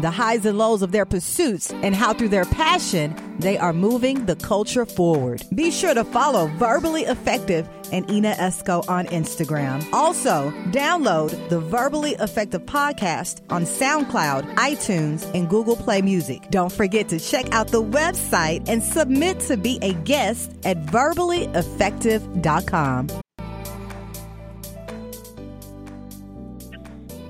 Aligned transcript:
the 0.00 0.10
highs 0.10 0.46
and 0.46 0.58
lows 0.58 0.82
of 0.82 0.92
their 0.92 1.04
pursuits, 1.04 1.70
and 1.70 1.94
how 1.94 2.12
through 2.12 2.30
their 2.30 2.44
passion, 2.44 3.14
they 3.38 3.58
are 3.58 3.72
moving 3.72 4.26
the 4.26 4.36
culture 4.36 4.86
forward. 4.86 5.42
Be 5.54 5.70
sure 5.70 5.94
to 5.94 6.04
follow 6.04 6.46
Verbally 6.56 7.02
Effective 7.02 7.68
and 7.92 8.08
Ina 8.10 8.34
Esco 8.34 8.88
on 8.88 9.06
Instagram. 9.06 9.84
Also, 9.92 10.50
download 10.70 11.48
the 11.50 11.60
Verbally 11.60 12.12
Effective 12.12 12.62
podcast 12.62 13.40
on 13.50 13.64
SoundCloud, 13.64 14.54
iTunes, 14.54 15.28
and 15.34 15.48
Google 15.48 15.76
Play 15.76 16.02
Music. 16.02 16.48
Don't 16.50 16.72
forget 16.72 17.08
to 17.10 17.20
check 17.20 17.52
out 17.52 17.68
the 17.68 17.82
website 17.82 18.68
and 18.68 18.82
submit 18.82 19.38
to 19.40 19.56
be 19.56 19.78
a 19.82 19.92
guest 19.92 20.52
at 20.64 20.82
verballyeffective.com. 20.86 23.08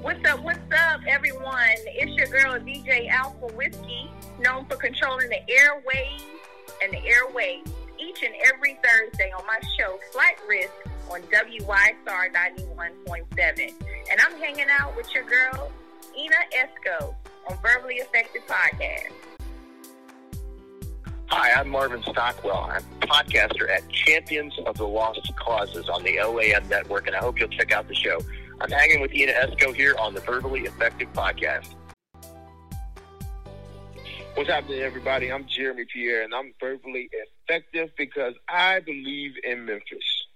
What's 0.03 0.25
up? 0.29 0.43
What's 0.43 0.59
up, 0.73 1.01
everyone? 1.09 1.77
It's 2.05 2.17
your 2.17 2.27
girl, 2.27 2.59
DJ 2.59 3.09
Alpha 3.11 3.47
Whiskey, 3.55 4.11
known 4.41 4.65
for 4.65 4.75
controlling 4.75 5.29
the 5.29 5.39
airways 5.49 6.21
and 6.83 6.93
the 6.93 6.99
airways 7.07 7.65
each 7.97 8.25
and 8.25 8.35
every 8.53 8.77
Thursday 8.83 9.31
on 9.39 9.47
my 9.47 9.61
show, 9.79 10.01
Flight 10.11 10.37
Risk, 10.49 10.73
on 11.09 11.23
WYXR 11.23 12.35
91.7. 12.35 13.75
And 14.11 14.21
I'm 14.21 14.37
hanging 14.41 14.67
out 14.81 14.97
with 14.97 15.15
your 15.15 15.23
girl, 15.23 15.71
Ina 16.19 16.35
Esco, 16.59 17.15
on 17.49 17.57
Verbally 17.63 17.95
Effective 17.95 18.43
Podcast. 18.49 19.13
Hi, 21.27 21.53
I'm 21.53 21.69
Marvin 21.69 22.03
Stockwell. 22.03 22.69
I'm 22.69 22.83
a 23.01 23.07
podcaster 23.07 23.71
at 23.71 23.89
Champions 23.91 24.59
of 24.67 24.77
the 24.77 24.89
Lost 24.89 25.21
Causes 25.37 25.89
on 25.89 26.03
the 26.03 26.17
OAM 26.17 26.69
network, 26.69 27.07
and 27.07 27.15
I 27.15 27.21
hope 27.21 27.39
you'll 27.39 27.49
check 27.49 27.71
out 27.71 27.87
the 27.87 27.95
show. 27.95 28.19
I'm 28.61 28.73
hanging 28.73 29.01
with 29.01 29.15
Ina 29.15 29.35
Esco 29.35 29.73
here 29.73 29.95
on 30.01 30.15
the 30.15 30.21
Verbally 30.23 30.63
Effective 30.63 31.13
Podcast. 31.13 31.77
What's 34.35 34.49
happening, 34.49 34.81
everybody? 34.81 35.31
I'm 35.31 35.47
Jeremy 35.47 35.85
Pierre, 35.93 36.23
and 36.23 36.35
I'm 36.35 36.55
verbally 36.59 37.11
effective 37.13 37.91
because 37.99 38.33
I 38.49 38.81
believe 38.81 39.33
in 39.45 39.67
Memphis. 39.67 40.27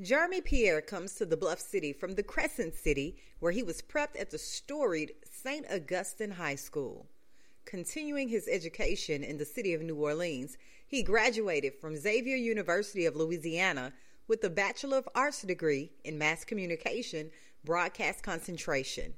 Jeremy 0.00 0.40
Pierre 0.40 0.80
comes 0.80 1.16
to 1.16 1.26
the 1.26 1.36
Bluff 1.36 1.60
City 1.60 1.92
from 1.92 2.14
the 2.14 2.22
Crescent 2.22 2.74
City, 2.74 3.18
where 3.40 3.52
he 3.52 3.62
was 3.62 3.82
prepped 3.82 4.18
at 4.18 4.30
the 4.30 4.38
storied 4.38 5.12
St. 5.30 5.66
Augustine 5.70 6.30
High 6.30 6.54
School. 6.54 7.06
Continuing 7.66 8.30
his 8.30 8.48
education 8.48 9.22
in 9.22 9.36
the 9.36 9.44
city 9.44 9.74
of 9.74 9.82
New 9.82 9.96
Orleans, 9.96 10.56
he 10.86 11.02
graduated 11.02 11.74
from 11.74 11.94
Xavier 11.94 12.36
University 12.36 13.04
of 13.04 13.16
Louisiana 13.16 13.92
with 14.26 14.42
a 14.44 14.50
Bachelor 14.50 14.96
of 14.96 15.08
Arts 15.14 15.42
degree 15.42 15.90
in 16.04 16.16
Mass 16.16 16.42
Communication, 16.42 17.30
Broadcast 17.64 18.22
Concentration. 18.22 19.12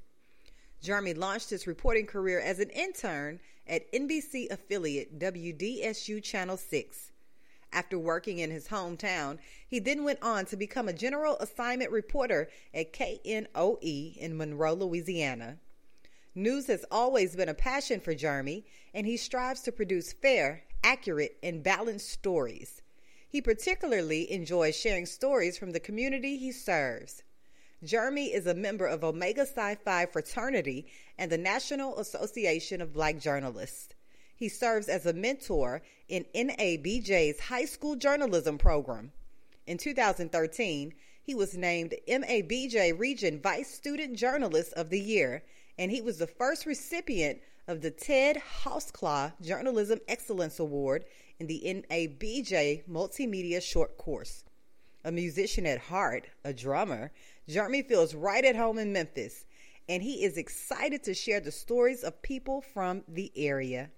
Jeremy 0.81 1.13
launched 1.13 1.51
his 1.51 1.67
reporting 1.67 2.07
career 2.07 2.39
as 2.39 2.59
an 2.59 2.71
intern 2.71 3.39
at 3.67 3.91
NBC 3.91 4.49
affiliate 4.49 5.19
WDSU 5.19 6.23
Channel 6.23 6.57
6. 6.57 7.11
After 7.71 7.99
working 7.99 8.39
in 8.39 8.49
his 8.49 8.67
hometown, 8.67 9.37
he 9.67 9.77
then 9.79 10.03
went 10.03 10.21
on 10.23 10.45
to 10.45 10.57
become 10.57 10.89
a 10.89 10.93
general 10.93 11.37
assignment 11.39 11.91
reporter 11.91 12.49
at 12.73 12.91
KNOE 12.91 14.17
in 14.17 14.35
Monroe, 14.35 14.73
Louisiana. 14.73 15.59
News 16.33 16.65
has 16.67 16.83
always 16.89 17.35
been 17.35 17.49
a 17.49 17.53
passion 17.53 17.99
for 17.99 18.15
Jeremy, 18.15 18.65
and 18.93 19.05
he 19.05 19.17
strives 19.17 19.61
to 19.61 19.71
produce 19.71 20.13
fair, 20.13 20.63
accurate, 20.83 21.37
and 21.43 21.61
balanced 21.61 22.09
stories. 22.09 22.81
He 23.29 23.39
particularly 23.39 24.29
enjoys 24.31 24.75
sharing 24.75 25.05
stories 25.05 25.57
from 25.57 25.71
the 25.71 25.79
community 25.79 26.37
he 26.37 26.51
serves. 26.51 27.21
Jeremy 27.83 28.31
is 28.31 28.45
a 28.45 28.53
member 28.53 28.85
of 28.85 29.03
Omega 29.03 29.43
Psi 29.43 29.73
Phi 29.73 30.05
fraternity 30.05 30.85
and 31.17 31.31
the 31.31 31.37
National 31.37 31.97
Association 31.97 32.79
of 32.79 32.93
Black 32.93 33.17
Journalists. 33.17 33.95
He 34.35 34.49
serves 34.49 34.87
as 34.87 35.07
a 35.07 35.13
mentor 35.13 35.81
in 36.07 36.25
NABJ's 36.35 37.39
high 37.39 37.65
school 37.65 37.95
journalism 37.95 38.59
program. 38.59 39.11
In 39.65 39.79
2013, 39.79 40.93
he 41.23 41.33
was 41.33 41.57
named 41.57 41.95
NABJ 42.07 42.99
Region 42.99 43.41
Vice 43.41 43.73
Student 43.73 44.15
Journalist 44.15 44.73
of 44.73 44.91
the 44.91 44.99
Year, 44.99 45.41
and 45.79 45.89
he 45.89 46.01
was 46.01 46.19
the 46.19 46.27
first 46.27 46.67
recipient 46.67 47.39
of 47.67 47.81
the 47.81 47.89
Ted 47.89 48.37
Houseclaw 48.63 49.33
Journalism 49.41 49.99
Excellence 50.07 50.59
Award 50.59 51.05
in 51.39 51.47
the 51.47 51.63
NABJ 51.65 52.83
Multimedia 52.87 53.59
Short 53.59 53.97
Course. 53.97 54.43
A 55.03 55.11
musician 55.11 55.65
at 55.65 55.79
heart, 55.79 56.27
a 56.43 56.53
drummer, 56.53 57.11
Jeremy 57.47 57.81
feels 57.81 58.13
right 58.13 58.45
at 58.45 58.55
home 58.55 58.77
in 58.77 58.93
Memphis, 58.93 59.45
and 59.89 60.03
he 60.03 60.23
is 60.23 60.37
excited 60.37 61.03
to 61.03 61.13
share 61.13 61.39
the 61.39 61.51
stories 61.51 62.03
of 62.03 62.21
people 62.21 62.61
from 62.61 63.03
the 63.07 63.31
area. 63.35 63.89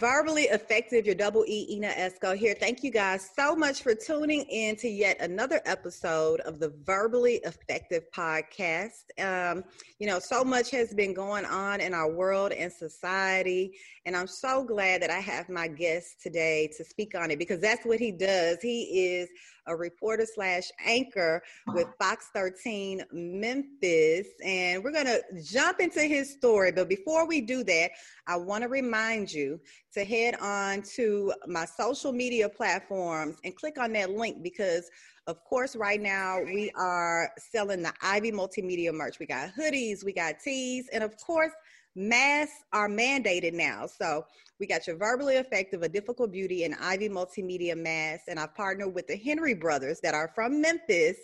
Verbally 0.00 0.44
Effective, 0.44 1.04
your 1.04 1.14
double 1.14 1.44
E, 1.46 1.66
Ina 1.72 1.88
Esco 1.88 2.34
here. 2.34 2.54
Thank 2.58 2.82
you 2.82 2.90
guys 2.90 3.28
so 3.36 3.54
much 3.54 3.82
for 3.82 3.94
tuning 3.94 4.44
in 4.44 4.74
to 4.76 4.88
yet 4.88 5.20
another 5.20 5.60
episode 5.66 6.40
of 6.40 6.58
the 6.58 6.72
Verbally 6.86 7.34
Effective 7.44 8.04
podcast. 8.10 9.04
Um, 9.18 9.62
you 9.98 10.06
know, 10.06 10.18
so 10.18 10.42
much 10.42 10.70
has 10.70 10.94
been 10.94 11.12
going 11.12 11.44
on 11.44 11.82
in 11.82 11.92
our 11.92 12.10
world 12.10 12.52
and 12.52 12.72
society, 12.72 13.76
and 14.06 14.16
I'm 14.16 14.26
so 14.26 14.64
glad 14.64 15.02
that 15.02 15.10
I 15.10 15.18
have 15.18 15.50
my 15.50 15.68
guest 15.68 16.22
today 16.22 16.70
to 16.78 16.82
speak 16.82 17.14
on 17.14 17.30
it 17.30 17.38
because 17.38 17.60
that's 17.60 17.84
what 17.84 18.00
he 18.00 18.10
does. 18.10 18.56
He 18.62 19.06
is 19.06 19.28
a 19.66 19.76
reporter 19.76 20.26
slash 20.26 20.64
anchor 20.84 21.42
with 21.68 21.86
uh-huh. 21.86 22.10
Fox 22.10 22.30
13 22.34 23.02
Memphis. 23.12 24.28
And 24.44 24.82
we're 24.82 24.92
going 24.92 25.06
to 25.06 25.22
jump 25.42 25.80
into 25.80 26.02
his 26.02 26.30
story. 26.32 26.72
But 26.72 26.88
before 26.88 27.26
we 27.26 27.40
do 27.40 27.64
that, 27.64 27.90
I 28.26 28.36
want 28.36 28.62
to 28.62 28.68
remind 28.68 29.32
you 29.32 29.60
to 29.94 30.04
head 30.04 30.36
on 30.40 30.82
to 30.94 31.32
my 31.46 31.64
social 31.64 32.12
media 32.12 32.48
platforms 32.48 33.36
and 33.44 33.54
click 33.56 33.78
on 33.78 33.92
that 33.94 34.10
link 34.10 34.42
because 34.42 34.90
of 35.26 35.44
course, 35.44 35.76
right 35.76 36.00
now 36.00 36.42
we 36.42 36.72
are 36.76 37.30
selling 37.38 37.82
the 37.82 37.92
Ivy 38.02 38.32
Multimedia 38.32 38.92
merch. 38.92 39.20
We 39.20 39.26
got 39.26 39.50
hoodies, 39.54 40.04
we 40.04 40.12
got 40.12 40.40
tees, 40.42 40.88
and 40.92 41.04
of 41.04 41.16
course, 41.18 41.52
masks 41.96 42.64
are 42.72 42.88
mandated 42.88 43.52
now. 43.52 43.86
So 43.86 44.24
we 44.58 44.66
got 44.66 44.86
your 44.86 44.96
verbally 44.96 45.36
effective, 45.36 45.82
a 45.82 45.88
difficult 45.88 46.32
beauty, 46.32 46.64
and 46.64 46.74
Ivy 46.80 47.08
multimedia 47.08 47.76
masks. 47.76 48.24
And 48.28 48.38
I've 48.38 48.54
partnered 48.54 48.94
with 48.94 49.06
the 49.06 49.16
Henry 49.16 49.54
brothers 49.54 50.00
that 50.02 50.14
are 50.14 50.30
from 50.34 50.60
Memphis, 50.60 51.16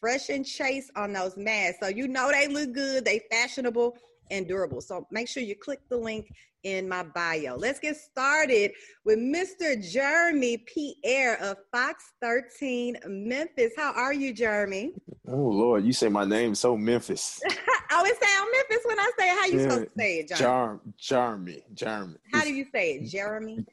fresh 0.00 0.28
and 0.28 0.44
chase 0.44 0.90
on 0.96 1.12
those 1.12 1.36
masks. 1.36 1.78
So 1.80 1.88
you 1.88 2.08
know 2.08 2.30
they 2.30 2.48
look 2.48 2.72
good, 2.72 3.04
they 3.04 3.22
fashionable 3.30 3.96
and 4.32 4.48
durable. 4.48 4.80
So 4.80 5.06
make 5.12 5.28
sure 5.28 5.42
you 5.42 5.54
click 5.54 5.80
the 5.88 5.96
link 5.96 6.32
in 6.64 6.88
my 6.88 7.02
bio. 7.02 7.56
Let's 7.56 7.78
get 7.78 7.96
started 7.96 8.72
with 9.04 9.18
Mr. 9.18 9.80
Jeremy 9.92 10.58
Pierre 10.58 11.40
of 11.42 11.58
Fox 11.70 12.12
13 12.20 12.96
Memphis. 13.06 13.72
How 13.76 13.92
are 13.92 14.12
you, 14.12 14.32
Jeremy? 14.32 14.92
Oh 15.28 15.36
Lord, 15.36 15.84
you 15.84 15.92
say 15.92 16.08
my 16.08 16.24
name 16.24 16.54
so 16.54 16.76
Memphis. 16.76 17.40
I 17.90 17.96
always 17.96 18.12
sound 18.12 18.48
Memphis 18.52 18.84
when 18.84 18.98
I 18.98 19.10
say 19.18 19.30
it. 19.30 19.38
How 19.38 19.46
you 19.46 19.56
yeah. 19.58 19.62
supposed 19.62 19.84
to 19.84 19.90
say 19.98 20.18
it, 20.18 20.28
Jeremy? 20.28 20.80
Jeremy. 20.96 21.62
Jeremy. 21.74 22.16
How 22.32 22.42
do 22.42 22.52
you 22.52 22.66
say 22.72 22.94
it? 22.94 23.08
Jeremy? 23.08 23.64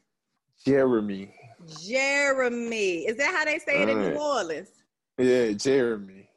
Jeremy. 0.66 1.34
Jeremy. 1.86 3.08
Is 3.08 3.18
that 3.18 3.34
how 3.34 3.46
they 3.46 3.60
say 3.60 3.84
it 3.84 3.90
in 3.90 4.02
New 4.02 4.16
Orleans? 4.16 4.70
Yeah, 5.18 5.52
Jeremy. 5.52 6.29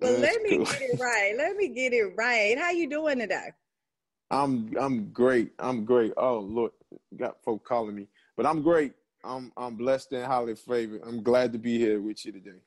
Well, 0.00 0.12
let 0.20 0.42
me 0.42 0.56
cool. 0.56 0.64
get 0.64 0.80
it 0.80 1.00
right. 1.00 1.34
Let 1.36 1.56
me 1.56 1.68
get 1.68 1.92
it 1.92 2.12
right. 2.16 2.58
How 2.58 2.70
you 2.70 2.88
doing 2.88 3.18
today? 3.18 3.50
I'm 4.30 4.74
I'm 4.78 5.10
great. 5.10 5.52
I'm 5.58 5.84
great. 5.84 6.12
Oh 6.16 6.40
look, 6.40 6.74
got 7.16 7.42
folk 7.42 7.64
calling 7.64 7.94
me, 7.94 8.08
but 8.36 8.46
I'm 8.46 8.62
great. 8.62 8.92
I'm 9.24 9.52
I'm 9.56 9.74
blessed 9.76 10.12
and 10.12 10.24
highly 10.24 10.54
favored. 10.54 11.02
I'm 11.04 11.22
glad 11.22 11.52
to 11.52 11.58
be 11.58 11.78
here 11.78 12.00
with 12.00 12.24
you 12.24 12.32
today. 12.32 12.60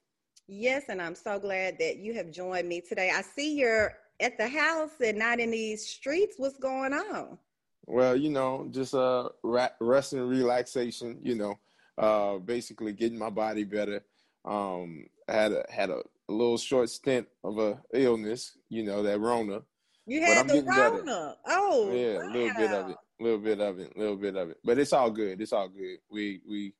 Yes, 0.47 0.85
and 0.89 1.01
I'm 1.01 1.15
so 1.15 1.39
glad 1.39 1.77
that 1.79 1.97
you 1.97 2.13
have 2.15 2.31
joined 2.31 2.67
me 2.67 2.81
today. 2.81 3.11
I 3.15 3.21
see 3.21 3.55
you're 3.55 3.93
at 4.19 4.37
the 4.37 4.47
house 4.47 4.91
and 5.03 5.17
not 5.17 5.39
in 5.39 5.51
these 5.51 5.87
streets. 5.87 6.35
What's 6.37 6.57
going 6.57 6.93
on? 6.93 7.37
Well, 7.85 8.15
you 8.15 8.29
know, 8.29 8.67
just 8.71 8.93
uh 8.95 9.29
rest 9.43 10.13
and 10.13 10.29
relaxation. 10.29 11.19
You 11.21 11.35
know, 11.35 11.59
uh, 11.97 12.37
basically 12.37 12.93
getting 12.93 13.19
my 13.19 13.29
body 13.29 13.63
better. 13.63 14.03
Um, 14.45 15.05
had 15.27 15.51
a 15.51 15.65
had 15.69 15.89
a, 15.89 15.97
a 16.29 16.31
little 16.31 16.57
short 16.57 16.89
stint 16.89 17.27
of 17.43 17.57
a 17.59 17.81
illness, 17.93 18.57
you 18.69 18.83
know, 18.83 19.03
that 19.03 19.19
Rona. 19.19 19.61
You 20.07 20.19
But 20.21 20.27
had 20.29 20.37
I'm 20.37 20.47
the 20.47 20.53
getting 20.53 20.69
better. 20.69 20.97
Rona. 20.97 21.35
Oh, 21.45 21.91
yeah, 21.91 22.23
a 22.23 22.27
little 22.31 22.53
bit 22.55 22.71
of 22.71 22.89
it, 22.89 22.97
a 23.19 23.23
little 23.23 23.39
bit 23.39 23.59
of 23.61 23.79
it, 23.79 23.93
a 23.95 23.99
little 23.99 24.15
bit 24.17 24.35
of 24.35 24.49
it. 24.49 24.57
But 24.63 24.79
it's 24.79 24.93
all 24.93 25.11
good. 25.11 25.39
It's 25.39 25.53
all 25.53 25.69
good. 25.69 25.99
We 26.09 26.41
we 26.47 26.73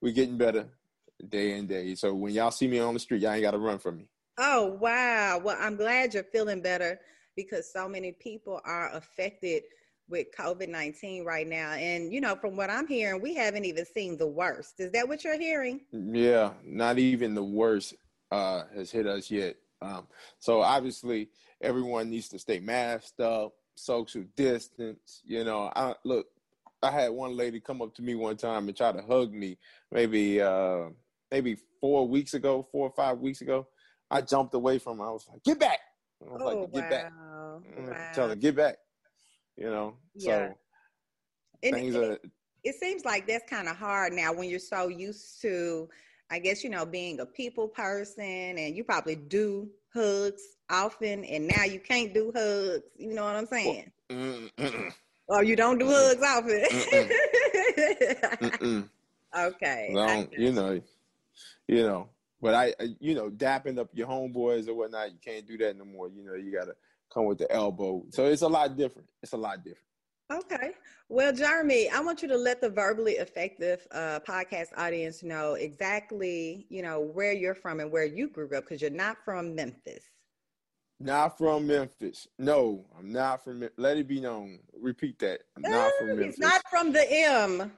we 0.00 0.12
getting 0.12 0.38
better 0.38 0.68
day 1.28 1.58
and 1.58 1.68
day. 1.68 1.94
So 1.94 2.14
when 2.14 2.32
y'all 2.32 2.50
see 2.50 2.68
me 2.68 2.78
on 2.78 2.94
the 2.94 3.00
street, 3.00 3.22
y'all 3.22 3.32
ain't 3.32 3.42
got 3.42 3.50
to 3.52 3.58
run 3.58 3.78
from 3.78 3.98
me. 3.98 4.08
Oh, 4.38 4.78
wow. 4.80 5.40
Well, 5.42 5.56
I'm 5.60 5.76
glad 5.76 6.14
you're 6.14 6.22
feeling 6.24 6.62
better 6.62 6.98
because 7.36 7.70
so 7.70 7.88
many 7.88 8.12
people 8.12 8.60
are 8.64 8.90
affected 8.94 9.64
with 10.10 10.28
COVID 10.36 10.68
19 10.68 11.24
right 11.24 11.46
now. 11.46 11.72
And, 11.72 12.12
you 12.12 12.20
know, 12.20 12.34
from 12.36 12.56
what 12.56 12.68
I'm 12.68 12.86
hearing, 12.86 13.22
we 13.22 13.34
haven't 13.34 13.64
even 13.64 13.86
seen 13.86 14.16
the 14.18 14.26
worst. 14.26 14.80
Is 14.80 14.90
that 14.92 15.08
what 15.08 15.24
you're 15.24 15.38
hearing? 15.38 15.80
Yeah, 15.92 16.50
not 16.64 16.98
even 16.98 17.34
the 17.34 17.44
worst 17.44 17.94
uh, 18.30 18.64
has 18.74 18.90
hit 18.90 19.06
us 19.06 19.30
yet. 19.30 19.56
Um, 19.80 20.06
so 20.38 20.60
obviously, 20.60 21.30
everyone 21.60 22.10
needs 22.10 22.28
to 22.30 22.38
stay 22.38 22.60
masked 22.60 23.20
up, 23.20 23.54
social 23.76 24.24
distance. 24.36 25.22
You 25.24 25.44
know, 25.44 25.72
I 25.74 25.94
look. 26.04 26.26
I 26.82 26.90
had 26.90 27.10
one 27.12 27.36
lady 27.36 27.60
come 27.60 27.82
up 27.82 27.94
to 27.96 28.02
me 28.02 28.14
one 28.14 28.36
time 28.36 28.66
and 28.66 28.76
try 28.76 28.90
to 28.92 29.02
hug 29.02 29.32
me. 29.32 29.58
Maybe 29.90 30.40
uh, 30.40 30.86
maybe 31.30 31.56
four 31.80 32.06
weeks 32.08 32.34
ago, 32.34 32.66
four 32.72 32.88
or 32.88 32.92
five 32.92 33.18
weeks 33.18 33.40
ago. 33.40 33.68
I 34.10 34.22
jumped 34.22 34.54
away 34.54 34.78
from 34.78 34.98
her. 34.98 35.06
I 35.06 35.10
was 35.12 35.26
like, 35.30 35.42
"Get 35.44 35.58
back!" 35.58 35.78
I 36.22 36.32
was 36.32 36.42
Oh, 36.42 36.44
like, 36.46 36.72
"Get 36.72 36.90
back!" 36.90 37.12
wow. 37.12 37.62
I'm 37.76 37.86
Wow. 37.86 38.10
Tell 38.12 38.28
her, 38.28 38.34
"Get 38.34 38.56
back!" 38.56 38.78
You 39.56 39.66
know. 39.70 39.96
Yeah. 40.14 40.48
So 40.48 40.58
And 41.62 41.76
things 41.76 41.94
it, 41.94 41.96
are 41.96 42.18
it 42.64 42.74
seems 42.76 43.04
like 43.04 43.26
that's 43.26 43.48
kind 43.48 43.68
of 43.68 43.76
hard 43.76 44.12
now 44.12 44.32
when 44.32 44.48
you're 44.48 44.58
so 44.58 44.88
used 44.88 45.40
to, 45.42 45.88
I 46.30 46.38
guess, 46.38 46.62
you 46.64 46.70
know, 46.70 46.84
being 46.86 47.20
a 47.20 47.26
people 47.26 47.68
person 47.68 48.24
and 48.58 48.76
you 48.76 48.84
probably 48.84 49.16
do 49.16 49.70
hugs 49.94 50.42
often 50.70 51.24
and 51.24 51.46
now 51.46 51.64
you 51.64 51.80
can't 51.80 52.14
do 52.14 52.32
hugs. 52.34 52.84
You 52.96 53.14
know 53.14 53.24
what 53.24 53.36
I'm 53.36 53.46
saying? 53.46 53.90
mm, 54.10 54.50
mm, 54.58 54.92
Or 55.28 55.42
you 55.44 55.56
don't 55.56 55.78
do 55.78 55.86
Mm-mm. 55.86 55.90
hugs 55.90 56.22
often. 56.22 56.64
mm, 56.70 58.50
mm. 58.50 58.88
okay. 59.36 59.98
I 59.98 60.28
you 60.36 60.52
know, 60.52 60.80
you 61.66 61.82
know. 61.82 62.08
But 62.40 62.54
I, 62.54 62.74
I- 62.80 62.96
you 63.00 63.14
know, 63.14 63.30
dapping 63.30 63.78
up 63.78 63.90
your 63.94 64.08
homeboys 64.08 64.68
or 64.68 64.74
whatnot, 64.74 65.12
you 65.12 65.18
can't 65.22 65.46
do 65.46 65.56
that 65.58 65.76
no 65.76 65.84
more. 65.84 66.08
You 66.08 66.24
know, 66.24 66.34
you 66.34 66.52
gotta 66.52 66.74
come 67.12 67.26
with 67.26 67.38
the 67.38 67.50
elbow. 67.52 68.04
So 68.10 68.26
it's 68.26 68.42
a 68.42 68.48
lot 68.48 68.76
different. 68.76 69.08
It's 69.22 69.32
a 69.32 69.36
lot 69.36 69.58
different. 69.58 69.86
Okay. 70.32 70.70
Well, 71.08 71.32
Jeremy, 71.32 71.88
I 71.90 72.00
want 72.00 72.22
you 72.22 72.28
to 72.28 72.36
let 72.36 72.60
the 72.60 72.70
verbally 72.70 73.14
effective 73.14 73.86
uh, 73.90 74.20
podcast 74.20 74.68
audience 74.76 75.24
know 75.24 75.54
exactly, 75.54 76.66
you 76.68 76.82
know, 76.82 77.00
where 77.00 77.32
you're 77.32 77.54
from 77.54 77.80
and 77.80 77.90
where 77.90 78.04
you 78.04 78.28
grew 78.28 78.46
up 78.56 78.64
because 78.64 78.80
you're 78.80 78.92
not 78.92 79.16
from 79.24 79.56
Memphis. 79.56 80.04
Not 81.00 81.36
from 81.36 81.66
Memphis. 81.66 82.28
No, 82.38 82.84
I'm 82.96 83.10
not 83.10 83.42
from. 83.42 83.68
Let 83.76 83.96
it 83.96 84.06
be 84.06 84.20
known. 84.20 84.60
Repeat 84.78 85.18
that. 85.20 85.40
I'm 85.56 85.62
not 85.62 85.90
from 85.98 86.08
Memphis. 86.08 86.26
He's 86.26 86.38
not 86.38 86.62
from 86.70 86.92
the 86.92 87.04
M. 87.10 87.72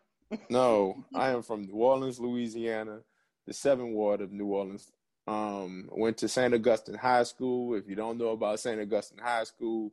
No, 0.50 1.02
I 1.14 1.30
am 1.30 1.42
from 1.42 1.62
New 1.62 1.74
Orleans, 1.74 2.18
Louisiana, 2.18 2.98
the 3.46 3.52
seventh 3.52 3.92
ward 3.92 4.20
of 4.20 4.32
New 4.32 4.46
Orleans. 4.46 4.90
Um, 5.26 5.88
went 5.92 6.18
to 6.18 6.28
St. 6.28 6.52
Augustine 6.52 6.96
High 6.96 7.22
School. 7.22 7.74
If 7.74 7.88
you 7.88 7.94
don't 7.94 8.18
know 8.18 8.30
about 8.30 8.60
St. 8.60 8.80
Augustine 8.80 9.18
High 9.22 9.44
School, 9.44 9.92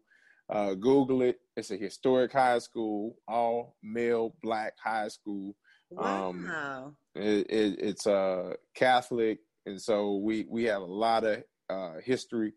uh, 0.50 0.74
Google 0.74 1.22
it. 1.22 1.40
It's 1.56 1.72
a 1.72 1.78
historic 1.78 2.34
high 2.34 2.60
school, 2.60 3.16
all 3.28 3.76
male 3.84 4.36
black 4.42 4.74
high 4.84 5.10
school. 5.10 5.56
Um, 5.98 6.48
Wow. 6.48 6.94
It, 7.16 7.48
it, 7.50 7.80
it's 7.80 8.08
uh, 8.08 8.54
Catholic, 8.76 9.40
and 9.66 9.82
so 9.82 10.18
we 10.18 10.46
we 10.50 10.64
have 10.66 10.82
a 10.82 10.86
lot 10.86 11.24
of 11.24 11.44
uh, 11.70 11.94
history 12.04 12.54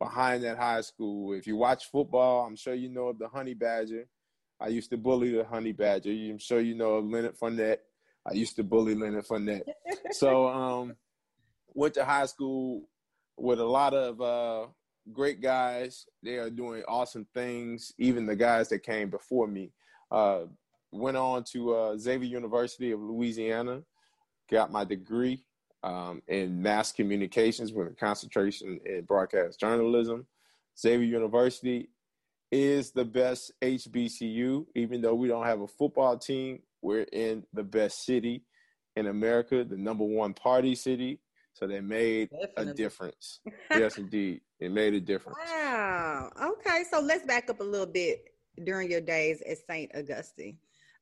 behind 0.00 0.44
that 0.44 0.58
high 0.58 0.80
school. 0.80 1.32
If 1.32 1.46
you 1.46 1.56
watch 1.56 1.86
football, 1.90 2.44
I'm 2.46 2.56
sure 2.56 2.74
you 2.74 2.88
know 2.88 3.08
of 3.08 3.18
the 3.18 3.28
Honey 3.28 3.54
Badger. 3.54 4.06
I 4.60 4.68
used 4.68 4.90
to 4.90 4.96
bully 4.96 5.32
the 5.32 5.44
Honey 5.44 5.72
Badger. 5.72 6.10
I'm 6.10 6.38
sure 6.38 6.60
you 6.60 6.74
know 6.74 6.94
of 6.94 7.06
Leonard 7.06 7.38
Fournette. 7.38 7.78
I 8.26 8.34
used 8.34 8.56
to 8.56 8.64
bully 8.64 8.94
Leonard 8.94 9.26
Fournette. 9.26 9.62
so 10.10 10.48
um, 10.48 10.94
went 11.74 11.94
to 11.94 12.04
high 12.04 12.26
school 12.26 12.88
with 13.36 13.60
a 13.60 13.64
lot 13.64 13.94
of 13.94 14.20
uh, 14.20 14.66
great 15.12 15.40
guys. 15.40 16.06
They 16.22 16.36
are 16.36 16.50
doing 16.50 16.82
awesome 16.86 17.26
things. 17.34 17.92
Even 17.98 18.26
the 18.26 18.36
guys 18.36 18.68
that 18.68 18.82
came 18.82 19.10
before 19.10 19.46
me. 19.46 19.72
Uh, 20.10 20.44
went 20.92 21.16
on 21.16 21.42
to 21.42 21.74
uh, 21.74 21.96
Xavier 21.96 22.28
University 22.28 22.90
of 22.92 23.00
Louisiana. 23.00 23.82
Got 24.50 24.70
my 24.70 24.84
degree 24.84 25.42
um, 25.82 26.22
in 26.28 26.60
mass 26.60 26.92
communications 26.92 27.72
with 27.72 27.88
a 27.88 27.94
concentration 27.94 28.78
in 28.84 29.04
broadcast 29.04 29.58
journalism. 29.58 30.26
Xavier 30.78 31.06
University 31.06 31.88
is 32.50 32.92
the 32.92 33.04
best 33.04 33.52
HBCU, 33.62 34.66
even 34.74 35.00
though 35.00 35.14
we 35.14 35.28
don't 35.28 35.46
have 35.46 35.62
a 35.62 35.66
football 35.66 36.18
team. 36.18 36.60
We're 36.82 37.06
in 37.12 37.44
the 37.52 37.64
best 37.64 38.04
city 38.04 38.44
in 38.96 39.06
America, 39.06 39.64
the 39.64 39.76
number 39.76 40.04
one 40.04 40.34
party 40.34 40.74
city. 40.74 41.20
So 41.54 41.66
they 41.66 41.80
made 41.80 42.30
a 42.56 42.64
difference. 42.64 43.40
yes, 43.70 43.98
indeed. 43.98 44.40
It 44.58 44.72
made 44.72 44.94
a 44.94 45.00
difference. 45.00 45.38
Wow. 45.46 46.30
Okay. 46.40 46.84
So 46.90 47.00
let's 47.00 47.26
back 47.26 47.50
up 47.50 47.60
a 47.60 47.64
little 47.64 47.86
bit 47.86 48.24
during 48.64 48.90
your 48.90 49.00
days 49.00 49.42
at 49.48 49.58
St. 49.58 49.90
Augustine. 49.94 50.56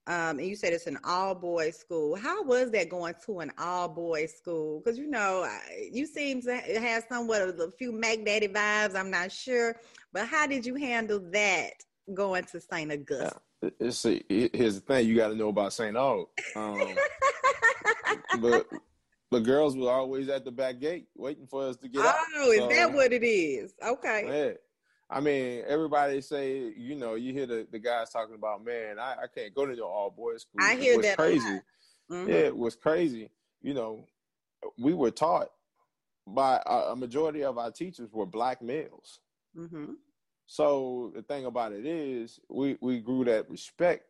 Um, 0.07 0.39
and 0.39 0.47
you 0.47 0.57
said 0.57 0.73
it's 0.73 0.87
an 0.87 0.99
all 1.05 1.35
boys 1.35 1.77
school. 1.77 2.17
How 2.17 2.43
was 2.43 2.71
that 2.73 2.89
going 2.89 3.15
to 3.27 3.41
an 3.41 3.53
all 3.59 3.89
boys 3.89 4.35
school? 4.35 4.81
Because 4.81 4.99
you 4.99 5.09
know, 5.09 5.47
you 5.93 6.07
seem 6.07 6.41
to 6.43 6.57
ha- 6.57 6.81
have 6.81 7.05
somewhat 7.09 7.43
of 7.43 7.61
a 7.61 7.71
few 7.73 7.93
Mac 7.93 8.25
Daddy 8.25 8.49
vibes. 8.49 8.97
I'm 8.97 9.11
not 9.11 9.31
sure, 9.31 9.77
but 10.13 10.27
how 10.27 10.47
did 10.47 10.65
you 10.65 10.75
handle 10.75 11.21
that 11.33 11.75
going 12.13 12.45
to 12.45 12.61
St. 12.61 12.91
Augustine? 12.91 13.41
It's 13.79 14.07
a, 14.07 14.23
here's 14.29 14.77
the 14.77 14.81
thing 14.81 15.07
you 15.07 15.17
got 15.17 15.29
to 15.29 15.37
know 15.37 15.51
about 15.51 15.75
St. 15.75 15.95
Aug. 15.95 16.27
Um, 16.57 16.97
but 18.41 18.67
the 19.31 19.41
girls 19.41 19.77
were 19.77 19.91
always 19.91 20.29
at 20.29 20.45
the 20.45 20.51
back 20.51 20.81
gate 20.81 21.09
waiting 21.17 21.47
for 21.47 21.65
us 21.69 21.77
to 21.79 21.89
get 21.89 22.05
out. 22.05 22.15
oh, 22.37 22.51
is 22.51 22.59
So, 22.59 22.69
that 22.69 22.93
what 22.93 23.13
it 23.13 23.23
is? 23.25 23.75
Okay. 23.85 24.47
Yeah. 24.47 24.53
I 25.09 25.21
mean, 25.21 25.65
everybody 25.67 26.21
say, 26.21 26.73
you 26.77 26.95
know, 26.95 27.15
you 27.15 27.33
hear 27.33 27.47
the, 27.47 27.67
the 27.71 27.79
guys 27.79 28.11
talking 28.11 28.35
about, 28.37 28.65
man, 28.65 28.99
I, 28.99 29.15
I 29.23 29.27
can't 29.33 29.55
go 29.55 29.67
to 29.67 29.75
the 29.75 29.83
all 29.85 30.11
boys 30.11 30.43
school. 30.43 30.61
I 30.63 30.75
It 30.75 30.81
hear 30.81 30.97
was 30.97 31.07
that 31.07 31.17
crazy. 31.17 31.61
Mhm. 32.11 32.29
Yeah, 32.29 32.35
it 32.35 32.57
was 32.57 32.77
crazy. 32.77 33.31
You 33.63 33.75
know, 33.75 34.05
we 34.79 34.95
were 34.95 35.11
taught 35.11 35.51
by 36.27 36.63
a, 36.67 36.93
a 36.93 36.97
majority 36.97 37.43
of 37.43 37.59
our 37.59 37.71
teachers 37.73 38.13
were 38.13 38.27
black 38.27 38.63
males. 38.63 39.21
Mhm. 39.57 39.95
So 40.47 41.13
the 41.15 41.23
thing 41.23 41.45
about 41.47 41.73
it 41.73 41.87
is, 41.87 42.41
we 42.49 42.77
we 42.81 42.99
grew 43.01 43.25
that 43.25 43.49
respect 43.51 44.05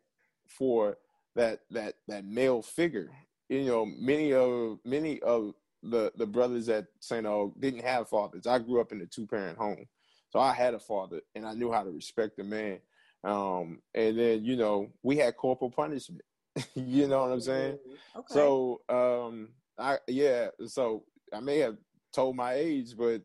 for 0.47 0.97
that 1.35 1.61
that 1.71 1.95
that 2.07 2.25
male 2.25 2.61
figure. 2.61 3.11
You 3.51 3.65
know, 3.65 3.85
many 3.85 4.33
of 4.33 4.79
many 4.85 5.19
of 5.23 5.53
the 5.83 6.09
the 6.15 6.25
brothers 6.25 6.69
at 6.69 6.85
St. 7.01 7.25
Aug 7.25 7.59
didn't 7.59 7.83
have 7.83 8.07
fathers. 8.07 8.47
I 8.47 8.59
grew 8.59 8.79
up 8.79 8.93
in 8.93 9.01
a 9.01 9.05
two 9.05 9.27
parent 9.27 9.57
home, 9.57 9.85
so 10.29 10.39
I 10.39 10.53
had 10.53 10.73
a 10.73 10.79
father, 10.79 11.19
and 11.35 11.45
I 11.45 11.53
knew 11.53 11.69
how 11.69 11.83
to 11.83 11.91
respect 11.91 12.39
a 12.39 12.45
man. 12.45 12.79
Um, 13.25 13.81
and 13.93 14.17
then 14.17 14.45
you 14.45 14.55
know, 14.55 14.87
we 15.03 15.17
had 15.17 15.35
corporal 15.35 15.69
punishment. 15.69 16.21
you 16.75 17.09
know 17.09 17.23
what 17.23 17.33
I'm 17.33 17.41
saying? 17.41 17.77
Okay. 18.15 18.25
So, 18.29 18.81
um, 18.87 19.49
I 19.77 19.97
yeah. 20.07 20.47
So 20.67 21.03
I 21.33 21.41
may 21.41 21.57
have 21.57 21.75
told 22.15 22.37
my 22.37 22.53
age, 22.53 22.95
but 22.97 23.21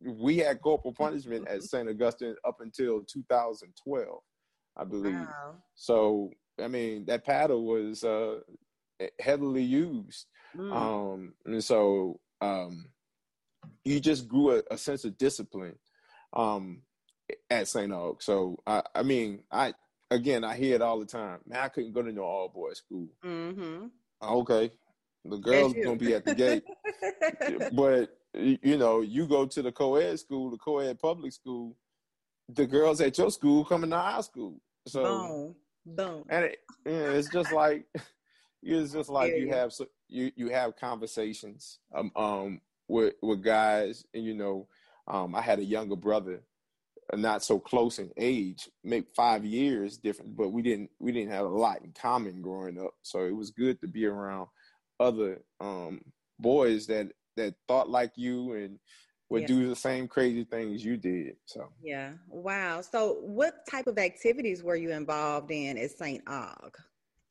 we 0.00 0.38
had 0.38 0.60
corporal 0.60 0.92
punishment 0.92 1.46
at 1.46 1.62
St. 1.62 1.88
Augustine 1.88 2.34
up 2.44 2.56
until 2.60 3.04
2012, 3.04 4.18
I 4.76 4.84
believe. 4.84 5.14
wow. 5.14 5.54
So 5.76 6.30
I 6.60 6.66
mean, 6.66 7.04
that 7.04 7.24
paddle 7.24 7.64
was 7.64 8.02
uh, 8.02 8.40
heavily 9.20 9.62
used, 9.62 10.26
Mm. 10.56 10.72
um, 10.72 11.34
and 11.46 11.64
so 11.64 12.20
um, 12.40 12.90
you 13.84 14.00
just 14.00 14.28
grew 14.28 14.56
a, 14.58 14.62
a 14.70 14.76
sense 14.78 15.04
of 15.04 15.16
discipline 15.16 15.78
um, 16.34 16.82
at 17.50 17.68
St. 17.68 17.90
Aug. 17.90 18.22
So 18.22 18.58
I, 18.66 18.82
I 18.94 19.02
mean, 19.02 19.44
I 19.50 19.72
again, 20.10 20.44
I 20.44 20.54
hear 20.56 20.74
it 20.74 20.82
all 20.82 20.98
the 20.98 21.06
time. 21.06 21.40
Man, 21.46 21.58
I 21.60 21.68
couldn't 21.68 21.92
go 21.92 22.02
to 22.02 22.12
no 22.12 22.22
all 22.22 22.48
boys 22.48 22.78
school. 22.78 23.08
Mhm. 23.24 23.90
Okay, 24.22 24.70
the 25.24 25.38
girls 25.38 25.72
gonna 25.74 25.96
be 25.96 26.14
at 26.14 26.24
the 26.24 26.34
gate, 26.34 26.64
but 27.72 28.18
you 28.34 28.76
know, 28.76 29.00
you 29.00 29.26
go 29.26 29.46
to 29.46 29.62
the 29.62 29.72
co-ed 29.72 30.18
school, 30.18 30.50
the 30.50 30.58
co-ed 30.58 30.98
public 30.98 31.32
school. 31.32 31.76
The 32.48 32.66
girls 32.66 33.00
at 33.00 33.16
your 33.16 33.30
school 33.30 33.64
coming 33.64 33.90
to 33.90 33.96
our 33.96 34.22
school, 34.22 34.60
so 34.86 35.02
Boom. 35.02 35.54
Boom. 35.96 36.24
and 36.28 36.44
it, 36.46 36.58
it's 36.84 37.28
just 37.30 37.52
like 37.52 37.86
it's 38.62 38.92
just 38.92 39.10
like 39.10 39.36
you 39.36 39.48
Yeah. 39.48 39.54
have 39.54 39.72
so 39.72 39.86
you 40.08 40.30
you 40.36 40.48
have 40.48 40.76
conversations 40.76 41.78
um 41.94 42.10
um 42.16 42.60
with 42.88 43.14
with 43.22 43.42
guys, 43.42 44.04
and 44.14 44.24
you 44.24 44.34
know, 44.34 44.68
um, 45.08 45.34
I 45.34 45.40
had 45.40 45.58
a 45.58 45.64
younger 45.64 45.96
brother, 45.96 46.42
uh, 47.12 47.16
not 47.16 47.42
so 47.42 47.58
close 47.58 47.98
in 47.98 48.10
age, 48.16 48.68
maybe 48.84 49.06
five 49.16 49.44
years 49.44 49.96
different, 49.96 50.36
but 50.36 50.50
we 50.50 50.62
didn't 50.62 50.90
we 51.00 51.12
didn't 51.12 51.32
have 51.32 51.46
a 51.46 51.48
lot 51.48 51.82
in 51.82 51.92
common 51.92 52.42
growing 52.42 52.78
up, 52.78 52.94
so 53.02 53.24
it 53.24 53.34
was 53.34 53.50
good 53.50 53.80
to 53.80 53.88
be 53.88 54.06
around 54.06 54.48
other 55.00 55.42
um 55.60 56.00
boys 56.38 56.86
that 56.86 57.10
that 57.36 57.54
thought 57.66 57.88
like 57.88 58.12
you 58.16 58.52
and 58.52 58.78
would 59.30 59.42
Yeah. 59.42 59.46
do 59.46 59.68
the 59.68 59.76
same 59.76 60.06
crazy 60.06 60.44
things 60.44 60.84
you 60.84 60.96
did. 60.96 61.36
So 61.46 61.72
Yeah. 61.80 62.12
Wow. 62.28 62.82
So, 62.82 63.14
what 63.22 63.66
type 63.70 63.86
of 63.86 63.98
activities 63.98 64.62
were 64.62 64.76
you 64.76 64.90
involved 64.90 65.50
in 65.50 65.78
at 65.78 65.90
St. 65.90 66.24
Aug? 66.26 66.74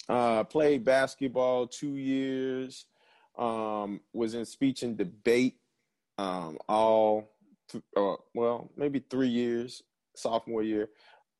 Uh 0.10 0.44
played 0.44 0.84
basketball 0.84 1.68
two 1.68 1.96
years 1.96 2.86
um 3.38 4.00
was 4.14 4.34
in 4.34 4.46
speech 4.46 4.84
and 4.84 4.98
debate 4.98 5.58
um 6.18 6.58
all 6.68 7.32
th- 7.70 7.84
uh, 7.96 8.16
well 8.34 8.70
maybe 8.76 9.04
three 9.10 9.28
years 9.30 9.84
sophomore 10.16 10.64
year 10.64 10.90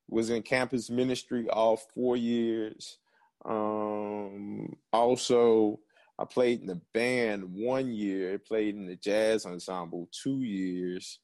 was 0.08 0.30
in 0.30 0.42
campus 0.42 0.90
ministry 0.90 1.48
all 1.50 1.76
four 1.76 2.16
years 2.16 2.98
um 3.44 4.74
also 4.92 5.78
i 6.18 6.24
played 6.24 6.60
in 6.60 6.66
the 6.66 6.80
band 6.94 7.44
one 7.52 7.92
year 7.92 8.38
played 8.38 8.74
in 8.74 8.86
the 8.86 8.96
jazz 8.96 9.44
ensemble 9.44 10.08
two 10.12 10.42
years 10.42 11.18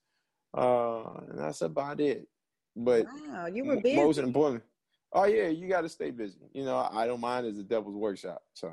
uh 0.56 1.02
and 1.28 1.38
that's 1.38 1.62
about 1.62 2.00
it 2.00 2.26
but 2.76 3.06
Wow, 3.32 3.46
you 3.46 3.64
were 3.64 3.76
busy. 3.76 3.96
Most 3.96 4.18
important. 4.18 4.62
Oh 5.12 5.24
yeah, 5.24 5.48
you 5.48 5.68
got 5.68 5.82
to 5.82 5.88
stay 5.88 6.10
busy. 6.10 6.50
You 6.52 6.64
know, 6.64 6.88
I 6.92 7.06
don't 7.06 7.20
mind 7.20 7.46
as 7.46 7.58
a 7.58 7.62
devil's 7.62 7.96
workshop. 7.96 8.42
So 8.54 8.72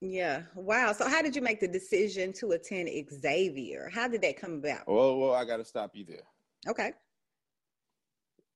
Yeah. 0.00 0.42
Wow. 0.54 0.92
So, 0.92 1.08
how 1.08 1.22
did 1.22 1.34
you 1.34 1.42
make 1.42 1.60
the 1.60 1.68
decision 1.68 2.32
to 2.34 2.52
attend 2.52 2.88
Xavier? 3.10 3.90
How 3.92 4.08
did 4.08 4.22
that 4.22 4.40
come 4.40 4.54
about? 4.54 4.86
well, 4.86 5.16
well, 5.18 5.34
I 5.34 5.44
got 5.44 5.56
to 5.58 5.64
stop 5.64 5.92
you 5.94 6.04
there. 6.04 6.22
Okay. 6.68 6.92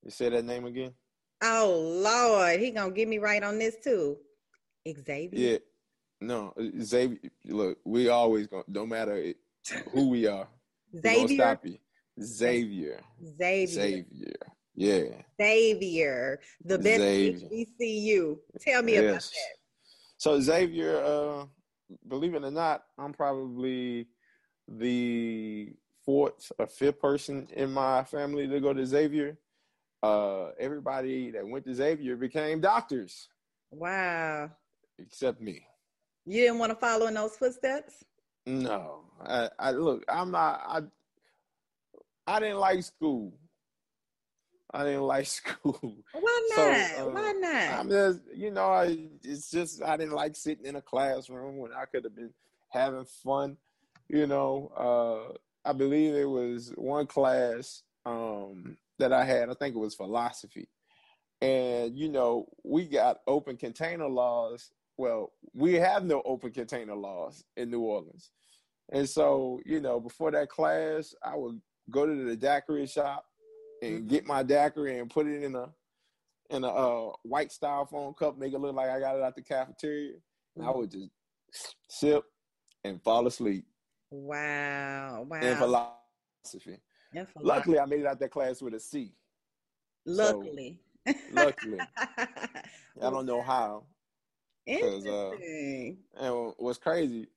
You 0.05 0.11
say 0.11 0.29
that 0.29 0.45
name 0.45 0.67
again? 0.67 0.93
Oh 1.43 2.01
Lord, 2.03 2.61
he 2.61 2.71
gonna 2.71 2.93
get 2.93 3.09
me 3.09 3.19
right 3.19 3.43
on 3.43 3.59
this 3.59 3.77
too. 3.83 4.17
Xavier. 4.89 5.29
Yeah. 5.53 5.59
No, 6.21 6.55
Xavier. 6.81 7.19
Look, 7.45 7.79
we 7.85 8.09
always 8.09 8.47
go. 8.47 8.63
No 8.69 8.87
matter 8.87 9.17
it, 9.17 9.37
who 9.93 10.09
we 10.09 10.27
are, 10.27 10.49
gonna 11.03 11.19
Xavier. 11.29 11.37
stop 11.37 11.67
you. 11.67 11.79
Xavier. 12.23 13.01
Xavier. 13.37 13.67
Xavier. 13.67 14.33
Yeah. 14.77 15.23
Xavier. 15.41 16.39
The 16.65 16.79
best 16.79 17.01
Xavier. 17.01 17.49
HBCU. 17.49 18.39
Tell 18.61 18.83
me 18.83 18.97
about 18.97 19.13
Yes. 19.15 19.31
that. 19.31 19.57
So 20.19 20.41
Xavier, 20.41 20.99
uh, 21.05 21.47
believe 22.09 22.35
it 22.35 22.45
or 22.45 22.51
not, 22.51 22.85
I'm 22.99 23.13
probably 23.13 24.07
the 24.69 25.75
fourth 26.05 26.53
or 26.59 26.67
fifth 26.67 27.01
person 27.01 27.49
in 27.55 27.73
my 27.73 28.05
family 28.05 28.47
to 28.49 28.61
go 28.61 28.73
to 28.73 28.85
Xavier. 28.87 29.39
Uh, 30.03 30.51
everybody 30.59 31.31
that 31.31 31.47
went 31.47 31.65
to 31.65 31.75
Xavier 31.75 32.17
became 32.17 32.61
doctors, 32.61 33.29
Wow. 33.71 34.51
except 34.99 35.41
me. 35.41 35.67
You 36.27 36.43
didn't 36.43 36.59
want 36.59 36.71
to 36.71 36.77
follow 36.77 37.07
in 37.07 37.15
those 37.15 37.37
footsteps? 37.37 38.05
No, 38.47 39.05
I, 39.21 39.49
I 39.59 39.71
look. 39.73 40.05
I'm 40.09 40.31
not. 40.31 40.63
I 40.67 40.83
I 42.27 42.41
didn't 42.41 42.59
like 42.59 42.83
school. 42.83 43.33
I 44.77 44.85
didn't 44.85 45.03
like 45.03 45.27
school. 45.41 45.97
Why 46.13 46.49
So, 46.55 46.71
not? 46.71 46.99
uh, 46.99 47.11
Why 47.11 47.33
not? 47.41 47.81
I'm 47.81 47.89
just, 47.89 48.21
you 48.35 48.51
know, 48.51 48.67
I 48.67 48.99
it's 49.25 49.51
just 49.51 49.83
I 49.83 49.97
didn't 49.97 50.15
like 50.15 50.37
sitting 50.37 50.67
in 50.67 50.77
a 50.77 50.83
classroom 50.83 51.57
when 51.57 51.73
I 51.73 51.87
could 51.87 52.05
have 52.05 52.15
been 52.15 52.35
having 52.71 53.07
fun. 53.07 53.57
You 54.09 54.27
know, 54.27 54.71
uh, 54.77 55.69
I 55.69 55.73
believe 55.73 56.15
it 56.15 56.29
was 56.29 56.73
one 56.77 57.07
class 57.07 57.83
um, 58.05 58.77
that 58.99 59.13
I 59.13 59.25
had. 59.25 59.49
I 59.49 59.55
think 59.55 59.75
it 59.75 59.79
was 59.81 59.95
philosophy, 59.95 60.69
and 61.41 61.97
you 61.97 62.09
know, 62.11 62.47
we 62.63 62.85
got 62.87 63.21
open 63.27 63.57
container 63.57 64.09
laws. 64.09 64.71
Well, 64.99 65.33
we 65.55 65.75
have 65.75 66.05
no 66.05 66.23
open 66.25 66.53
container 66.53 66.95
laws 66.95 67.45
in 67.57 67.71
New 67.71 67.81
Orleans, 67.81 68.31
and 68.93 69.09
so 69.09 69.61
you 69.65 69.81
know, 69.81 69.99
before 70.01 70.31
that 70.33 70.51
class, 70.51 71.15
I 71.25 71.35
would 71.35 71.61
go 71.91 72.07
to 72.07 72.25
the 72.25 72.37
daiquiri 72.37 72.87
shop 72.87 73.25
and 73.83 74.09
get 74.09 74.25
my 74.27 74.43
daiquiri 74.43 74.99
and 74.99 75.11
put 75.11 75.27
it 75.27 75.43
in 75.43 75.55
a 75.55 75.69
in 76.51 76.63
a 76.65 76.69
uh, 76.69 77.13
white 77.23 77.51
styrofoam 77.51 78.17
cup, 78.17 78.39
make 78.39 78.53
it 78.53 78.59
look 78.59 78.75
like 78.75 78.89
I 78.89 79.01
got 79.01 79.17
it 79.17 79.23
out 79.23 79.35
the 79.35 79.43
cafeteria, 79.43 80.15
and 80.55 80.65
I 80.65 80.71
would 80.71 80.91
just 80.91 81.11
sip 81.89 82.25
and 82.85 83.03
fall 83.03 83.27
asleep 83.27 83.65
Wow. 84.11 85.27
Wow. 85.29 85.41
in 85.41 85.57
philosophy. 85.57 86.81
For 87.13 87.41
Luckily, 87.43 87.79
I 87.81 87.87
made 87.87 88.01
it 88.01 88.07
out 88.07 88.21
that 88.21 88.31
class 88.31 88.63
with 88.63 88.75
a 88.75 88.81
C. 88.81 89.13
Luckily. 90.05 90.81
Luckily, 91.33 91.79
I 92.19 93.11
don't 93.11 93.27
know 93.27 93.43
how. 93.43 93.85
uh, 94.69 94.73
Interesting. 94.73 95.99
And 96.19 96.53
what's 96.59 96.79
crazy, 96.79 97.29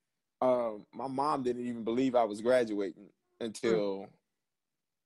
um, 0.41 0.85
my 0.93 1.07
mom 1.07 1.43
didn't 1.43 1.65
even 1.65 1.83
believe 1.83 2.15
I 2.15 2.23
was 2.23 2.41
graduating 2.41 3.09
until 3.39 4.07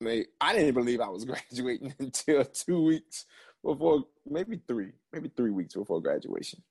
I 0.08 0.54
didn't 0.54 0.74
believe 0.74 1.02
I 1.02 1.10
was 1.10 1.26
graduating 1.26 1.94
until 2.00 2.46
two 2.46 2.84
weeks 2.84 3.26
before, 3.64 4.06
maybe 4.30 4.60
three, 4.68 4.92
maybe 5.12 5.32
three 5.36 5.52
weeks 5.52 5.74
before 5.76 6.02
graduation. 6.02 6.62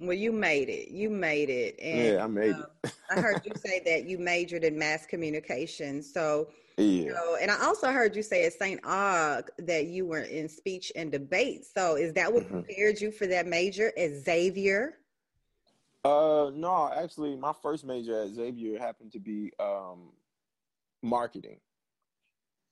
Well, 0.00 0.12
you 0.16 0.32
made 0.32 0.68
it. 0.68 0.88
You 0.90 1.08
made 1.10 1.50
it. 1.50 1.78
And 1.80 2.16
yeah, 2.16 2.24
I 2.24 2.26
made 2.26 2.54
um, 2.54 2.64
I 3.10 3.20
heard 3.20 3.42
you 3.44 3.52
say 3.54 3.80
that 3.86 4.08
you 4.08 4.18
majored 4.18 4.64
in 4.64 4.78
mass 4.78 5.06
communication. 5.06 6.02
So, 6.02 6.48
it. 6.76 6.82
you 6.82 7.06
Yeah. 7.06 7.12
know, 7.12 7.36
and 7.40 7.50
I 7.50 7.64
also 7.64 7.92
heard 7.92 8.16
you 8.16 8.22
say 8.22 8.44
at 8.44 8.54
St. 8.54 8.82
Aug 8.82 9.48
that 9.58 9.86
you 9.86 10.06
were 10.06 10.22
in 10.22 10.48
speech 10.48 10.90
and 10.96 11.12
debate. 11.12 11.64
So, 11.64 11.96
is 11.96 12.12
that 12.14 12.32
what 12.32 12.44
Mhm. 12.44 12.64
prepared 12.64 13.00
you 13.00 13.10
for 13.12 13.26
that 13.28 13.46
major 13.46 13.92
at 13.96 14.10
Xavier? 14.16 14.98
Uh, 16.04 16.50
no, 16.52 16.90
actually, 16.94 17.34
my 17.36 17.52
first 17.62 17.84
major 17.84 18.20
at 18.22 18.28
Xavier 18.30 18.78
happened 18.78 19.12
to 19.12 19.18
be 19.18 19.52
um, 19.58 20.12
marketing, 21.02 21.60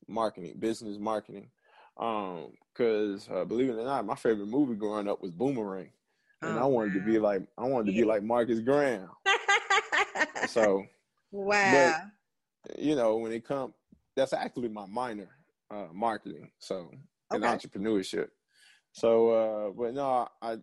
marketing, 0.09 0.57
business 0.59 0.99
marketing. 0.99 1.51
Um, 1.97 2.53
because 2.75 3.29
uh, 3.31 3.45
believe 3.45 3.69
it 3.71 3.77
or 3.79 3.85
not, 3.85 4.07
my 4.07 4.15
favorite 4.15 4.47
movie 4.49 4.75
growing 4.75 5.09
up 5.09 5.23
was 5.23 5.31
Boomerang, 5.31 5.91
and 6.43 6.59
I 6.59 6.65
Oh, 6.65 6.69
wanted 6.69 6.95
to 6.95 7.01
be 7.01 7.19
like 7.19 7.43
I 7.59 7.65
wanted 7.65 7.93
to 7.93 7.99
be 7.99 8.05
like 8.05 8.23
Marcus 8.23 8.61
Graham. 8.61 9.11
So 10.47 10.85
wow. 11.31 11.95
you 12.79 12.97
know, 12.97 13.17
when 13.17 13.33
it 13.33 13.45
come, 13.47 13.75
that's 14.17 14.33
actually 14.33 14.69
my 14.69 14.87
minor, 14.87 15.29
uh, 15.71 15.89
marketing. 15.93 16.51
So 16.59 16.91
and 17.33 17.45
Okay. 17.45 17.49
entrepreneurship. 17.59 18.29
So, 18.93 19.31
uh, 19.31 19.71
but 19.71 19.95
no, 19.95 20.29
I 20.41 20.59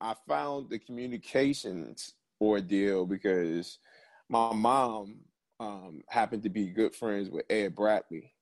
I 0.00 0.14
found 0.28 0.70
the 0.70 0.78
communications 0.78 2.14
ordeal 2.40 3.06
because 3.06 3.78
my 4.28 4.52
mom 4.52 5.20
um, 5.60 6.02
happened 6.08 6.42
to 6.42 6.50
be 6.50 6.68
good 6.68 6.94
friends 6.94 7.30
with 7.30 7.44
Ed 7.48 7.74
Bradley. 7.74 8.33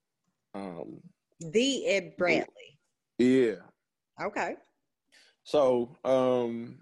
Um, 0.55 1.01
the 1.41 1.87
Ed 1.87 2.17
Bradley. 2.17 2.79
yeah. 3.19 3.57
Okay. 4.21 4.55
So, 5.45 5.97
um, 6.05 6.79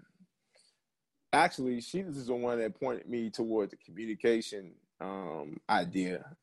actually, 1.33 1.81
she 1.81 2.03
was 2.03 2.27
the 2.27 2.33
one 2.35 2.59
that 2.59 2.79
pointed 2.79 3.07
me 3.09 3.29
toward 3.29 3.71
the 3.71 3.77
communication 3.77 4.73
um, 4.99 5.57
idea 5.69 6.35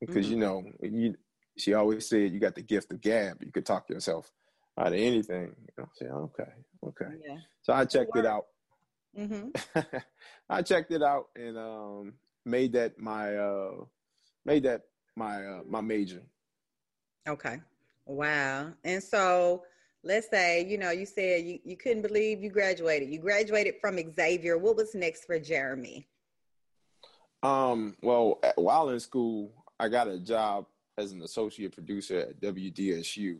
because 0.00 0.26
Mhm. 0.26 0.30
you 0.30 0.36
know 0.36 0.72
you. 0.82 1.16
She 1.56 1.72
always 1.74 2.08
said 2.08 2.32
you 2.32 2.40
got 2.40 2.56
the 2.56 2.62
gift 2.62 2.92
of 2.92 3.00
gab. 3.00 3.40
You 3.42 3.52
could 3.52 3.64
talk 3.64 3.88
yourself 3.88 4.32
out 4.76 4.88
of 4.88 4.94
anything. 4.94 5.54
I 5.78 5.84
said, 5.94 6.10
okay, 6.10 6.52
okay. 6.84 7.06
Yeah. 7.24 7.38
So 7.62 7.72
I 7.72 7.84
checked 7.84 8.16
it 8.16 8.26
out. 8.26 8.46
hmm 9.14 9.50
I 10.50 10.62
checked 10.62 10.90
it 10.90 11.00
out 11.02 11.28
and 11.36 11.56
um, 11.56 12.14
made 12.44 12.72
that 12.72 12.98
my 12.98 13.36
uh, 13.36 13.84
made 14.44 14.64
that 14.64 14.82
my 15.14 15.44
uh, 15.46 15.62
my 15.64 15.80
major. 15.80 16.22
Okay. 17.28 17.60
Wow. 18.06 18.72
And 18.84 19.02
so 19.02 19.64
let's 20.02 20.28
say, 20.28 20.64
you 20.66 20.78
know, 20.78 20.90
you 20.90 21.06
said 21.06 21.44
you, 21.44 21.58
you 21.64 21.76
couldn't 21.76 22.02
believe 22.02 22.42
you 22.42 22.50
graduated. 22.50 23.08
You 23.08 23.18
graduated 23.18 23.76
from 23.80 23.98
Xavier. 24.14 24.58
What 24.58 24.76
was 24.76 24.94
next 24.94 25.24
for 25.24 25.38
Jeremy? 25.38 26.06
Um, 27.42 27.96
well, 28.02 28.40
while 28.56 28.90
in 28.90 29.00
school, 29.00 29.52
I 29.78 29.88
got 29.88 30.08
a 30.08 30.18
job 30.18 30.66
as 30.96 31.12
an 31.12 31.22
associate 31.22 31.72
producer 31.72 32.20
at 32.20 32.40
WDSU, 32.40 33.38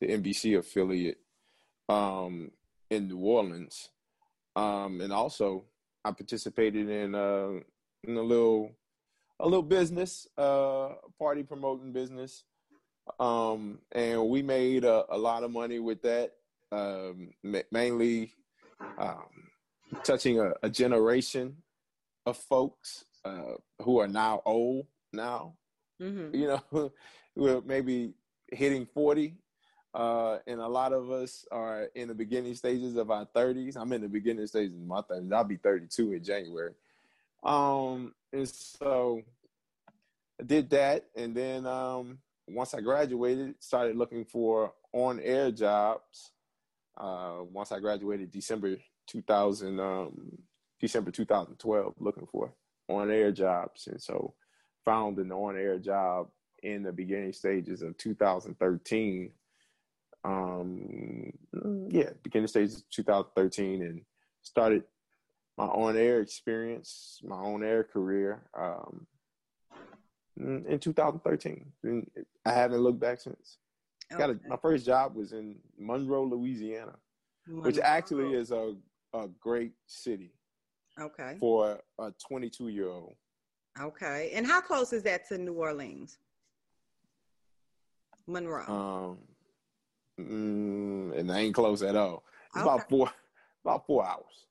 the 0.00 0.06
NBC 0.08 0.58
affiliate, 0.58 1.18
um, 1.88 2.50
in 2.90 3.08
New 3.08 3.18
Orleans. 3.18 3.90
Um, 4.56 5.00
and 5.00 5.12
also 5.12 5.64
I 6.04 6.12
participated 6.12 6.88
in 6.88 7.14
uh, 7.14 7.60
in 8.04 8.16
a 8.16 8.22
little 8.22 8.72
a 9.38 9.44
little 9.44 9.62
business, 9.62 10.26
uh, 10.38 10.90
party 11.18 11.42
promoting 11.42 11.92
business. 11.92 12.44
Um, 13.20 13.78
and 13.92 14.28
we 14.28 14.42
made 14.42 14.84
a, 14.84 15.04
a 15.08 15.18
lot 15.18 15.42
of 15.42 15.50
money 15.50 15.78
with 15.78 16.02
that, 16.02 16.32
um, 16.72 17.30
ma- 17.42 17.60
mainly 17.70 18.32
um, 18.98 19.50
touching 20.04 20.40
a, 20.40 20.52
a 20.62 20.70
generation 20.70 21.56
of 22.26 22.36
folks 22.36 23.04
uh, 23.24 23.54
who 23.82 23.98
are 24.00 24.08
now 24.08 24.42
old 24.44 24.86
now. 25.12 25.54
Mm-hmm. 26.02 26.34
You 26.34 26.60
know, 26.72 26.92
we're 27.36 27.60
maybe 27.62 28.12
hitting 28.52 28.86
forty, 28.86 29.36
uh, 29.94 30.38
and 30.46 30.60
a 30.60 30.68
lot 30.68 30.92
of 30.92 31.10
us 31.10 31.46
are 31.50 31.88
in 31.94 32.08
the 32.08 32.14
beginning 32.14 32.54
stages 32.54 32.96
of 32.96 33.10
our 33.10 33.26
thirties. 33.34 33.76
I'm 33.76 33.92
in 33.92 34.02
the 34.02 34.08
beginning 34.08 34.46
stages 34.46 34.74
of 34.74 34.86
my 34.86 35.02
thirties. 35.02 35.32
I'll 35.32 35.44
be 35.44 35.56
thirty-two 35.56 36.12
in 36.12 36.22
January. 36.24 36.72
Um, 37.42 38.14
and 38.32 38.48
so 38.48 39.22
I 40.40 40.42
did 40.44 40.70
that, 40.70 41.06
and 41.14 41.34
then 41.34 41.66
um, 41.66 42.18
once 42.46 42.74
I 42.74 42.80
graduated, 42.80 43.54
started 43.60 43.96
looking 43.96 44.24
for 44.24 44.72
on 44.92 45.20
air 45.20 45.50
jobs. 45.50 46.32
Uh, 46.96 47.38
once 47.50 47.72
I 47.72 47.80
graduated, 47.80 48.30
December 48.30 48.76
2000, 49.08 49.80
um, 49.80 50.30
December 50.80 51.10
2012, 51.10 51.94
looking 51.98 52.26
for 52.30 52.54
on 52.88 53.10
air 53.10 53.32
jobs, 53.32 53.88
and 53.88 54.00
so 54.00 54.34
found 54.84 55.18
an 55.18 55.32
on 55.32 55.56
air 55.56 55.78
job 55.78 56.28
in 56.62 56.82
the 56.82 56.92
beginning 56.92 57.32
stages 57.32 57.82
of 57.82 57.96
2013. 57.98 59.32
Um, 60.24 61.32
yeah, 61.90 62.10
beginning 62.22 62.48
stages 62.48 62.78
of 62.78 62.90
2013, 62.90 63.82
and 63.82 64.02
started 64.42 64.84
my 65.58 65.66
on 65.66 65.96
air 65.96 66.20
experience, 66.20 67.20
my 67.24 67.36
on 67.36 67.64
air 67.64 67.84
career 67.84 68.42
um, 68.58 69.06
in 70.36 70.78
2013. 70.78 71.64
And 71.82 72.10
I 72.44 72.52
haven't 72.52 72.80
looked 72.80 73.00
back 73.00 73.20
since. 73.20 73.58
Okay. 74.12 74.18
Got 74.18 74.30
a, 74.30 74.40
my 74.48 74.56
first 74.56 74.86
job 74.86 75.16
was 75.16 75.32
in 75.32 75.56
Monroe, 75.78 76.24
Louisiana, 76.24 76.94
Monroe. 77.46 77.64
which 77.64 77.78
actually 77.78 78.34
is 78.34 78.52
a 78.52 78.74
a 79.16 79.28
great 79.40 79.72
city. 79.86 80.32
Okay. 81.00 81.36
For 81.38 81.78
a 81.98 82.12
22 82.26 82.68
year 82.68 82.88
old. 82.88 83.16
Okay, 83.78 84.30
and 84.34 84.46
how 84.46 84.62
close 84.62 84.92
is 84.94 85.02
that 85.02 85.28
to 85.28 85.36
New 85.36 85.52
Orleans? 85.52 86.18
Monroe. 88.26 88.64
Um, 88.66 89.18
mm, 90.18 91.18
and 91.18 91.30
I 91.30 91.40
ain't 91.40 91.54
close 91.54 91.82
at 91.82 91.94
all. 91.94 92.24
It's 92.46 92.56
okay. 92.56 92.62
about 92.62 92.88
four, 92.88 93.10
about 93.64 93.86
four 93.86 94.06
hours. 94.06 94.46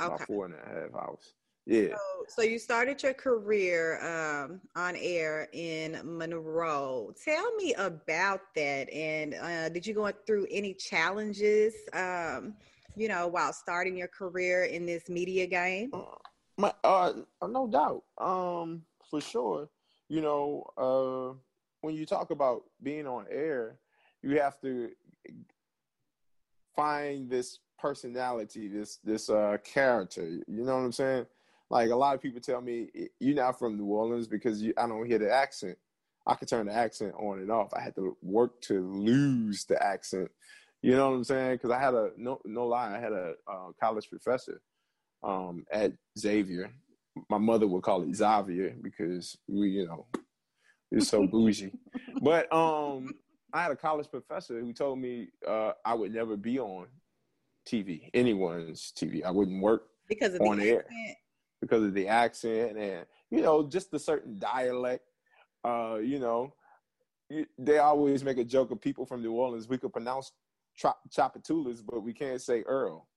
Okay. 0.00 0.14
About 0.14 0.26
four 0.28 0.44
and 0.44 0.54
a 0.54 0.58
half 0.58 0.94
hours. 0.94 1.34
Yeah. 1.68 1.88
So, 1.88 2.24
so 2.28 2.42
you 2.42 2.58
started 2.58 3.02
your 3.02 3.12
career 3.12 4.00
um, 4.02 4.58
on 4.74 4.96
air 4.96 5.48
in 5.52 6.00
Monroe. 6.02 7.12
Tell 7.22 7.54
me 7.56 7.74
about 7.74 8.40
that. 8.56 8.90
And 8.90 9.34
uh, 9.34 9.68
did 9.68 9.86
you 9.86 9.92
go 9.92 10.10
through 10.26 10.46
any 10.50 10.72
challenges, 10.72 11.74
um, 11.92 12.54
you 12.96 13.06
know, 13.06 13.28
while 13.28 13.52
starting 13.52 13.98
your 13.98 14.08
career 14.08 14.64
in 14.64 14.86
this 14.86 15.10
media 15.10 15.46
game? 15.46 15.90
Uh, 15.92 16.04
my, 16.56 16.72
uh, 16.84 17.12
no 17.46 17.66
doubt. 17.66 18.02
Um, 18.16 18.82
for 19.10 19.20
sure. 19.20 19.68
You 20.08 20.22
know, 20.22 20.64
uh, 20.78 21.38
when 21.82 21.94
you 21.94 22.06
talk 22.06 22.30
about 22.30 22.62
being 22.82 23.06
on 23.06 23.26
air, 23.30 23.78
you 24.22 24.40
have 24.40 24.58
to 24.62 24.88
find 26.74 27.28
this 27.28 27.58
personality, 27.78 28.68
this 28.68 28.96
this 29.04 29.28
uh 29.28 29.58
character. 29.62 30.26
You 30.26 30.64
know 30.64 30.76
what 30.76 30.84
I'm 30.84 30.92
saying? 30.92 31.26
Like 31.70 31.90
a 31.90 31.96
lot 31.96 32.14
of 32.14 32.22
people 32.22 32.40
tell 32.40 32.60
me 32.60 32.88
you're 33.20 33.36
not 33.36 33.58
from 33.58 33.76
New 33.76 33.84
Orleans 33.84 34.26
because 34.26 34.62
you, 34.62 34.72
I 34.78 34.86
don't 34.86 35.06
hear 35.06 35.18
the 35.18 35.32
accent. 35.32 35.76
I 36.26 36.34
could 36.34 36.48
turn 36.48 36.66
the 36.66 36.74
accent 36.74 37.14
on 37.18 37.40
and 37.40 37.50
off. 37.50 37.72
I 37.74 37.80
had 37.80 37.94
to 37.96 38.16
work 38.22 38.60
to 38.62 38.80
lose 38.80 39.64
the 39.64 39.82
accent. 39.82 40.30
You 40.82 40.92
know 40.92 41.10
what 41.10 41.16
I'm 41.16 41.24
saying? 41.24 41.54
Because 41.56 41.70
I 41.70 41.78
had 41.78 41.94
a 41.94 42.10
no 42.16 42.40
no 42.44 42.66
lie. 42.66 42.94
I 42.96 43.00
had 43.00 43.12
a 43.12 43.34
uh, 43.50 43.72
college 43.80 44.08
professor 44.08 44.60
um, 45.22 45.64
at 45.70 45.92
Xavier. 46.18 46.70
My 47.28 47.38
mother 47.38 47.66
would 47.66 47.82
call 47.82 48.02
it 48.02 48.14
Xavier 48.14 48.76
because 48.80 49.36
we, 49.48 49.70
you 49.70 49.86
know, 49.86 50.06
it's 50.90 51.08
so 51.08 51.26
bougie. 51.30 51.72
but 52.22 52.50
um, 52.52 53.14
I 53.52 53.62
had 53.62 53.72
a 53.72 53.76
college 53.76 54.08
professor 54.10 54.60
who 54.60 54.72
told 54.72 55.00
me 55.00 55.28
uh, 55.46 55.72
I 55.84 55.94
would 55.94 56.14
never 56.14 56.36
be 56.36 56.60
on 56.60 56.86
TV, 57.66 58.08
anyone's 58.14 58.92
TV. 58.96 59.24
I 59.24 59.30
wouldn't 59.30 59.62
work 59.62 59.88
because 60.08 60.34
of 60.34 60.42
on 60.42 60.60
air 60.60 60.84
because 61.60 61.82
of 61.82 61.94
the 61.94 62.08
accent 62.08 62.76
and 62.76 63.06
you 63.30 63.40
know 63.42 63.66
just 63.66 63.90
the 63.90 63.98
certain 63.98 64.38
dialect. 64.38 65.04
Uh, 65.64 65.98
you 66.00 66.18
know, 66.18 66.54
they 67.58 67.78
always 67.78 68.22
make 68.24 68.38
a 68.38 68.44
joke 68.44 68.70
of 68.70 68.80
people 68.80 69.04
from 69.04 69.22
New 69.22 69.32
Orleans. 69.32 69.68
We 69.68 69.78
could 69.78 69.92
pronounce 69.92 70.32
Tchoupitoulas, 70.80 71.82
but 71.84 72.02
we 72.02 72.12
can't 72.12 72.40
say 72.40 72.62
Earl 72.62 73.08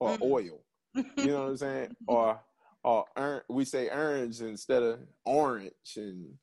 or 0.00 0.16
mm. 0.16 0.22
oil. 0.22 0.64
You 0.94 1.26
know 1.26 1.42
what 1.42 1.50
I'm 1.50 1.56
saying? 1.56 1.96
or 2.06 2.40
or 2.84 3.44
we 3.48 3.64
say 3.64 3.88
orange 3.88 4.40
instead 4.40 4.82
of 4.82 5.00
orange 5.24 5.72
and 5.96 6.34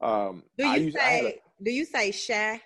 um, 0.00 0.44
do 0.56 0.66
you 0.66 0.84
used, 0.84 0.96
say 0.96 1.26
a, 1.26 1.64
do 1.64 1.70
you 1.70 1.84
say 1.84 2.12
shy? 2.12 2.60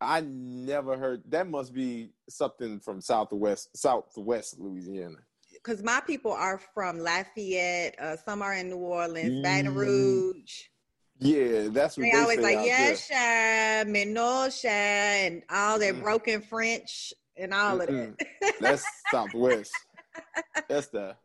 I 0.00 0.20
never 0.20 0.96
heard 0.96 1.22
that 1.28 1.48
must 1.48 1.72
be 1.72 2.10
something 2.28 2.80
from 2.80 3.00
southwest 3.00 3.76
southwest 3.76 4.58
Louisiana. 4.58 5.18
Because 5.62 5.82
my 5.82 6.00
people 6.06 6.32
are 6.32 6.60
from 6.74 6.98
Lafayette, 6.98 7.96
uh, 8.00 8.16
some 8.16 8.42
are 8.42 8.54
in 8.54 8.70
New 8.70 8.76
Orleans, 8.76 9.42
Baton 9.42 9.74
mm. 9.74 9.76
Rouge. 9.76 10.62
Yeah, 11.20 11.68
that's 11.68 11.96
what 11.96 12.04
they, 12.04 12.10
they 12.10 12.18
always 12.18 12.38
like, 12.38 12.64
yes, 12.64 13.08
yeah, 13.10 13.82
Menosha, 13.84 14.66
and 14.66 15.42
all 15.50 15.78
that 15.78 15.96
mm. 15.96 16.02
broken 16.02 16.40
French 16.40 17.12
and 17.36 17.52
all 17.52 17.78
Mm-mm. 17.78 18.10
of 18.10 18.18
that. 18.18 18.54
that's 18.60 18.84
Southwest. 19.10 19.72
That's 20.68 20.88
the 20.88 21.16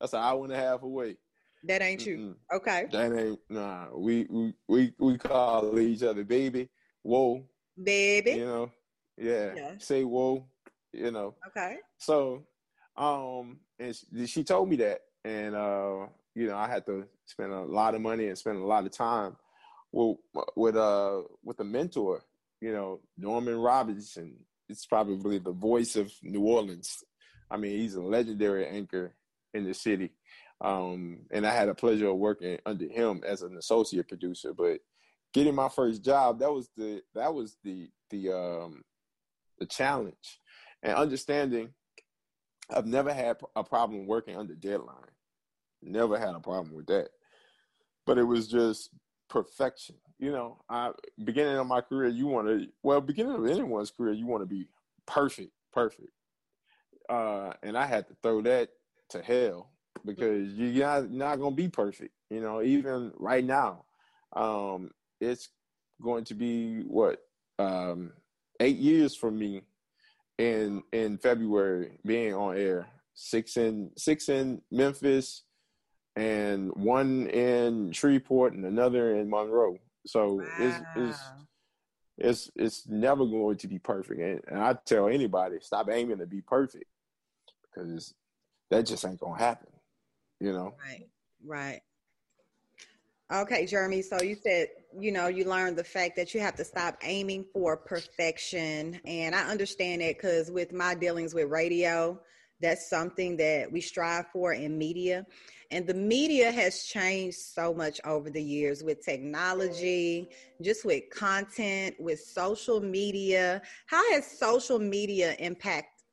that's 0.00 0.12
an 0.12 0.20
hour 0.20 0.44
and 0.44 0.52
a 0.52 0.56
half 0.56 0.82
away. 0.82 1.16
That 1.64 1.82
ain't 1.82 2.04
you. 2.04 2.16
Mm-mm. 2.18 2.56
Okay. 2.56 2.86
That 2.92 3.12
ain't 3.18 3.38
nah. 3.48 3.86
We 3.94 4.26
we 4.28 4.54
we 4.68 4.92
we 4.98 5.18
call 5.18 5.78
each 5.78 6.02
other 6.02 6.24
baby. 6.24 6.68
Whoa. 7.02 7.44
Baby. 7.82 8.32
You 8.32 8.44
know. 8.44 8.70
Yeah. 9.16 9.52
yeah. 9.56 9.72
Say 9.78 10.04
whoa. 10.04 10.46
You 10.92 11.10
know. 11.10 11.34
Okay. 11.48 11.76
So, 11.98 12.44
um, 12.96 13.58
and 13.78 13.96
she, 14.26 14.44
told 14.44 14.68
me 14.68 14.76
that, 14.76 15.00
and 15.24 15.54
uh, 15.54 16.06
you 16.34 16.46
know, 16.46 16.56
I 16.56 16.68
had 16.68 16.86
to 16.86 17.06
spend 17.26 17.52
a 17.52 17.62
lot 17.62 17.94
of 17.94 18.00
money 18.00 18.28
and 18.28 18.38
spend 18.38 18.58
a 18.58 18.66
lot 18.66 18.84
of 18.84 18.92
time 18.92 19.36
with 19.92 20.18
with 20.56 20.76
uh 20.76 21.22
with 21.42 21.60
a 21.60 21.64
mentor. 21.64 22.22
You 22.60 22.72
know, 22.72 23.00
Norman 23.18 23.56
Robinson. 23.56 24.34
It's 24.68 24.86
probably 24.86 25.38
the 25.38 25.52
voice 25.52 25.94
of 25.96 26.10
New 26.22 26.40
Orleans. 26.40 27.04
I 27.50 27.58
mean, 27.58 27.78
he's 27.78 27.96
a 27.96 28.00
legendary 28.00 28.66
anchor 28.66 29.14
in 29.52 29.64
the 29.64 29.74
city. 29.74 30.12
Um, 30.60 31.26
and 31.30 31.46
I 31.46 31.52
had 31.52 31.68
a 31.68 31.74
pleasure 31.74 32.08
of 32.08 32.16
working 32.16 32.58
under 32.64 32.86
him 32.86 33.22
as 33.26 33.42
an 33.42 33.56
associate 33.58 34.08
producer. 34.08 34.54
But 34.54 34.80
getting 35.34 35.54
my 35.54 35.68
first 35.68 36.04
job, 36.04 36.38
that 36.38 36.52
was 36.52 36.70
the 36.76 37.02
that 37.14 37.34
was 37.34 37.56
the 37.62 37.90
the 38.10 38.32
um, 38.32 38.82
the 39.58 39.66
challenge, 39.66 40.40
and 40.82 40.94
understanding. 40.94 41.70
I've 42.70 42.86
never 42.86 43.12
had 43.12 43.36
a 43.56 43.64
problem 43.64 44.06
working 44.06 44.36
under 44.36 44.54
deadline. 44.54 44.96
Never 45.82 46.18
had 46.18 46.34
a 46.34 46.40
problem 46.40 46.74
with 46.74 46.86
that. 46.86 47.08
But 48.06 48.18
it 48.18 48.24
was 48.24 48.48
just 48.48 48.90
perfection. 49.28 49.96
You 50.18 50.32
know, 50.32 50.60
I 50.68 50.92
beginning 51.24 51.56
of 51.56 51.66
my 51.66 51.80
career, 51.80 52.08
you 52.08 52.26
want 52.26 52.48
to 52.48 52.66
well, 52.82 53.00
beginning 53.00 53.34
of 53.34 53.46
anyone's 53.46 53.90
career, 53.90 54.12
you 54.12 54.26
want 54.26 54.42
to 54.42 54.46
be 54.46 54.68
perfect, 55.06 55.52
perfect. 55.72 56.08
Uh, 57.08 57.52
and 57.62 57.76
I 57.76 57.86
had 57.86 58.08
to 58.08 58.16
throw 58.22 58.40
that 58.42 58.70
to 59.10 59.20
hell 59.22 59.70
because 60.04 60.54
you're 60.54 60.86
not, 60.86 61.10
not 61.10 61.38
going 61.38 61.52
to 61.52 61.62
be 61.62 61.68
perfect. 61.68 62.14
You 62.30 62.40
know, 62.40 62.62
even 62.62 63.12
right 63.16 63.44
now, 63.44 63.84
um, 64.32 64.90
it's 65.20 65.48
going 66.02 66.24
to 66.24 66.34
be 66.34 66.80
what 66.82 67.20
um, 67.58 68.12
eight 68.60 68.76
years 68.76 69.14
for 69.14 69.30
me 69.30 69.62
in 70.38 70.82
in 70.92 71.18
February 71.18 71.98
being 72.04 72.34
on 72.34 72.56
air. 72.56 72.86
Six 73.14 73.56
in 73.56 73.90
six 73.96 74.28
in 74.28 74.60
Memphis, 74.70 75.44
and 76.16 76.72
one 76.74 77.28
in 77.28 77.92
Shreveport, 77.92 78.54
and 78.54 78.64
another 78.64 79.16
in 79.16 79.30
Monroe. 79.30 79.78
So 80.06 80.34
wow. 80.34 80.44
it's, 80.58 80.80
it's 80.96 81.20
it's 82.18 82.50
it's 82.56 82.88
never 82.88 83.24
going 83.24 83.56
to 83.58 83.68
be 83.68 83.78
perfect. 83.78 84.20
And, 84.20 84.40
and 84.48 84.60
I 84.60 84.76
tell 84.84 85.08
anybody, 85.08 85.58
stop 85.60 85.88
aiming 85.90 86.18
to 86.18 86.26
be 86.26 86.40
perfect 86.40 86.86
because 87.72 88.14
that 88.70 88.86
just 88.86 89.04
ain't 89.04 89.20
gonna 89.20 89.38
happen 89.38 89.68
you 90.40 90.52
know 90.52 90.74
right 90.84 91.06
right 91.44 91.80
okay 93.32 93.66
jeremy 93.66 94.02
so 94.02 94.20
you 94.22 94.34
said 94.34 94.68
you 94.98 95.10
know 95.10 95.28
you 95.28 95.44
learned 95.44 95.76
the 95.76 95.84
fact 95.84 96.16
that 96.16 96.34
you 96.34 96.40
have 96.40 96.54
to 96.54 96.64
stop 96.64 96.96
aiming 97.02 97.44
for 97.52 97.76
perfection 97.76 99.00
and 99.06 99.34
i 99.34 99.42
understand 99.50 100.02
it 100.02 100.16
because 100.16 100.50
with 100.50 100.72
my 100.72 100.94
dealings 100.94 101.34
with 101.34 101.48
radio 101.50 102.18
that's 102.60 102.88
something 102.88 103.36
that 103.36 103.70
we 103.70 103.80
strive 103.80 104.26
for 104.32 104.52
in 104.52 104.76
media 104.76 105.26
and 105.70 105.86
the 105.86 105.94
media 105.94 106.52
has 106.52 106.84
changed 106.84 107.38
so 107.38 107.74
much 107.74 108.00
over 108.04 108.30
the 108.30 108.42
years 108.42 108.84
with 108.84 109.04
technology 109.04 110.28
just 110.62 110.84
with 110.84 111.02
content 111.10 111.96
with 111.98 112.20
social 112.20 112.80
media. 112.80 113.60
How 113.86 114.12
has 114.12 114.24
social 114.24 114.78
media 114.78 115.34
impact 115.38 116.04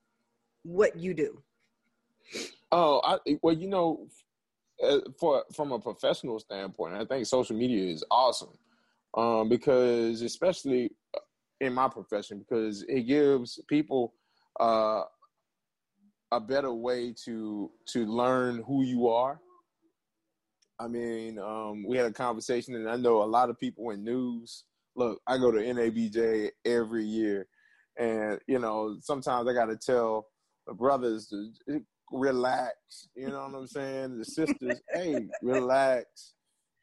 what 0.63 0.97
you 0.97 1.13
do? 1.13 1.43
Oh, 2.71 3.01
I, 3.03 3.37
well, 3.43 3.55
you 3.55 3.67
know, 3.67 4.07
for 5.19 5.43
from 5.53 5.71
a 5.71 5.79
professional 5.79 6.39
standpoint, 6.39 6.95
I 6.95 7.05
think 7.05 7.25
social 7.25 7.55
media 7.55 7.91
is 7.91 8.03
awesome 8.09 8.57
um, 9.15 9.49
because, 9.49 10.21
especially 10.21 10.91
uh, 11.15 11.19
in 11.59 11.73
my 11.73 11.87
profession, 11.87 12.39
because 12.39 12.83
it 12.87 13.01
gives 13.01 13.59
people 13.67 14.13
uh, 14.59 15.03
a 16.31 16.39
better 16.39 16.73
way 16.73 17.13
to 17.25 17.71
to 17.89 18.05
learn 18.05 18.63
who 18.65 18.83
you 18.83 19.07
are. 19.07 19.39
I 20.79 20.87
mean, 20.87 21.37
um, 21.37 21.85
we 21.87 21.97
had 21.97 22.07
a 22.07 22.13
conversation, 22.13 22.75
and 22.75 22.89
I 22.89 22.95
know 22.95 23.21
a 23.21 23.25
lot 23.25 23.49
of 23.49 23.59
people 23.59 23.91
in 23.91 24.03
news. 24.03 24.63
Look, 24.95 25.21
I 25.27 25.37
go 25.37 25.51
to 25.51 25.59
NABJ 25.59 26.49
every 26.65 27.05
year, 27.05 27.47
and 27.97 28.39
you 28.47 28.59
know, 28.59 28.97
sometimes 29.01 29.47
I 29.47 29.53
got 29.53 29.65
to 29.65 29.77
tell 29.77 30.27
the 30.65 30.73
brothers 30.73 31.27
to 31.27 31.81
relax. 32.11 33.07
You 33.15 33.29
know 33.29 33.47
what 33.47 33.57
I'm 33.57 33.67
saying? 33.67 34.19
The 34.19 34.25
sisters, 34.25 34.81
hey, 34.93 35.27
relax. 35.41 36.33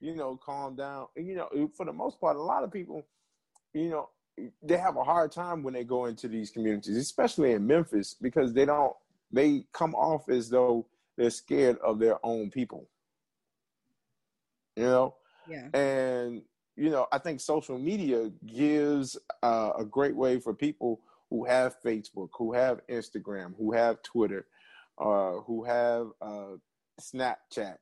You 0.01 0.15
know, 0.15 0.37
calm 0.37 0.77
down. 0.77 1.07
And, 1.17 1.27
you 1.27 1.35
know, 1.35 1.49
for 1.77 1.85
the 1.85 1.93
most 1.93 2.21
part, 2.21 2.37
a 2.37 2.43
lot 2.43 2.65
of 2.65 2.73
people, 2.73 3.05
you 3.75 3.91
know, 3.91 4.09
they 4.63 4.77
have 4.77 4.97
a 4.97 5.03
hard 5.03 5.33
time 5.33 5.63
when 5.63 5.75
they 5.75 5.85
go 5.85 6.05
into 6.07 6.29
these 6.29 6.51
communities, 6.51 6.97
especially 6.97 7.53
in 7.53 7.67
Memphis, 7.67 8.15
because 8.21 8.53
they 8.53 8.65
don't. 8.65 8.95
They 9.31 9.65
come 9.73 9.95
off 9.95 10.29
as 10.31 10.49
though 10.49 10.87
they're 11.17 11.31
scared 11.31 11.79
of 11.79 11.99
their 11.99 12.25
own 12.25 12.51
people. 12.51 12.89
You 14.77 14.85
know. 14.85 15.15
Yeah. 15.49 15.69
And 15.75 16.43
you 16.77 16.91
know, 16.91 17.09
I 17.11 17.19
think 17.19 17.41
social 17.41 17.79
media 17.79 18.31
gives 18.47 19.19
uh, 19.43 19.73
a 19.77 19.85
great 19.85 20.15
way 20.15 20.39
for 20.39 20.55
people 20.55 21.01
who 21.29 21.45
have 21.45 21.83
Facebook, 21.85 22.29
who 22.39 22.53
have 22.53 22.81
Instagram, 22.89 23.55
who 23.59 23.73
have 23.73 24.03
Twitter, 24.03 24.47
uh, 24.99 25.41
who 25.47 25.65
have 25.65 26.09
uh, 26.21 26.57
Snapchat, 27.01 27.77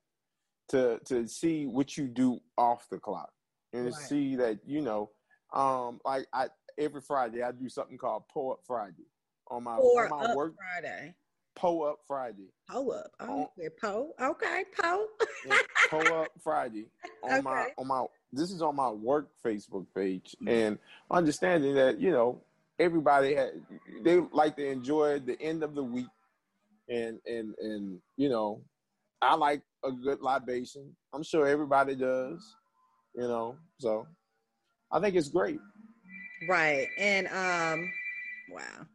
to 0.69 0.99
to 1.07 1.29
see 1.29 1.67
what 1.67 1.97
you 1.97 2.09
do 2.09 2.41
off 2.59 2.87
the 2.91 2.99
clock 2.99 3.31
and 3.73 3.87
right. 3.87 3.95
see 3.95 4.37
that 4.37 4.59
you 4.67 4.81
know, 4.81 5.11
um, 5.53 6.01
like 6.05 6.27
I 6.33 6.49
every 6.79 7.01
Friday 7.01 7.43
I 7.43 7.53
do 7.53 7.69
something 7.69 7.99
called 7.99 8.25
Pull 8.33 8.53
Up 8.53 8.61
Friday 8.67 9.07
on 9.49 9.65
my, 9.65 9.73
on 9.73 10.11
my 10.11 10.25
up 10.27 10.37
work. 10.37 10.55
Friday. 10.57 11.15
Pull 11.55 11.85
Up 11.85 12.01
Friday. 12.07 12.51
Pull 12.69 12.93
up. 12.93 13.11
Oh, 13.21 13.51
okay. 13.59 13.71
Pull. 13.81 14.13
Okay, 14.21 14.65
pull. 14.79 15.07
Yeah, 15.47 15.57
Pull 15.89 16.13
Up 16.13 16.29
Friday 16.43 16.87
on 17.23 17.45
my 17.45 17.69
on 17.79 17.87
my. 17.87 18.05
This 18.33 18.51
is 18.51 18.61
on 18.61 18.77
my 18.77 18.91
work 18.91 19.29
Facebook 19.45 19.87
page, 19.95 20.37
and 20.47 20.79
understanding 21.11 21.75
that 21.77 21.99
you 21.99 22.11
know 22.11 22.43
everybody 22.79 23.35
had, 23.35 23.53
they 24.03 24.21
like 24.33 24.57
to 24.57 24.67
enjoy 24.67 25.19
the 25.21 25.41
end 25.41 25.63
of 25.63 25.75
the 25.75 25.83
week, 25.83 26.09
and 26.89 27.19
and 27.27 27.55
and 27.61 27.99
you 28.17 28.29
know, 28.29 28.63
I 29.23 29.35
like 29.35 29.63
a 29.85 29.93
good 29.93 30.21
libation. 30.21 30.95
I'm 31.13 31.23
sure 31.23 31.47
everybody 31.47 31.95
does, 31.95 32.57
you 33.15 33.23
know. 33.23 33.57
So 33.79 34.07
I 34.93 35.01
think 35.01 35.17
it's 35.17 35.29
great. 35.29 35.59
Right. 36.49 36.89
And 36.99 37.27
um 37.29 37.93
wow. 38.51 38.87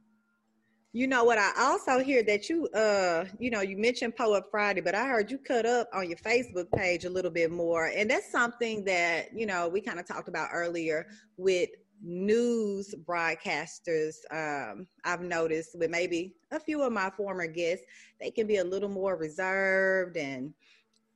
You 0.93 1.07
know 1.07 1.23
what 1.23 1.37
I 1.37 1.51
also 1.57 1.99
hear 1.99 2.21
that 2.23 2.49
you 2.49 2.67
uh 2.69 3.25
you 3.39 3.49
know 3.49 3.61
you 3.61 3.77
mentioned 3.77 4.15
Poe 4.15 4.33
Up 4.33 4.47
Friday, 4.51 4.81
but 4.81 4.93
I 4.93 5.07
heard 5.07 5.31
you 5.31 5.37
cut 5.37 5.65
up 5.65 5.87
on 5.93 6.09
your 6.09 6.17
Facebook 6.17 6.69
page 6.75 7.05
a 7.05 7.09
little 7.09 7.31
bit 7.31 7.51
more. 7.51 7.87
And 7.87 8.09
that's 8.09 8.31
something 8.31 8.83
that, 8.85 9.29
you 9.33 9.45
know, 9.45 9.69
we 9.69 9.81
kind 9.81 9.99
of 9.99 10.07
talked 10.07 10.27
about 10.27 10.49
earlier 10.53 11.07
with 11.37 11.69
news 12.03 12.93
broadcasters. 13.05 14.15
Um, 14.31 14.87
I've 15.03 15.21
noticed 15.21 15.77
with 15.77 15.89
maybe 15.89 16.33
a 16.51 16.59
few 16.59 16.81
of 16.81 16.91
my 16.91 17.09
former 17.09 17.47
guests, 17.47 17.85
they 18.19 18.31
can 18.31 18.47
be 18.47 18.57
a 18.57 18.63
little 18.63 18.89
more 18.89 19.15
reserved 19.15 20.17
and 20.17 20.53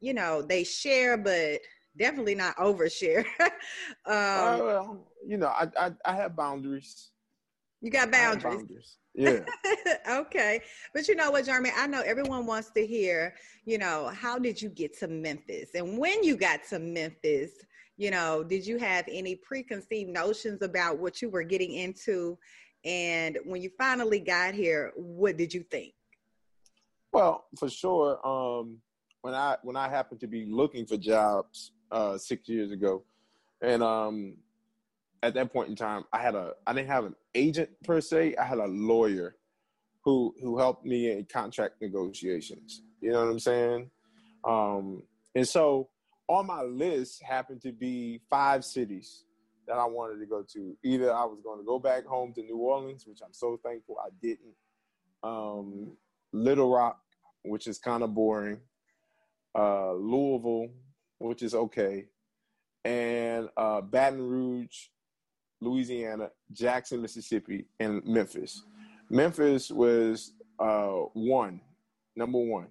you 0.02 0.14
know, 0.14 0.42
they 0.42 0.64
share 0.64 1.18
but 1.18 1.60
definitely 1.98 2.36
not 2.36 2.56
overshare. 2.58 3.26
Uh, 4.08 4.58
um, 4.60 4.60
well, 4.60 5.08
you 5.26 5.38
know, 5.38 5.48
I, 5.48 5.68
I 5.80 5.92
I 6.06 6.16
have 6.16 6.36
boundaries. 6.36 7.10
you 7.82 7.90
got 7.90 8.14
have 8.14 8.42
boundaries. 8.44 8.98
Yeah. 9.16 9.40
okay. 10.10 10.62
But 10.94 11.08
you 11.08 11.16
know 11.16 11.32
what, 11.32 11.46
Jeremy? 11.46 11.72
I 11.76 11.88
know 11.88 12.02
everyone 12.02 12.46
wants 12.46 12.70
to 12.72 12.86
hear, 12.86 13.34
you 13.66 13.80
know, 13.80 14.12
how 14.14 14.38
did 14.38 14.62
you 14.62 14.70
get 14.70 14.98
to 15.00 15.08
Memphis? 15.08 15.70
And 15.74 15.98
when 15.98 16.24
you 16.24 16.36
got 16.36 16.64
to 16.70 16.78
Memphis, 16.78 17.52
you 17.98 18.12
know, 18.12 18.44
did 18.44 18.66
you 18.66 18.78
have 18.78 19.06
any 19.10 19.36
preconceived 19.36 20.10
notions 20.10 20.62
about 20.62 21.00
what 21.00 21.22
you 21.22 21.30
were 21.30 21.44
getting 21.44 21.74
into? 21.74 22.38
And 22.84 23.38
when 23.46 23.62
you 23.62 23.72
finally 23.78 24.20
got 24.20 24.54
here, 24.54 24.92
what 24.96 25.38
did 25.38 25.54
you 25.54 25.64
think? 25.64 25.94
Well, 27.12 27.46
for 27.58 27.70
sure. 27.70 28.20
Um, 28.28 28.78
when 29.22 29.34
I 29.34 29.58
when 29.64 29.76
I 29.76 29.90
happened 29.90 30.20
to 30.20 30.28
be 30.28 30.46
looking 30.46 30.86
for 30.86 30.98
jobs 30.98 31.72
uh, 31.92 32.18
six 32.18 32.48
years 32.48 32.72
ago, 32.72 33.04
and 33.62 33.82
um, 33.82 34.36
at 35.24 35.34
that 35.34 35.52
point 35.52 35.70
in 35.70 35.76
time, 35.76 36.04
I 36.12 36.20
had 36.20 36.36
a 36.36 36.54
I 36.68 36.74
didn't 36.74 36.90
have 36.90 37.06
an 37.06 37.16
agent 37.34 37.70
per 37.84 38.02
se. 38.02 38.36
I 38.36 38.44
had 38.44 38.60
a 38.60 38.68
lawyer 38.68 39.38
who 40.04 40.36
who 40.42 40.60
helped 40.60 40.86
me 40.86 41.12
in 41.12 41.26
contract 41.26 41.82
negotiations. 41.82 42.84
You 43.02 43.14
know 43.14 43.26
what 43.26 43.32
I'm 43.32 43.40
saying? 43.40 43.90
Um, 44.44 45.04
and 45.34 45.48
so 45.48 45.90
on 46.28 46.48
my 46.48 46.62
list 46.62 47.22
happened 47.24 47.62
to 47.62 47.72
be 47.72 48.22
five 48.30 48.66
cities 48.66 49.24
that 49.68 49.78
I 49.78 49.86
wanted 49.86 50.20
to 50.20 50.26
go 50.26 50.44
to. 50.54 50.78
Either 50.84 51.14
I 51.14 51.26
was 51.26 51.40
going 51.44 51.60
to 51.60 51.66
go 51.66 51.80
back 51.80 52.06
home 52.06 52.34
to 52.34 52.42
New 52.42 52.58
Orleans, 52.58 53.06
which 53.08 53.20
I'm 53.24 53.34
so 53.34 53.60
thankful 53.64 53.98
I 54.04 54.10
didn't. 54.22 54.56
Um, 55.24 55.98
Little 56.32 56.72
Rock, 56.72 57.00
which 57.44 57.68
is 57.68 57.78
kind 57.78 58.04
of 58.04 58.14
boring. 58.14 58.60
Uh, 59.58 59.94
Louisville, 59.94 60.70
which 61.20 61.42
is 61.42 61.56
okay, 61.56 62.06
and 62.84 63.48
uh, 63.56 63.80
Baton 63.80 64.22
Rouge, 64.22 64.88
Louisiana, 65.62 66.30
Jackson, 66.52 67.02
Mississippi, 67.02 67.66
and 67.80 68.04
Memphis. 68.06 68.64
Memphis 69.10 69.72
was 69.72 70.34
uh, 70.60 71.04
one, 71.14 71.62
number 72.18 72.40
one. 72.40 72.68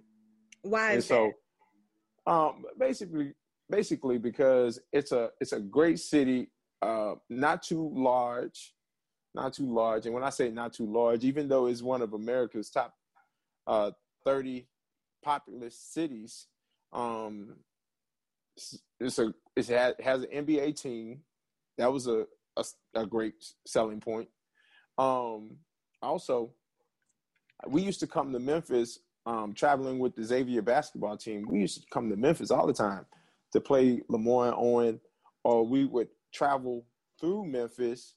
Why 0.61 0.93
And 0.93 1.03
so, 1.03 1.31
um, 2.27 2.65
basically, 2.77 3.33
basically 3.69 4.17
because 4.17 4.79
it's 4.91 5.11
a 5.11 5.29
it's 5.39 5.51
a 5.53 5.59
great 5.59 5.99
city, 5.99 6.51
uh, 6.81 7.15
not 7.29 7.63
too 7.63 7.91
large, 7.93 8.73
not 9.33 9.53
too 9.53 9.71
large. 9.71 10.05
And 10.05 10.13
when 10.13 10.23
I 10.23 10.29
say 10.29 10.49
not 10.49 10.73
too 10.73 10.85
large, 10.85 11.23
even 11.23 11.47
though 11.47 11.67
it's 11.67 11.81
one 11.81 12.01
of 12.01 12.13
America's 12.13 12.69
top 12.69 12.93
uh, 13.67 13.91
thirty 14.23 14.67
populous 15.23 15.77
cities, 15.79 16.47
um, 16.93 17.55
it's- 18.57 18.79
it's 18.99 19.19
a 19.19 19.33
it 19.55 19.67
has, 19.67 19.95
has 20.03 20.23
an 20.23 20.45
NBA 20.45 20.79
team. 20.81 21.21
That 21.77 21.91
was 21.91 22.07
a, 22.07 22.25
a 22.57 22.63
a 22.93 23.05
great 23.05 23.33
selling 23.65 23.99
point. 23.99 24.29
Um, 24.97 25.57
also, 26.01 26.53
we 27.67 27.81
used 27.81 27.99
to 28.01 28.07
come 28.07 28.31
to 28.31 28.39
Memphis 28.39 28.99
um, 29.25 29.53
traveling 29.53 29.99
with 29.99 30.15
the 30.15 30.23
Xavier 30.23 30.61
basketball 30.61 31.17
team. 31.17 31.45
We 31.49 31.59
used 31.59 31.81
to 31.81 31.87
come 31.91 32.09
to 32.09 32.15
Memphis 32.15 32.51
all 32.51 32.67
the 32.67 32.73
time 32.73 33.05
to 33.55 33.61
play 33.61 34.01
LeMoyne-Owen, 34.11 34.99
or 35.43 35.65
we 35.65 35.85
would 35.85 36.09
travel 36.31 36.85
through 37.19 37.47
Memphis 37.47 38.13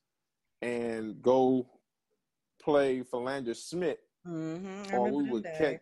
and 0.60 1.22
go 1.22 1.70
play 2.62 3.02
Philander 3.02 3.54
Smith, 3.54 3.98
Mm-hmm. 4.26 4.94
Or 4.94 5.10
we 5.10 5.30
would 5.30 5.44
that. 5.44 5.58
catch. 5.58 5.80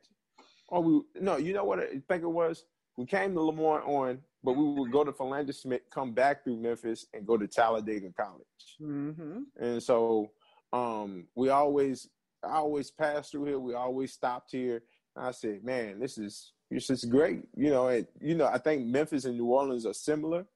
Or 0.68 0.82
we 0.82 1.00
no, 1.20 1.36
you 1.36 1.52
know 1.52 1.64
what 1.64 1.80
I 1.80 2.00
think 2.08 2.22
it 2.22 2.28
was. 2.28 2.64
We 2.96 3.06
came 3.06 3.34
to 3.34 3.40
LeMoyne-Owen, 3.40 4.20
but 4.42 4.52
we 4.52 4.64
would 4.64 4.90
go 4.90 5.04
to 5.04 5.12
Philander 5.12 5.52
Smith, 5.52 5.82
come 5.92 6.12
back 6.12 6.44
through 6.44 6.56
Memphis, 6.56 7.06
and 7.12 7.26
go 7.26 7.36
to 7.36 7.46
Talladega 7.46 8.10
College. 8.16 8.76
Mm-hmm. 8.80 9.40
And 9.60 9.82
so 9.82 10.30
um, 10.72 11.26
we 11.34 11.50
always, 11.50 12.08
I 12.42 12.54
always 12.54 12.90
passed 12.90 13.32
through 13.32 13.44
here. 13.46 13.58
We 13.58 13.74
always 13.74 14.12
stopped 14.12 14.52
here. 14.52 14.82
And 15.14 15.26
I 15.26 15.30
said, 15.32 15.62
man, 15.62 16.00
this 16.00 16.16
is 16.16 16.52
this 16.70 16.86
just 16.88 17.10
great. 17.10 17.42
You 17.56 17.70
know, 17.70 17.88
and 17.88 18.06
you 18.20 18.34
know, 18.34 18.46
I 18.46 18.58
think 18.58 18.86
Memphis 18.86 19.24
and 19.24 19.36
New 19.36 19.46
Orleans 19.46 19.86
are 19.86 19.94
similar 19.94 20.46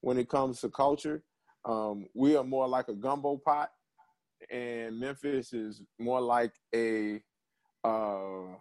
when 0.00 0.18
it 0.18 0.28
comes 0.28 0.60
to 0.60 0.68
culture. 0.68 1.22
Um, 1.64 2.06
we 2.14 2.36
are 2.36 2.44
more 2.44 2.66
like 2.68 2.88
a 2.88 2.94
gumbo 2.94 3.36
pot, 3.36 3.70
and 4.50 4.98
Memphis 4.98 5.52
is 5.52 5.82
more 5.98 6.20
like 6.20 6.52
a 6.74 7.20
uh, 7.84 8.56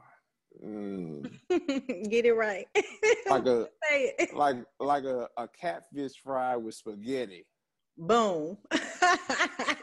mm, 0.63 1.29
Get 2.09 2.25
it 2.25 2.33
right. 2.33 2.67
like 3.29 3.45
a 3.45 3.67
like 4.33 4.57
like 4.79 5.03
a, 5.03 5.27
a 5.37 5.47
catfish 5.47 6.13
fry 6.23 6.55
with 6.55 6.75
spaghetti. 6.75 7.45
Boom. 7.97 8.57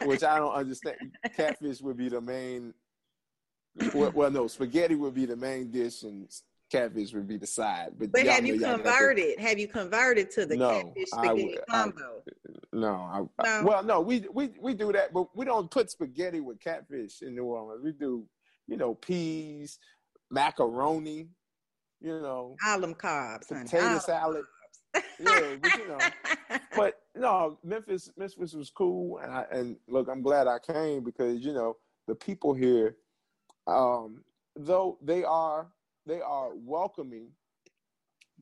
which 0.04 0.24
I 0.24 0.38
don't 0.38 0.54
understand. 0.54 0.96
Catfish 1.36 1.82
would 1.82 1.98
be 1.98 2.08
the 2.08 2.20
main. 2.20 2.72
Well, 3.94 4.10
well, 4.14 4.30
no, 4.30 4.46
spaghetti 4.46 4.94
would 4.94 5.14
be 5.14 5.26
the 5.26 5.36
main 5.36 5.70
dish, 5.70 6.02
and 6.02 6.26
catfish 6.70 7.12
would 7.12 7.28
be 7.28 7.36
the 7.36 7.46
side. 7.46 7.90
But, 7.98 8.12
But 8.12 8.26
have 8.26 8.44
you 8.46 8.58
converted? 8.58 9.38
Have 9.38 9.58
you 9.58 9.68
converted 9.68 10.30
to 10.32 10.46
the 10.46 10.56
No, 10.56 10.82
catfish 10.82 11.08
spaghetti 11.10 11.58
I- 11.68 11.70
combo? 11.70 12.22
No, 12.72 12.94
I, 12.94 13.20
No. 13.44 13.64
well, 13.66 13.82
no, 13.82 14.00
we 14.00 14.26
we 14.32 14.50
we 14.60 14.74
do 14.74 14.92
that, 14.92 15.12
but 15.12 15.34
we 15.36 15.44
don't 15.44 15.70
put 15.70 15.90
spaghetti 15.90 16.40
with 16.40 16.60
catfish 16.60 17.22
in 17.22 17.34
New 17.34 17.44
Orleans. 17.44 17.82
We 17.82 17.92
do, 17.92 18.26
you 18.66 18.76
know, 18.76 18.94
peas, 18.94 19.78
macaroni, 20.30 21.28
you 22.00 22.20
know, 22.20 22.56
them 22.80 22.94
carbs, 22.94 23.48
honey. 23.48 23.64
potato 23.64 23.84
them 23.84 24.00
salad. 24.00 24.44
Yeah, 25.20 25.56
but 25.60 25.76
you 25.78 25.88
know, 25.88 25.98
but 26.76 26.94
no, 27.14 27.58
Memphis, 27.62 28.10
Memphis 28.16 28.54
was 28.54 28.70
cool, 28.70 29.18
and 29.18 29.32
I, 29.32 29.44
and 29.50 29.76
look, 29.88 30.08
I'm 30.08 30.22
glad 30.22 30.46
I 30.46 30.58
came 30.58 31.02
because 31.04 31.44
you 31.44 31.52
know 31.52 31.76
the 32.06 32.14
people 32.14 32.54
here, 32.54 32.96
um, 33.66 34.22
though 34.56 34.98
they 35.02 35.24
are 35.24 35.68
they 36.06 36.20
are 36.20 36.50
welcoming, 36.54 37.28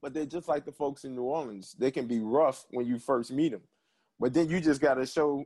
but 0.01 0.15
they're 0.15 0.27
just 0.27 0.49
like 0.49 0.65
the 0.65 0.73
folks 0.73 1.05
in 1.05 1.15
New 1.15 1.23
Orleans. 1.23 1.75
They 1.79 1.91
can 1.91 2.07
be 2.07 2.21
rough 2.21 2.67
when 2.71 2.87
you 2.87 2.99
first 2.99 3.33
meet 3.33 3.53
them, 3.53 3.63
but 4.21 4.35
then 4.35 4.49
you 4.49 4.61
just 4.61 4.81
got 4.81 4.95
to 4.95 5.07
show, 5.07 5.45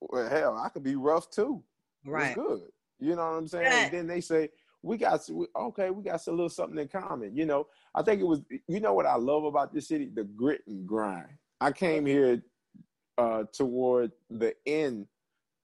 well, 0.00 0.28
hell, 0.28 0.58
I 0.58 0.68
could 0.68 0.82
be 0.82 0.96
rough 0.96 1.30
too. 1.30 1.62
Right. 2.04 2.28
It's 2.28 2.34
good. 2.34 2.62
You 2.98 3.16
know 3.16 3.30
what 3.30 3.38
I'm 3.38 3.48
saying? 3.48 3.66
And 3.66 3.92
then 3.92 4.06
they 4.06 4.20
say, 4.20 4.50
we 4.82 4.96
got 4.96 5.28
okay, 5.56 5.90
we 5.90 6.02
got 6.02 6.26
a 6.26 6.30
little 6.30 6.48
something 6.48 6.78
in 6.78 6.88
common. 6.88 7.36
You 7.36 7.46
know, 7.46 7.66
I 7.94 8.02
think 8.02 8.20
it 8.20 8.26
was. 8.26 8.40
You 8.66 8.80
know 8.80 8.94
what 8.94 9.06
I 9.06 9.16
love 9.16 9.44
about 9.44 9.74
this 9.74 9.88
city? 9.88 10.10
The 10.12 10.24
grit 10.24 10.62
and 10.66 10.86
grind. 10.86 11.28
I 11.60 11.72
came 11.72 12.06
here 12.06 12.42
uh, 13.18 13.44
toward 13.52 14.12
the 14.30 14.54
end 14.64 15.06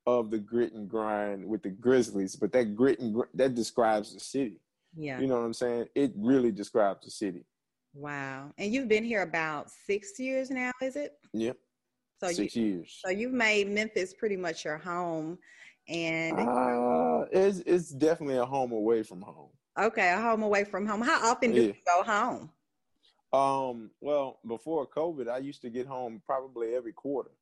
of 0.06 0.30
the 0.30 0.38
grit 0.38 0.72
and 0.74 0.88
grind 0.88 1.46
with 1.46 1.62
the 1.62 1.70
Grizzlies, 1.70 2.36
but 2.36 2.52
that 2.52 2.76
grit 2.76 3.00
and 3.00 3.14
gr- 3.14 3.24
that 3.34 3.54
describes 3.54 4.12
the 4.12 4.20
city. 4.20 4.60
Yeah. 4.96 5.20
You 5.20 5.26
know 5.26 5.36
what 5.38 5.44
I'm 5.44 5.52
saying? 5.52 5.88
It 5.94 6.12
really 6.16 6.50
describes 6.50 7.04
the 7.04 7.10
city. 7.10 7.44
Wow. 7.94 8.52
And 8.58 8.72
you've 8.72 8.88
been 8.88 9.04
here 9.04 9.22
about 9.22 9.70
six 9.70 10.18
years 10.18 10.50
now, 10.50 10.72
is 10.82 10.96
it? 10.96 11.12
Yep. 11.32 11.56
So 12.20 12.28
Six 12.28 12.56
you, 12.56 12.64
years. 12.64 13.00
So 13.04 13.10
you've 13.10 13.32
made 13.32 13.68
Memphis 13.68 14.14
pretty 14.14 14.36
much 14.36 14.64
your 14.64 14.78
home, 14.78 15.38
and 15.86 16.38
uh, 16.40 17.26
it's 17.30 17.58
it's 17.66 17.90
definitely 17.90 18.38
a 18.38 18.44
home 18.44 18.72
away 18.72 19.02
from 19.02 19.20
home. 19.20 19.50
Okay, 19.78 20.10
a 20.12 20.18
home 20.20 20.42
away 20.42 20.64
from 20.64 20.86
home. 20.86 21.02
How 21.02 21.30
often 21.30 21.52
do 21.52 21.60
Yeah. 21.60 21.66
you 21.68 21.74
go 21.86 22.02
home? 22.02 22.50
Um, 23.34 23.90
well, 24.00 24.38
before 24.46 24.86
COVID, 24.86 25.28
I 25.28 25.38
used 25.38 25.60
to 25.62 25.68
get 25.68 25.86
home 25.86 26.22
probably 26.24 26.74
every 26.74 26.94
quarter. 26.94 27.32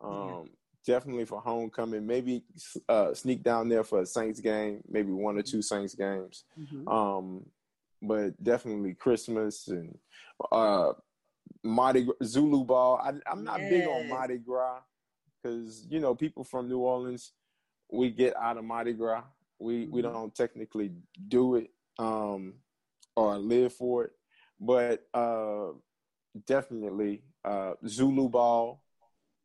Um, 0.00 0.26
Yeah. 0.26 0.44
Definitely 0.86 1.24
for 1.24 1.40
homecoming, 1.40 2.06
maybe 2.06 2.44
uh, 2.88 3.12
sneak 3.14 3.42
down 3.42 3.68
there 3.68 3.84
for 3.84 4.00
a 4.00 4.06
Saints 4.06 4.40
game, 4.40 4.82
maybe 4.88 5.12
one 5.12 5.36
or 5.38 5.42
two 5.42 5.62
Saints 5.62 5.94
games. 5.94 6.44
Um, 6.86 7.46
but 8.02 8.42
definitely 8.42 8.94
Christmas 8.94 9.68
and 9.68 9.96
uh, 10.50 10.92
Mardi 11.62 12.04
Gras, 12.04 12.14
Zulu 12.24 12.64
Ball. 12.64 12.96
I, 13.02 13.12
I'm 13.30 13.44
not 13.44 13.68
big 13.68 13.86
on 13.86 14.08
Mardi 14.08 14.38
Gras 14.38 14.80
because 15.42 15.86
you 15.90 16.00
know 16.00 16.14
people 16.14 16.44
from 16.44 16.68
New 16.68 16.78
Orleans, 16.78 17.32
we 17.92 18.10
get 18.10 18.34
out 18.36 18.56
of 18.56 18.64
Mardi 18.64 18.92
Gras. 18.94 19.24
We 19.58 19.86
we 19.86 20.00
Mhm. 20.02 20.12
don't 20.12 20.34
technically 20.34 20.92
do 21.28 21.56
it 21.56 21.70
um, 21.98 22.54
or 23.16 23.36
live 23.38 23.74
for 23.74 24.04
it, 24.04 24.12
but 24.58 25.06
uh, 25.12 25.72
definitely 26.46 27.22
uh, 27.44 27.74
Zulu 27.86 28.28
Ball. 28.30 28.82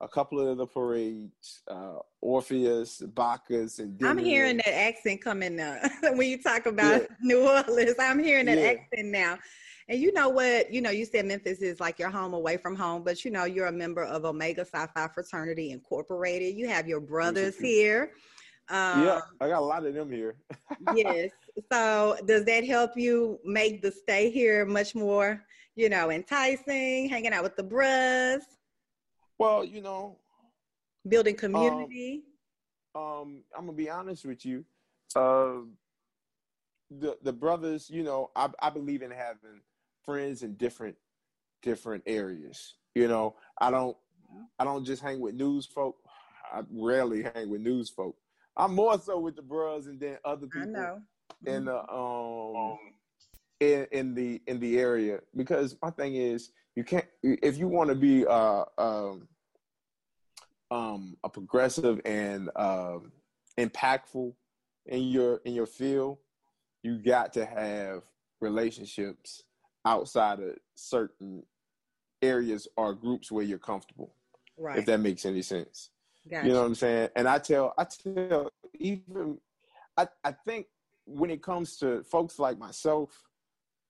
A 0.02 0.08
couple 0.08 0.46
of 0.46 0.58
the 0.58 0.68
parades, 0.68 1.62
uh, 1.70 2.00
Orpheus, 2.20 3.00
Bacchus, 3.00 3.80
and 3.80 3.98
I'm 4.04 4.18
hearing 4.18 4.58
that 4.58 4.74
accent 4.74 5.22
coming 5.24 5.60
up 5.60 5.80
when 6.16 6.30
you 6.30 6.42
talk 6.42 6.66
about 6.66 7.02
Yeah. 7.02 7.08
New 7.22 7.48
Orleans. 7.48 7.96
I'm 7.98 8.20
hearing 8.20 8.48
that 8.48 8.58
Yeah. 8.58 8.72
accent 8.72 9.08
now. 9.08 9.38
And 9.88 10.00
you 10.02 10.12
know 10.12 10.30
what? 10.30 10.74
You 10.74 10.82
know, 10.82 10.90
you 10.90 11.06
said 11.06 11.26
Memphis 11.26 11.60
is 11.62 11.80
like 11.80 11.98
your 11.98 12.10
home 12.10 12.34
away 12.34 12.58
from 12.58 12.76
home, 12.76 13.04
but 13.04 13.24
you 13.24 13.32
know, 13.32 13.46
you're 13.46 13.68
a 13.68 13.72
member 13.72 14.04
of 14.04 14.26
Omega 14.26 14.66
Psi 14.66 14.88
Phi 14.88 15.08
Fraternity 15.14 15.72
Incorporated. 15.72 16.56
You 16.56 16.68
have 16.68 16.88
your 16.88 17.00
brothers 17.00 17.58
here. 17.58 18.12
Um, 18.70 19.06
yeah, 19.06 19.22
I 19.40 19.48
got 19.48 19.60
a 19.60 19.66
lot 19.66 19.86
of 19.86 19.94
them 19.94 20.12
here. 20.12 20.36
yes. 20.96 21.32
So 21.72 22.18
does 22.26 22.44
that 22.46 22.66
help 22.66 22.92
you 22.98 23.40
make 23.46 23.82
the 23.82 23.92
stay 23.92 24.30
here 24.30 24.66
much 24.66 24.94
more, 24.96 25.42
you 25.76 25.88
know, 25.88 26.10
enticing, 26.10 27.08
hanging 27.08 27.32
out 27.32 27.44
with 27.44 27.56
the 27.56 27.64
bros, 27.64 28.42
Well, 29.38 29.64
you 29.64 29.82
know, 29.82 30.18
building 31.08 31.36
community? 31.36 32.24
um, 32.96 33.44
I'm 33.56 33.66
gonna 33.66 33.74
be 33.74 33.90
honest 33.90 34.26
with 34.26 34.46
you. 34.46 34.66
Uh, 35.16 35.62
the 36.90 37.18
the 37.22 37.34
brothers, 37.34 37.90
you 37.90 38.04
know, 38.04 38.32
I 38.36 38.50
I 38.60 38.70
believe 38.70 39.02
in 39.02 39.12
having 39.12 39.62
friends 40.04 40.44
in 40.44 40.56
different 40.56 40.96
different 41.62 42.04
areas. 42.06 42.76
You 42.94 43.08
know, 43.08 43.36
I 43.60 43.72
don't 43.72 43.98
I 44.60 44.64
don't 44.64 44.86
just 44.86 45.02
hang 45.02 45.20
with 45.20 45.36
news 45.36 45.66
folk. 45.66 45.98
I 46.54 46.62
rarely 46.72 47.24
hang 47.24 47.50
with 47.50 47.62
news 47.62 47.90
folk. 47.90 48.16
I'm 48.56 48.74
more 48.74 48.98
so 49.00 49.20
with 49.20 49.36
the 49.36 49.42
bros 49.42 49.88
and 49.88 50.00
then 50.00 50.18
other 50.24 50.48
people. 50.48 50.70
I 50.78 50.82
know. 50.82 51.02
in 51.46 51.66
the 51.66 51.78
um 51.92 52.78
in 53.60 53.88
in 53.92 54.14
the 54.14 54.42
in 54.48 54.60
the 54.60 54.78
area 54.80 55.20
because 55.36 55.76
my 55.82 55.90
thing 55.90 56.16
is 56.16 56.52
you 56.76 56.84
can't 56.84 57.06
if 57.24 57.58
you 57.58 57.68
want 57.68 57.90
to 57.90 57.96
be 57.96 58.26
uh 58.28 58.66
um 58.78 59.28
um 60.72 61.16
a 61.24 61.30
progressive 61.30 62.02
and 62.06 62.50
um 62.56 63.12
impactful 63.58 64.34
in 64.88 65.04
your 65.04 65.38
in 65.46 65.54
your 65.54 65.66
field 65.66 66.18
you 66.84 66.98
got 66.98 67.32
to 67.32 67.46
have 67.46 68.02
relationships 68.42 69.44
outside 69.86 70.40
of 70.40 70.56
certain 70.76 71.42
areas 72.22 72.68
or 72.76 72.94
groups 72.94 73.32
where 73.32 73.44
you're 73.44 73.58
comfortable 73.58 74.14
Right. 74.58 74.80
if 74.80 74.86
that 74.86 75.00
makes 75.00 75.26
any 75.26 75.42
sense 75.42 75.90
Gotcha. 76.30 76.48
you 76.48 76.54
know 76.54 76.62
what 76.62 76.68
I'm 76.68 76.76
saying? 76.76 77.10
And 77.16 77.28
I 77.28 77.38
tell, 77.38 77.74
I 77.78 77.84
tell, 77.84 78.50
even, 78.74 79.38
I, 79.96 80.08
I 80.24 80.32
think 80.32 80.66
when 81.06 81.30
it 81.30 81.44
comes 81.44 81.78
to 81.78 82.04
folks 82.04 82.40
like 82.40 82.58
myself, 82.58 83.22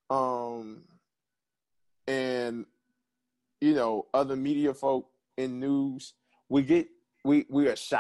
um, 0.10 0.84
and 2.08 2.65
you 3.62 3.74
know, 3.74 4.06
other 4.13 4.36
media 4.36 4.74
folk 4.74 5.10
in 5.38 5.60
news, 5.60 6.13
we 6.50 6.62
get, 6.63 6.88
we 7.24 7.46
we 7.50 7.68
are 7.68 7.76
shy. 7.76 8.00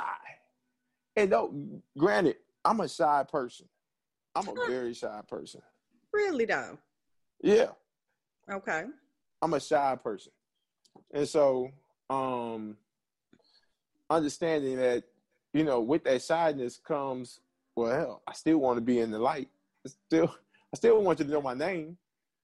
And 1.15 1.31
though, 1.31 1.53
granted, 1.97 2.37
I'm 2.63 2.81
a 2.81 2.87
shy 2.89 3.25
person. 3.31 3.67
I'm 4.35 4.47
a 4.49 4.53
very 4.67 4.93
shy 4.93 5.21
person. 5.27 5.61
really 6.11 6.45
though. 6.45 6.77
Yeah, 7.41 7.67
Okay. 8.51 8.85
I'm 9.41 9.53
a 9.53 9.59
shy 9.59 9.95
person. 10.01 10.31
And 11.13 11.27
so, 11.27 11.69
um, 12.09 12.77
understanding 14.09 14.77
that, 14.77 15.03
you 15.53 15.63
know, 15.63 15.79
with 15.81 16.03
that 16.05 16.21
shyness 16.21 16.77
comes, 16.77 17.39
well, 17.75 17.91
hell, 17.91 18.21
I 18.27 18.33
still 18.33 18.57
want 18.57 18.77
to 18.77 18.81
be 18.81 18.99
in 18.99 19.11
the 19.11 19.19
light. 19.19 19.49
Still, 19.85 20.33
I 20.75 20.77
still 20.77 21.01
want 21.01 21.19
you 21.19 21.25
to 21.25 21.31
know 21.31 21.41
my 21.41 21.53
name, 21.53 21.97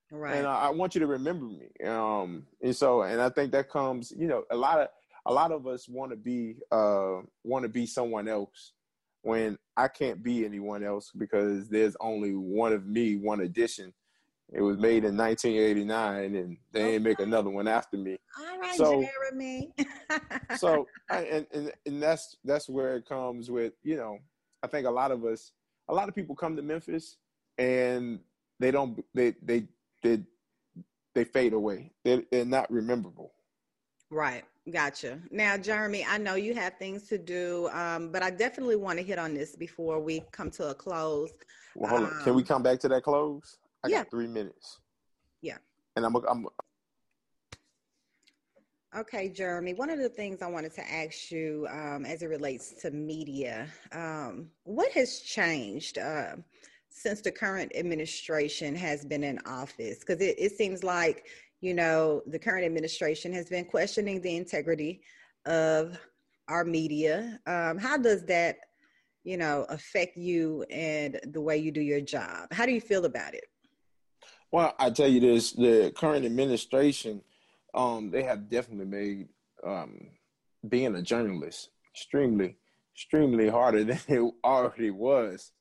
Right. 0.09 0.37
and 0.37 0.47
I, 0.47 0.67
I 0.67 0.69
want 0.69 0.95
you 0.95 0.99
to 1.01 1.07
remember 1.07 1.43
me. 1.47 1.67
Um, 1.85 2.45
and 2.61 2.73
so, 2.73 3.01
and 3.01 3.19
I 3.21 3.27
think 3.27 3.51
that 3.51 3.69
comes, 3.69 4.13
you 4.17 4.25
know, 4.25 4.45
a 4.49 4.55
lot 4.55 4.79
of, 4.79 4.87
a 5.25 5.33
lot 5.33 5.51
of 5.51 5.67
us 5.67 5.89
want 5.89 6.11
to 6.11 6.15
be, 6.15 6.55
uh, 6.71 7.17
want 7.43 7.63
to 7.63 7.69
be 7.69 7.85
someone 7.85 8.29
else 8.29 8.71
when 9.23 9.57
I 9.75 9.89
can't 9.89 10.23
be 10.23 10.45
anyone 10.45 10.81
else 10.81 11.11
because 11.17 11.67
there's 11.67 11.97
only 11.99 12.31
one 12.35 12.71
of 12.71 12.85
me, 12.85 13.17
one 13.17 13.41
edition. 13.41 13.93
It 14.53 14.61
was 14.61 14.77
made 14.77 15.03
in 15.03 15.17
1989, 15.17 16.35
and 16.35 16.57
they 16.71 16.93
ain't 16.95 17.03
make 17.03 17.19
another 17.19 17.49
one 17.49 17.67
after 17.67 17.97
me 17.97 18.17
All 18.39 18.59
right, 18.61 18.75
so- 18.77 19.05
Jeremy. 19.29 19.73
so 20.57 20.87
I, 21.09 21.23
and, 21.23 21.47
and 21.53 21.71
and 21.85 22.01
that's 22.01 22.37
that's 22.45 22.69
where 22.69 22.95
it 22.95 23.05
comes 23.05 23.49
with 23.49 23.73
you 23.83 23.95
know 23.95 24.17
i 24.63 24.67
think 24.67 24.85
a 24.85 24.91
lot 24.91 25.09
of 25.11 25.23
us 25.23 25.53
a 25.87 25.93
lot 25.93 26.09
of 26.09 26.15
people 26.15 26.35
come 26.35 26.55
to 26.57 26.61
memphis 26.61 27.15
and 27.61 28.19
they 28.59 28.71
don't 28.71 29.03
they 29.13 29.35
they 29.43 29.67
they, 30.03 30.23
they 31.13 31.23
fade 31.23 31.53
away 31.53 31.91
they're, 32.03 32.23
they're 32.31 32.45
not 32.45 32.69
rememberable 32.71 33.33
right. 34.09 34.43
Gotcha. 34.71 35.19
Now, 35.31 35.57
Jeremy, 35.57 36.05
I 36.07 36.19
know 36.19 36.35
you 36.35 36.53
have 36.53 36.77
things 36.77 37.07
to 37.07 37.17
do, 37.17 37.67
um, 37.73 38.11
but 38.11 38.21
I 38.21 38.29
definitely 38.29 38.75
want 38.75 38.99
to 38.99 39.03
hit 39.03 39.17
on 39.17 39.33
this 39.33 39.55
before 39.55 39.99
we 39.99 40.21
come 40.31 40.51
to 40.51 40.69
a 40.69 40.75
close. 40.75 41.31
well 41.75 41.89
hold 41.89 42.03
on 42.03 42.23
can 42.23 42.35
we 42.35 42.41
Um, 42.41 42.47
come 42.47 42.63
back 42.63 42.79
to 42.81 42.87
that 42.89 43.03
close 43.03 43.57
i 43.83 43.89
yeah. 43.89 43.99
got 43.99 44.11
three 44.11 44.27
minutes 44.27 44.79
Yeah. 45.41 45.57
and 45.95 46.05
i'm 46.05 46.15
i'm 46.15 46.45
Okay, 48.93 49.29
Jeremy, 49.29 49.73
one 49.73 49.89
of 49.89 49.99
the 49.99 50.09
things 50.09 50.41
I 50.41 50.47
wanted 50.47 50.73
to 50.73 50.81
ask 50.91 51.31
you 51.31 51.65
um, 51.71 52.05
as 52.05 52.23
it 52.23 52.27
relates 52.27 52.73
to 52.81 52.91
media, 52.91 53.67
um, 53.93 54.49
what 54.65 54.91
has 54.91 55.21
changed 55.21 55.97
uh, 55.97 56.35
since 56.91 57.21
the 57.21 57.31
current 57.31 57.71
administration 57.75 58.75
has 58.75 59.03
been 59.05 59.23
in 59.23 59.39
office? 59.45 59.99
Because 59.99 60.21
it, 60.21 60.35
it 60.37 60.51
seems 60.51 60.83
like, 60.83 61.25
you 61.61 61.73
know, 61.73 62.21
the 62.27 62.37
current 62.37 62.65
administration 62.65 63.33
has 63.33 63.49
been 63.49 63.65
questioning 63.65 64.21
the 64.21 64.35
integrity 64.35 65.01
of 65.45 65.97
our 66.49 66.65
media. 66.65 67.39
Um, 67.47 67.77
how 67.77 67.97
does 67.97 68.25
that, 68.25 68.57
you 69.23 69.37
know, 69.37 69.65
affect 69.69 70.17
you 70.17 70.63
and 70.69 71.19
the 71.31 71.41
way 71.41 71.57
you 71.57 71.71
do 71.71 71.81
your 71.81 72.01
job? 72.01 72.51
How 72.51 72.65
do 72.65 72.71
you 72.71 72.81
feel 72.81 73.05
about 73.05 73.33
it? 73.33 73.45
Well, 74.51 74.75
I 74.77 74.89
tell 74.89 75.07
you 75.07 75.21
this: 75.21 75.53
the 75.53 75.93
current 75.95 76.25
administration, 76.25 77.21
um, 77.73 78.11
they 78.11 78.23
have 78.23 78.49
definitely 78.49 78.85
made 78.85 79.27
um, 79.65 80.09
being 80.67 80.95
a 80.95 81.01
journalist 81.01 81.69
extremely, 81.93 82.57
extremely 82.93 83.47
harder 83.47 83.83
than 83.85 83.99
it 84.09 84.33
already 84.43 84.91
was. 84.91 85.53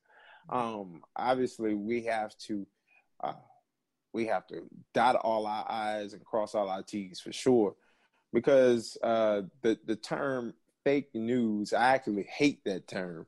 Um, 0.50 1.02
obviously, 1.14 1.74
we 1.74 2.04
have 2.04 2.36
to, 2.46 2.66
uh, 3.22 3.34
we 4.12 4.26
have 4.26 4.46
to 4.48 4.62
dot 4.92 5.16
all 5.16 5.46
our 5.46 5.64
I's 5.70 6.12
and 6.12 6.24
cross 6.24 6.54
all 6.54 6.68
our 6.68 6.82
T's 6.82 7.20
for 7.20 7.32
sure, 7.32 7.76
because 8.32 8.98
uh, 9.02 9.42
the 9.62 9.78
the 9.86 9.96
term 9.96 10.54
fake 10.84 11.14
news, 11.14 11.72
I 11.72 11.94
actually 11.94 12.24
hate 12.24 12.64
that 12.64 12.88
term. 12.88 13.26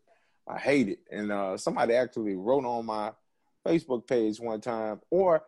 I 0.48 0.58
hate 0.58 0.88
it, 0.88 0.98
and 1.10 1.30
uh, 1.30 1.56
somebody 1.56 1.94
actually 1.94 2.34
wrote 2.34 2.64
on 2.64 2.86
my 2.86 3.12
Facebook 3.64 4.08
page 4.08 4.40
one 4.40 4.60
time, 4.60 5.00
or 5.08 5.44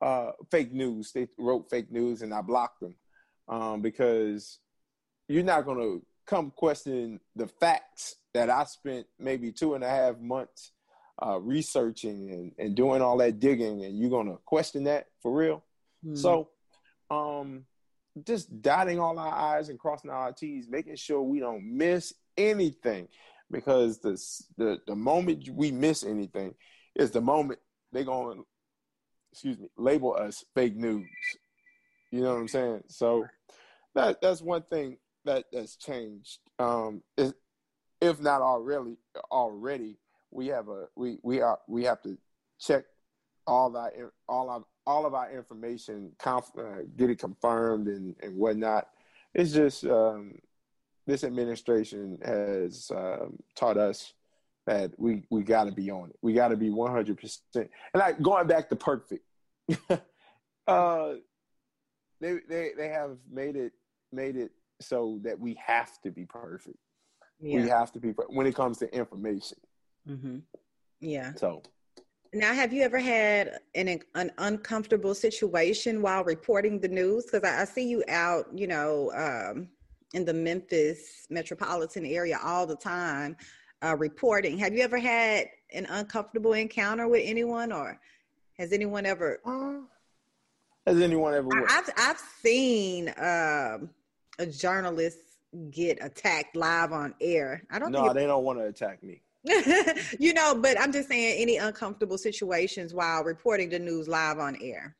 uh, 0.00 0.30
fake 0.52 0.72
news. 0.72 1.10
They 1.10 1.26
wrote 1.36 1.68
fake 1.68 1.90
news, 1.90 2.22
and 2.22 2.32
I 2.32 2.42
blocked 2.42 2.80
them 2.80 2.94
um, 3.48 3.82
because 3.82 4.60
you're 5.26 5.42
not 5.42 5.64
going 5.64 5.78
to 5.78 6.06
come 6.26 6.52
questioning 6.54 7.18
the 7.34 7.48
facts 7.48 8.14
that 8.34 8.50
I 8.50 8.62
spent 8.64 9.06
maybe 9.18 9.50
two 9.50 9.74
and 9.74 9.82
a 9.82 9.88
half 9.88 10.18
months 10.18 10.70
uh, 11.24 11.38
researching 11.40 12.30
and, 12.30 12.52
and 12.58 12.74
doing 12.74 13.02
all 13.02 13.16
that 13.18 13.40
digging, 13.40 13.84
and 13.84 13.98
you're 13.98 14.10
going 14.10 14.28
to 14.28 14.38
question 14.44 14.84
that 14.84 15.06
for 15.22 15.32
real. 15.32 15.64
Mm-hmm. 16.04 16.16
So, 16.16 16.50
um, 17.10 17.64
just 18.24 18.62
dotting 18.62 19.00
all 19.00 19.18
our 19.18 19.56
I's 19.58 19.68
and 19.68 19.78
crossing 19.78 20.10
our 20.10 20.32
T's, 20.32 20.68
making 20.68 20.96
sure 20.96 21.22
we 21.22 21.40
don't 21.40 21.64
miss 21.64 22.14
anything, 22.36 23.08
because 23.50 23.98
the 23.98 24.20
the 24.56 24.78
the 24.86 24.96
moment 24.96 25.48
we 25.52 25.72
miss 25.72 26.04
anything 26.04 26.54
is 26.94 27.10
the 27.10 27.20
moment 27.20 27.60
they're 27.92 28.04
going 28.04 28.38
to, 28.38 28.46
excuse 29.32 29.58
me, 29.58 29.68
label 29.76 30.14
us 30.14 30.44
fake 30.54 30.76
news. 30.76 31.06
You 32.10 32.22
know 32.22 32.34
what 32.34 32.40
I'm 32.40 32.48
saying? 32.48 32.82
So 32.88 33.26
that 33.94 34.20
that's 34.20 34.40
one 34.40 34.62
thing 34.62 34.98
that 35.24 35.46
that's 35.52 35.76
changed. 35.76 36.38
Um, 36.58 37.02
is, 37.16 37.34
if 38.00 38.20
not 38.20 38.42
already, 38.42 38.96
already 39.30 39.98
we 40.30 40.46
have 40.48 40.68
a 40.68 40.86
we 40.96 41.18
we 41.22 41.40
are 41.40 41.58
we 41.68 41.84
have 41.84 42.02
to 42.02 42.16
check 42.60 42.84
all 43.46 43.70
that 43.70 43.92
all 44.28 44.50
our 44.50 44.64
all 44.86 45.04
of 45.04 45.12
our 45.12 45.30
information, 45.30 46.12
conf, 46.18 46.50
uh, 46.58 46.82
get 46.96 47.10
it 47.10 47.18
confirmed 47.18 47.88
and 47.88 48.16
and 48.22 48.36
whatnot. 48.36 48.88
It's 49.34 49.52
just 49.52 49.84
um, 49.84 50.38
this 51.06 51.24
administration 51.24 52.18
has 52.24 52.90
um, 52.94 53.38
taught 53.54 53.76
us 53.76 54.14
that 54.66 54.92
we 54.98 55.24
we 55.30 55.42
got 55.42 55.64
to 55.64 55.72
be 55.72 55.90
on 55.90 56.10
it. 56.10 56.16
We 56.22 56.32
got 56.32 56.48
to 56.48 56.56
be 56.56 56.70
one 56.70 56.90
hundred 56.90 57.18
percent. 57.18 57.70
And 57.92 58.00
like 58.00 58.20
going 58.22 58.46
back 58.46 58.68
to 58.70 58.76
perfect, 58.76 59.24
uh, 60.66 61.14
they 62.20 62.38
they 62.48 62.70
they 62.76 62.88
have 62.88 63.18
made 63.30 63.56
it 63.56 63.72
made 64.10 64.36
it 64.36 64.52
so 64.80 65.20
that 65.22 65.38
we 65.38 65.58
have 65.64 66.00
to 66.02 66.10
be 66.10 66.24
perfect. 66.24 66.78
Yeah. 67.40 67.62
We 67.62 67.68
have 67.68 67.92
to 67.92 68.00
be 68.00 68.14
when 68.28 68.46
it 68.46 68.54
comes 68.54 68.78
to 68.78 68.92
information. 68.94 69.58
Mm-hmm. 70.08 70.38
Yeah. 71.00 71.32
So. 71.36 71.62
Now, 72.34 72.52
have 72.52 72.72
you 72.72 72.82
ever 72.82 72.98
had 72.98 73.58
an 73.74 74.00
an 74.14 74.30
uncomfortable 74.38 75.14
situation 75.14 76.02
while 76.02 76.24
reporting 76.24 76.78
the 76.78 76.88
news? 76.88 77.24
Because 77.24 77.42
I, 77.42 77.62
I, 77.62 77.64
see 77.64 77.88
you 77.88 78.04
out, 78.08 78.46
you 78.54 78.66
know, 78.66 79.10
um, 79.16 79.68
in 80.12 80.24
the 80.24 80.34
Memphis 80.34 81.26
metropolitan 81.30 82.04
area 82.04 82.38
all 82.42 82.66
the 82.66 82.76
time 82.76 83.36
uh, 83.82 83.96
reporting. 83.96 84.58
Have 84.58 84.74
you 84.74 84.82
ever 84.82 84.98
had 84.98 85.46
an 85.72 85.86
uncomfortable 85.88 86.52
encounter 86.52 87.08
with 87.08 87.22
anyone, 87.24 87.72
or 87.72 87.98
has 88.58 88.72
anyone 88.72 89.06
ever? 89.06 89.40
Uh, 89.46 89.86
has 90.86 91.00
anyone 91.00 91.34
ever? 91.34 91.48
I, 91.52 91.72
have 91.72 91.90
I've 91.96 92.22
seen 92.42 93.08
um, 93.18 93.90
a 94.38 94.46
journalist 94.46 95.18
get 95.70 95.98
attacked 96.02 96.56
live 96.56 96.92
on 96.92 97.14
air. 97.20 97.62
I 97.70 97.78
don't. 97.78 97.92
No, 97.92 98.12
they 98.12 98.26
don't 98.26 98.44
want 98.44 98.58
to 98.58 98.66
attack 98.66 99.02
me. 99.02 99.22
you 100.20 100.34
know, 100.34 100.54
but 100.54 100.80
I'm 100.80 100.92
just 100.92 101.08
saying 101.08 101.40
any 101.40 101.56
uncomfortable 101.56 102.18
situations 102.18 102.94
while 102.94 103.24
reporting 103.24 103.70
the 103.70 103.78
news 103.78 104.08
live 104.08 104.38
on 104.38 104.56
air. 104.60 104.96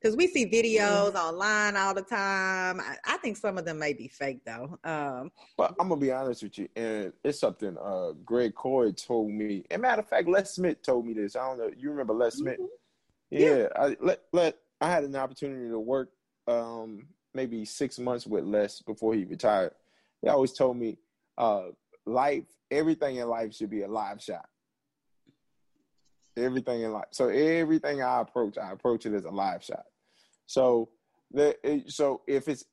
Because 0.00 0.16
we 0.16 0.28
see 0.28 0.46
videos 0.46 1.12
mm. 1.12 1.16
online 1.16 1.76
all 1.76 1.92
the 1.92 2.02
time. 2.02 2.80
I, 2.80 2.96
I, 3.04 3.18
think 3.18 3.36
some 3.36 3.58
of 3.58 3.66
them 3.66 3.78
may 3.78 3.92
be 3.92 4.08
fake 4.08 4.40
though. 4.46 4.78
Um, 4.82 5.30
but 5.58 5.74
I'm 5.78 5.90
gonna 5.90 6.00
be 6.00 6.10
honest 6.10 6.42
with 6.42 6.58
you, 6.58 6.68
and 6.74 7.12
it's 7.22 7.40
something 7.40 7.76
uh, 7.76 8.12
Greg 8.24 8.54
Coy 8.54 8.92
told 8.92 9.30
me. 9.30 9.64
And 9.70 9.82
matter 9.82 10.00
of 10.00 10.08
fact, 10.08 10.26
Les 10.26 10.54
Smith 10.54 10.80
told 10.82 11.06
me 11.06 11.12
this. 11.12 11.36
I 11.36 11.46
don't 11.46 11.58
know. 11.58 11.70
You 11.76 11.90
remember 11.90 12.14
Les 12.14 12.34
Smith? 12.34 12.58
Mm-hmm. 12.58 13.36
Yeah, 13.42 13.56
yeah. 13.56 13.66
I 13.76 13.96
let 14.00 14.20
let 14.32 14.56
I 14.80 14.90
had 14.90 15.04
an 15.04 15.14
opportunity 15.16 15.68
to 15.68 15.78
work 15.78 16.08
um, 16.48 17.06
maybe 17.34 17.64
six 17.64 17.98
months 17.98 18.26
with 18.26 18.44
Les 18.44 18.80
before 18.80 19.14
he 19.14 19.24
retired. 19.24 19.72
He 20.22 20.28
always 20.28 20.52
told 20.52 20.76
me, 20.76 20.98
uh, 21.38 21.68
life, 22.06 22.44
everything 22.70 23.16
in 23.16 23.28
life 23.28 23.54
should 23.54 23.70
be 23.70 23.82
a 23.82 23.88
live 23.88 24.22
shot. 24.22 24.48
Everything 26.36 26.82
in 26.82 26.92
life. 26.92 27.06
So 27.10 27.28
everything 27.28 28.02
I 28.02 28.20
approach, 28.20 28.56
I 28.56 28.72
approach 28.72 29.06
it 29.06 29.14
as 29.14 29.24
a 29.24 29.30
live 29.30 29.64
shot. 29.64 29.84
So 30.46 30.90
the 31.32 31.84
so 31.86 32.22
if 32.26 32.48
it's 32.48 32.64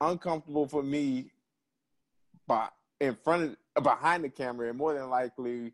uncomfortable 0.00 0.68
for 0.68 0.82
me, 0.82 1.30
by 2.46 2.68
in 3.00 3.14
front 3.14 3.56
of 3.76 3.82
behind 3.82 4.24
the 4.24 4.28
camera, 4.28 4.68
and 4.68 4.78
more 4.78 4.94
than 4.94 5.08
likely 5.10 5.72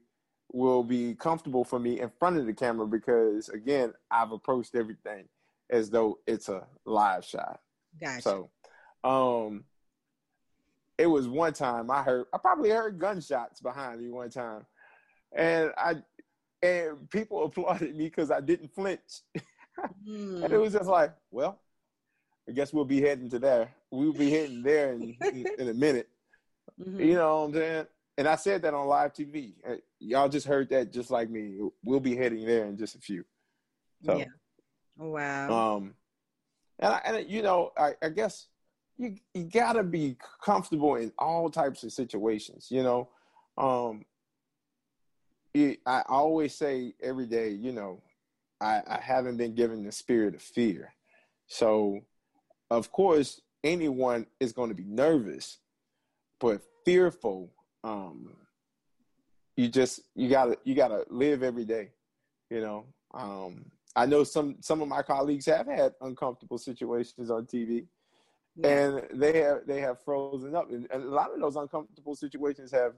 will 0.52 0.82
be 0.82 1.14
comfortable 1.14 1.64
for 1.64 1.78
me 1.78 2.00
in 2.00 2.10
front 2.18 2.36
of 2.36 2.46
the 2.46 2.52
camera 2.52 2.86
because 2.86 3.48
again, 3.48 3.92
I've 4.10 4.32
approached 4.32 4.74
everything 4.74 5.28
as 5.70 5.90
though 5.90 6.18
it's 6.26 6.48
a 6.48 6.66
live 6.84 7.24
shot. 7.24 7.60
Gotcha. 8.00 8.22
So, 8.22 8.50
um, 9.04 9.64
it 11.00 11.06
was 11.06 11.26
one 11.26 11.54
time 11.54 11.90
I 11.90 12.02
heard 12.02 12.26
I 12.32 12.36
probably 12.36 12.68
heard 12.68 12.98
gunshots 12.98 13.60
behind 13.60 14.02
me 14.02 14.10
one 14.10 14.28
time, 14.28 14.66
and 15.34 15.72
I 15.78 15.96
and 16.62 17.08
people 17.08 17.44
applauded 17.46 17.96
me 17.96 18.04
because 18.04 18.30
I 18.30 18.40
didn't 18.40 18.74
flinch, 18.74 19.22
mm. 20.06 20.44
and 20.44 20.52
it 20.52 20.58
was 20.58 20.74
just 20.74 20.90
like, 20.90 21.14
well, 21.30 21.58
I 22.46 22.52
guess 22.52 22.72
we'll 22.72 22.84
be 22.84 23.00
heading 23.00 23.30
to 23.30 23.38
there. 23.38 23.70
We'll 23.90 24.12
be 24.12 24.30
heading 24.30 24.62
there 24.62 24.92
in, 24.92 25.16
in, 25.22 25.46
in 25.58 25.68
a 25.68 25.74
minute. 25.74 26.08
Mm-hmm. 26.78 27.00
You 27.00 27.14
know 27.14 27.40
what 27.40 27.46
I'm 27.46 27.54
saying? 27.54 27.86
And 28.18 28.28
I 28.28 28.36
said 28.36 28.62
that 28.62 28.74
on 28.74 28.86
live 28.86 29.14
TV. 29.14 29.54
Y'all 29.98 30.28
just 30.28 30.46
heard 30.46 30.68
that 30.68 30.92
just 30.92 31.10
like 31.10 31.30
me. 31.30 31.56
We'll 31.82 32.00
be 32.00 32.14
heading 32.14 32.44
there 32.44 32.66
in 32.66 32.76
just 32.76 32.94
a 32.94 32.98
few. 32.98 33.24
So, 34.04 34.18
yeah. 34.18 34.24
Wow. 34.98 35.76
Um, 35.76 35.94
and 36.78 36.92
I, 36.92 37.00
and 37.04 37.30
you 37.30 37.40
know, 37.40 37.72
I, 37.78 37.94
I 38.02 38.10
guess 38.10 38.48
you 39.00 39.16
you 39.32 39.44
gotta 39.44 39.82
be 39.82 40.16
comfortable 40.44 40.96
in 40.96 41.10
all 41.18 41.50
types 41.50 41.82
of 41.84 41.92
situations. 41.92 42.66
You 42.70 42.82
know, 42.82 43.08
um, 43.56 44.04
it, 45.54 45.80
I 45.86 46.02
always 46.06 46.54
say 46.54 46.94
every 47.02 47.26
day, 47.26 47.48
you 47.48 47.72
know, 47.72 48.02
I, 48.60 48.82
I 48.86 49.00
haven't 49.02 49.38
been 49.38 49.54
given 49.54 49.84
the 49.84 49.92
spirit 49.92 50.34
of 50.34 50.42
fear, 50.42 50.92
so 51.46 52.00
of 52.70 52.92
course 52.92 53.40
anyone 53.64 54.26
is 54.38 54.52
going 54.52 54.68
to 54.68 54.74
be 54.74 54.84
nervous, 54.84 55.58
but 56.38 56.60
fearful. 56.84 57.50
Um, 57.82 58.36
you 59.56 59.68
just 59.68 60.00
you 60.14 60.28
gotta 60.28 60.58
you 60.64 60.74
gotta 60.74 61.04
live 61.08 61.42
every 61.42 61.64
day, 61.64 61.92
you 62.50 62.60
know. 62.60 62.84
Um, 63.14 63.64
I 63.96 64.04
know 64.04 64.24
some 64.24 64.56
some 64.60 64.82
of 64.82 64.88
my 64.88 65.02
colleagues 65.02 65.46
have 65.46 65.66
had 65.66 65.94
uncomfortable 66.02 66.58
situations 66.58 67.30
on 67.30 67.46
TV. 67.46 67.86
And 68.64 69.02
they 69.12 69.40
have 69.40 69.66
they 69.66 69.80
have 69.80 70.00
frozen 70.02 70.54
up, 70.54 70.70
and, 70.70 70.86
a 70.92 70.98
lot 70.98 71.32
of 71.32 71.40
those 71.40 71.56
uncomfortable 71.56 72.14
situations 72.14 72.70
have 72.70 72.94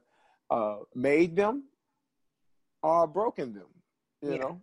uh, 0.50 0.78
made 0.94 1.36
them 1.36 1.64
or 2.82 3.06
broken 3.06 3.52
them. 3.52 3.66
You 4.22 4.32
yeah. 4.32 4.38
know, 4.38 4.60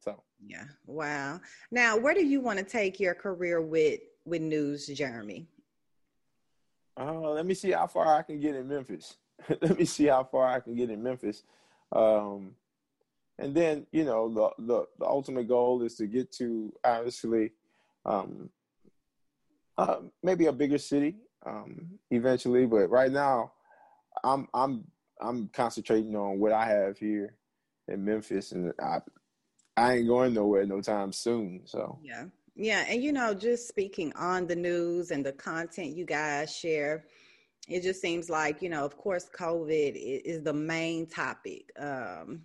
so 0.00 0.22
yeah, 0.44 0.64
wow. 0.86 1.40
Now, 1.70 1.96
where 1.96 2.14
do 2.14 2.24
you 2.24 2.40
want 2.40 2.58
to 2.58 2.64
take 2.64 3.00
your 3.00 3.14
career 3.14 3.60
with 3.60 4.00
with 4.24 4.42
news, 4.42 4.86
Jeremy? 4.86 5.46
Uh, 6.98 7.30
let 7.30 7.44
me 7.44 7.54
see 7.54 7.72
how 7.72 7.86
far 7.86 8.16
I 8.16 8.22
can 8.22 8.40
get 8.40 8.56
in 8.56 8.68
Memphis. 8.68 9.16
let 9.60 9.78
me 9.78 9.84
see 9.84 10.06
how 10.06 10.24
far 10.24 10.46
I 10.48 10.60
can 10.60 10.74
get 10.74 10.90
in 10.90 11.02
Memphis. 11.02 11.42
Um, 11.92 12.52
and 13.38 13.54
then 13.54 13.86
you 13.92 14.04
know 14.04 14.28
the 14.28 14.64
the, 14.64 14.86
the 14.98 15.06
ultimate 15.06 15.48
goal 15.48 15.82
is 15.82 15.94
to 15.96 16.06
get 16.06 16.32
to 16.32 16.72
obviously 16.84 17.52
um, 18.04 18.50
uh, 19.78 19.98
maybe 20.22 20.46
a 20.46 20.52
bigger 20.52 20.78
city 20.78 21.16
um, 21.44 21.98
eventually, 22.10 22.66
but 22.66 22.88
right 22.90 23.12
now 23.12 23.52
I'm 24.24 24.48
I'm 24.54 24.84
I'm 25.20 25.48
concentrating 25.52 26.16
on 26.16 26.38
what 26.38 26.52
I 26.52 26.66
have 26.66 26.98
here 26.98 27.34
in 27.88 28.04
Memphis, 28.04 28.52
and 28.52 28.72
I 28.80 29.00
I 29.76 29.94
ain't 29.94 30.08
going 30.08 30.34
nowhere 30.34 30.66
no 30.66 30.80
time 30.80 31.12
soon. 31.12 31.62
So 31.64 31.98
yeah, 32.02 32.24
yeah, 32.54 32.84
and 32.88 33.02
you 33.02 33.12
know, 33.12 33.34
just 33.34 33.68
speaking 33.68 34.12
on 34.16 34.46
the 34.46 34.56
news 34.56 35.10
and 35.10 35.24
the 35.24 35.32
content 35.32 35.96
you 35.96 36.04
guys 36.04 36.54
share, 36.54 37.04
it 37.68 37.82
just 37.82 38.00
seems 38.00 38.30
like 38.30 38.62
you 38.62 38.68
know, 38.68 38.84
of 38.84 38.96
course, 38.96 39.28
COVID 39.38 39.92
is 39.94 40.42
the 40.42 40.54
main 40.54 41.06
topic. 41.06 41.70
Um, 41.78 42.42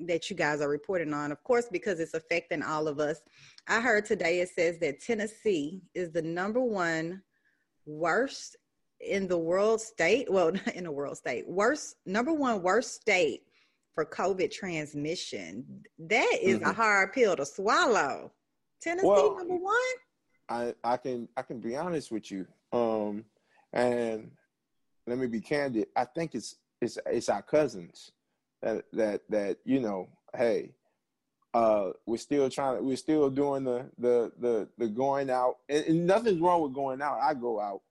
that 0.00 0.28
you 0.28 0.36
guys 0.36 0.60
are 0.60 0.68
reporting 0.68 1.12
on, 1.12 1.32
of 1.32 1.42
course, 1.44 1.66
because 1.70 2.00
it's 2.00 2.14
affecting 2.14 2.62
all 2.62 2.88
of 2.88 2.98
us. 2.98 3.20
I 3.68 3.80
heard 3.80 4.04
today 4.04 4.40
it 4.40 4.48
says 4.48 4.78
that 4.80 5.00
Tennessee 5.00 5.82
is 5.94 6.10
the 6.10 6.22
number 6.22 6.60
one 6.60 7.22
worst 7.86 8.56
in 9.00 9.28
the 9.28 9.38
world 9.38 9.80
state. 9.80 10.30
Well, 10.30 10.52
in 10.74 10.84
the 10.84 10.92
world 10.92 11.16
state, 11.16 11.48
worst 11.48 11.96
number 12.06 12.32
one 12.32 12.62
worst 12.62 12.94
state 13.00 13.42
for 13.94 14.04
COVID 14.04 14.50
transmission. 14.50 15.84
That 15.98 16.38
is 16.42 16.58
mm-hmm. 16.58 16.70
a 16.70 16.72
hard 16.72 17.12
pill 17.12 17.36
to 17.36 17.46
swallow. 17.46 18.32
Tennessee 18.82 19.06
well, 19.06 19.36
number 19.36 19.56
one. 19.56 19.74
I 20.48 20.74
I 20.82 20.96
can 20.96 21.28
I 21.36 21.42
can 21.42 21.60
be 21.60 21.76
honest 21.76 22.10
with 22.10 22.30
you. 22.30 22.46
Um, 22.72 23.24
and 23.72 24.30
let 25.06 25.18
me 25.18 25.26
be 25.26 25.40
candid. 25.40 25.86
I 25.96 26.04
think 26.04 26.34
it's 26.34 26.56
it's 26.80 26.98
it's 27.06 27.28
our 27.28 27.42
cousins 27.42 28.12
that 28.64 28.84
that 28.92 29.20
that 29.30 29.58
you 29.64 29.78
know, 29.78 30.08
hey, 30.36 30.74
Uh, 31.54 31.92
we're 32.04 32.16
still 32.18 32.50
trying 32.50 32.76
to, 32.76 32.82
we're 32.82 32.96
still 32.96 33.30
doing 33.30 33.62
the 33.62 33.86
the 33.96 34.32
the 34.40 34.68
the 34.76 34.88
going 34.88 35.30
out, 35.30 35.58
and, 35.68 35.84
and 35.86 36.06
nothing's 36.06 36.40
wrong 36.40 36.60
with 36.62 36.74
going 36.74 37.00
out. 37.00 37.20
I 37.22 37.32
go 37.34 37.60
out, 37.60 37.82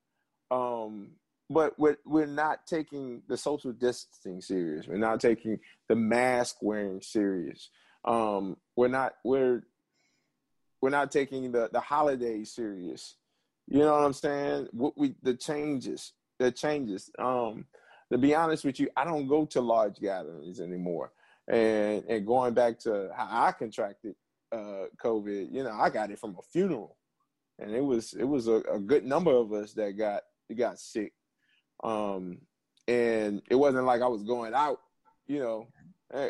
um, 0.51 1.11
but 1.49 1.71
we're 1.79 1.97
we're 2.05 2.25
not 2.25 2.67
taking 2.67 3.23
the 3.29 3.37
social 3.37 3.71
distancing 3.71 4.41
serious. 4.41 4.85
We're 4.85 4.97
not 4.97 5.21
taking 5.21 5.59
the 5.87 5.95
mask 5.95 6.57
wearing 6.61 7.01
serious. 7.01 7.69
Um, 8.03 8.57
we're 8.75 8.89
not 8.89 9.13
we're 9.23 9.63
we're 10.81 10.89
not 10.89 11.09
taking 11.09 11.53
the 11.53 11.69
the 11.71 11.79
holidays 11.79 12.51
serious. 12.53 13.15
You 13.67 13.79
know 13.79 13.93
what 13.93 14.03
I'm 14.03 14.13
saying? 14.13 14.67
What 14.73 14.97
we 14.97 15.15
the 15.23 15.35
changes, 15.35 16.11
the 16.37 16.51
changes. 16.51 17.09
Um, 17.17 17.65
to 18.13 18.17
be 18.19 18.35
honest 18.35 18.63
with 18.63 18.79
you, 18.79 18.89
I 18.95 19.05
don't 19.05 19.27
go 19.27 19.43
to 19.47 19.59
large 19.59 19.99
gatherings 19.99 20.61
anymore. 20.61 21.11
And 21.47 22.03
and 22.07 22.27
going 22.27 22.53
back 22.53 22.77
to 22.81 23.09
how 23.15 23.27
I 23.47 23.51
contracted 23.51 24.15
uh, 24.51 24.85
COVID, 25.03 25.51
you 25.51 25.63
know, 25.63 25.71
I 25.71 25.89
got 25.89 26.11
it 26.11 26.19
from 26.19 26.35
a 26.37 26.41
funeral, 26.43 26.95
and 27.57 27.71
it 27.71 27.83
was 27.83 28.13
it 28.13 28.23
was 28.23 28.47
a, 28.47 28.61
a 28.71 28.79
good 28.79 29.03
number 29.03 29.31
of 29.31 29.51
us 29.51 29.73
that 29.73 29.97
got 29.97 30.21
got 30.55 30.79
sick. 30.79 31.13
Um, 31.83 32.37
and 32.87 33.41
it 33.49 33.55
wasn't 33.55 33.85
like 33.85 34.03
I 34.03 34.07
was 34.07 34.23
going 34.23 34.53
out, 34.53 34.79
you 35.25 35.39
know, 35.39 35.67
eh, 36.13 36.29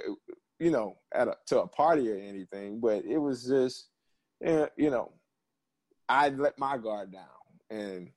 you 0.59 0.71
know, 0.71 0.95
at 1.13 1.27
a, 1.27 1.35
to 1.47 1.63
a 1.63 1.67
party 1.67 2.09
or 2.09 2.15
anything, 2.15 2.79
but 2.79 3.03
it 3.03 3.17
was 3.17 3.45
just, 3.45 3.89
eh, 4.41 4.67
you 4.77 4.89
know, 4.89 5.11
I 6.07 6.29
let 6.29 6.57
my 6.57 6.77
guard 6.77 7.11
down, 7.11 7.27
and 7.69 8.09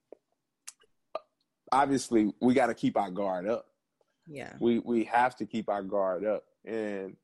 obviously 1.73 2.33
we 2.41 2.55
got 2.55 2.67
to 2.67 2.75
keep 2.75 2.97
our 2.97 3.11
guard 3.11 3.49
up. 3.49 3.67
Yeah. 4.29 4.53
We 4.61 4.81
we 4.81 5.05
have 5.05 5.37
to 5.37 5.47
keep 5.47 5.69
our 5.69 5.83
guard 5.83 6.25
up, 6.25 6.45
and 6.65 7.17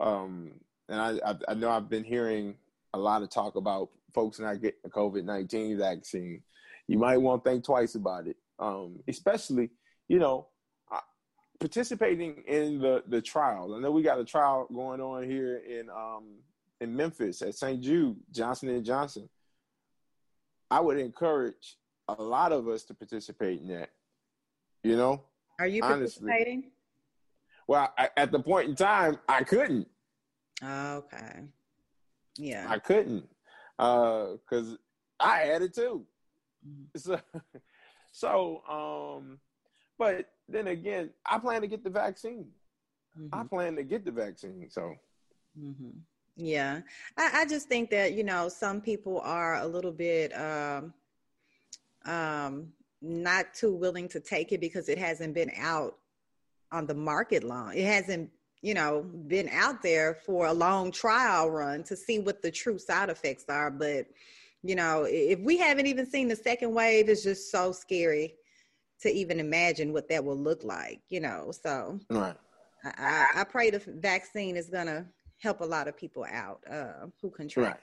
um, 0.00 0.52
and 0.88 1.00
I 1.00 1.30
I, 1.30 1.34
I 1.48 1.54
know 1.54 1.70
I've 1.70 1.90
been 1.90 2.04
hearing 2.04 2.56
a 2.94 2.98
lot 2.98 3.22
of 3.22 3.30
talk 3.30 3.56
about 3.56 3.90
folks 4.14 4.40
not 4.40 4.60
getting 4.62 4.80
the 4.82 4.90
COVID 4.90 5.24
nineteen 5.24 5.78
vaccine. 5.78 6.42
You 6.86 6.98
might 6.98 7.18
want 7.18 7.44
to 7.44 7.50
think 7.50 7.64
twice 7.64 7.94
about 7.94 8.26
it, 8.26 8.36
um, 8.58 9.00
especially 9.06 9.70
you 10.08 10.18
know 10.18 10.48
participating 11.60 12.42
in 12.46 12.78
the 12.78 13.02
the 13.08 13.20
trial. 13.20 13.74
I 13.74 13.80
know 13.80 13.90
we 13.90 14.02
got 14.02 14.20
a 14.20 14.24
trial 14.24 14.66
going 14.72 15.00
on 15.00 15.28
here 15.28 15.58
in 15.58 15.90
um, 15.90 16.38
in 16.80 16.94
Memphis 16.94 17.42
at 17.42 17.54
St. 17.54 17.80
Jude 17.80 18.16
Johnson 18.30 18.68
and 18.70 18.84
Johnson. 18.84 19.28
I 20.70 20.80
would 20.80 20.98
encourage 20.98 21.76
a 22.08 22.22
lot 22.22 22.52
of 22.52 22.68
us 22.68 22.84
to 22.84 22.94
participate 22.94 23.60
in 23.60 23.68
that. 23.68 23.90
You 24.82 24.96
know, 24.96 25.22
are 25.58 25.66
you 25.66 25.82
honestly. 25.82 26.26
participating? 26.26 26.70
Well, 27.66 27.92
I, 27.98 28.08
at 28.16 28.32
the 28.32 28.40
point 28.40 28.68
in 28.68 28.74
time, 28.74 29.18
I 29.28 29.44
couldn't. 29.44 29.88
Okay. 30.64 31.42
Yeah. 32.38 32.66
I 32.68 32.78
couldn't 32.78 33.24
because 33.76 34.72
uh, 34.72 34.76
I 35.20 35.38
had 35.40 35.62
it 35.62 35.74
too. 35.74 36.04
Mm-hmm. 36.66 36.98
So, 36.98 37.20
so, 38.12 38.62
um, 39.18 39.38
but 39.98 40.30
then 40.48 40.68
again, 40.68 41.10
I 41.26 41.38
plan 41.38 41.60
to 41.60 41.66
get 41.66 41.84
the 41.84 41.90
vaccine. 41.90 42.46
Mm-hmm. 43.18 43.34
I 43.34 43.44
plan 43.44 43.76
to 43.76 43.82
get 43.82 44.04
the 44.04 44.12
vaccine. 44.12 44.66
So. 44.70 44.94
Mm-hmm. 45.60 45.98
Yeah, 46.40 46.82
I, 47.16 47.40
I, 47.40 47.46
just 47.46 47.68
think 47.68 47.90
that 47.90 48.12
you 48.12 48.22
know 48.22 48.48
some 48.48 48.80
people 48.80 49.20
are 49.24 49.56
a 49.56 49.66
little 49.66 49.90
bit 49.90 50.30
um, 50.38 50.94
um, 52.04 52.68
not 53.00 53.54
too 53.54 53.74
willing 53.74 54.08
to 54.08 54.20
take 54.20 54.52
it 54.52 54.60
because 54.60 54.88
it 54.88 54.98
hasn't 54.98 55.34
been 55.34 55.52
out 55.56 55.96
on 56.72 56.86
the 56.86 56.94
market 56.94 57.44
long. 57.44 57.74
It 57.74 57.84
hasn't, 57.84 58.30
you 58.62 58.74
know, 58.74 59.02
been 59.02 59.48
out 59.50 59.82
there 59.82 60.14
for 60.26 60.46
a 60.46 60.52
long 60.52 60.90
trial 60.90 61.50
run 61.50 61.82
to 61.84 61.96
see 61.96 62.18
what 62.18 62.42
the 62.42 62.50
true 62.50 62.78
side 62.78 63.08
effects 63.08 63.44
are. 63.48 63.70
But, 63.70 64.06
you 64.62 64.74
know, 64.74 65.06
if 65.08 65.38
we 65.40 65.56
haven't 65.58 65.86
even 65.86 66.06
seen 66.06 66.28
the 66.28 66.36
second 66.36 66.72
wave, 66.72 67.08
it's 67.08 67.22
just 67.22 67.50
so 67.50 67.72
scary 67.72 68.34
to 69.00 69.10
even 69.10 69.38
imagine 69.38 69.92
what 69.92 70.08
that 70.08 70.24
will 70.24 70.36
look 70.36 70.64
like, 70.64 71.00
you 71.08 71.20
know. 71.20 71.52
So 71.52 72.00
right. 72.10 72.36
I, 72.84 73.26
I 73.36 73.44
pray 73.44 73.70
the 73.70 73.80
vaccine 73.86 74.56
is 74.56 74.68
gonna 74.68 75.06
help 75.38 75.60
a 75.60 75.64
lot 75.64 75.88
of 75.88 75.96
people 75.96 76.26
out 76.30 76.60
uh, 76.70 77.06
who 77.20 77.30
contract. 77.30 77.74
Right. 77.74 77.80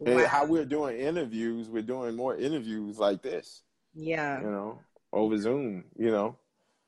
Wow. 0.00 0.26
how 0.26 0.46
we're 0.46 0.64
doing 0.64 0.98
interviews, 0.98 1.68
we're 1.68 1.82
doing 1.82 2.16
more 2.16 2.36
interviews 2.36 2.98
like 2.98 3.22
this. 3.22 3.62
Yeah. 3.94 4.40
You 4.40 4.50
know, 4.50 4.78
over 5.12 5.36
Zoom, 5.38 5.84
you 5.96 6.10
know. 6.10 6.36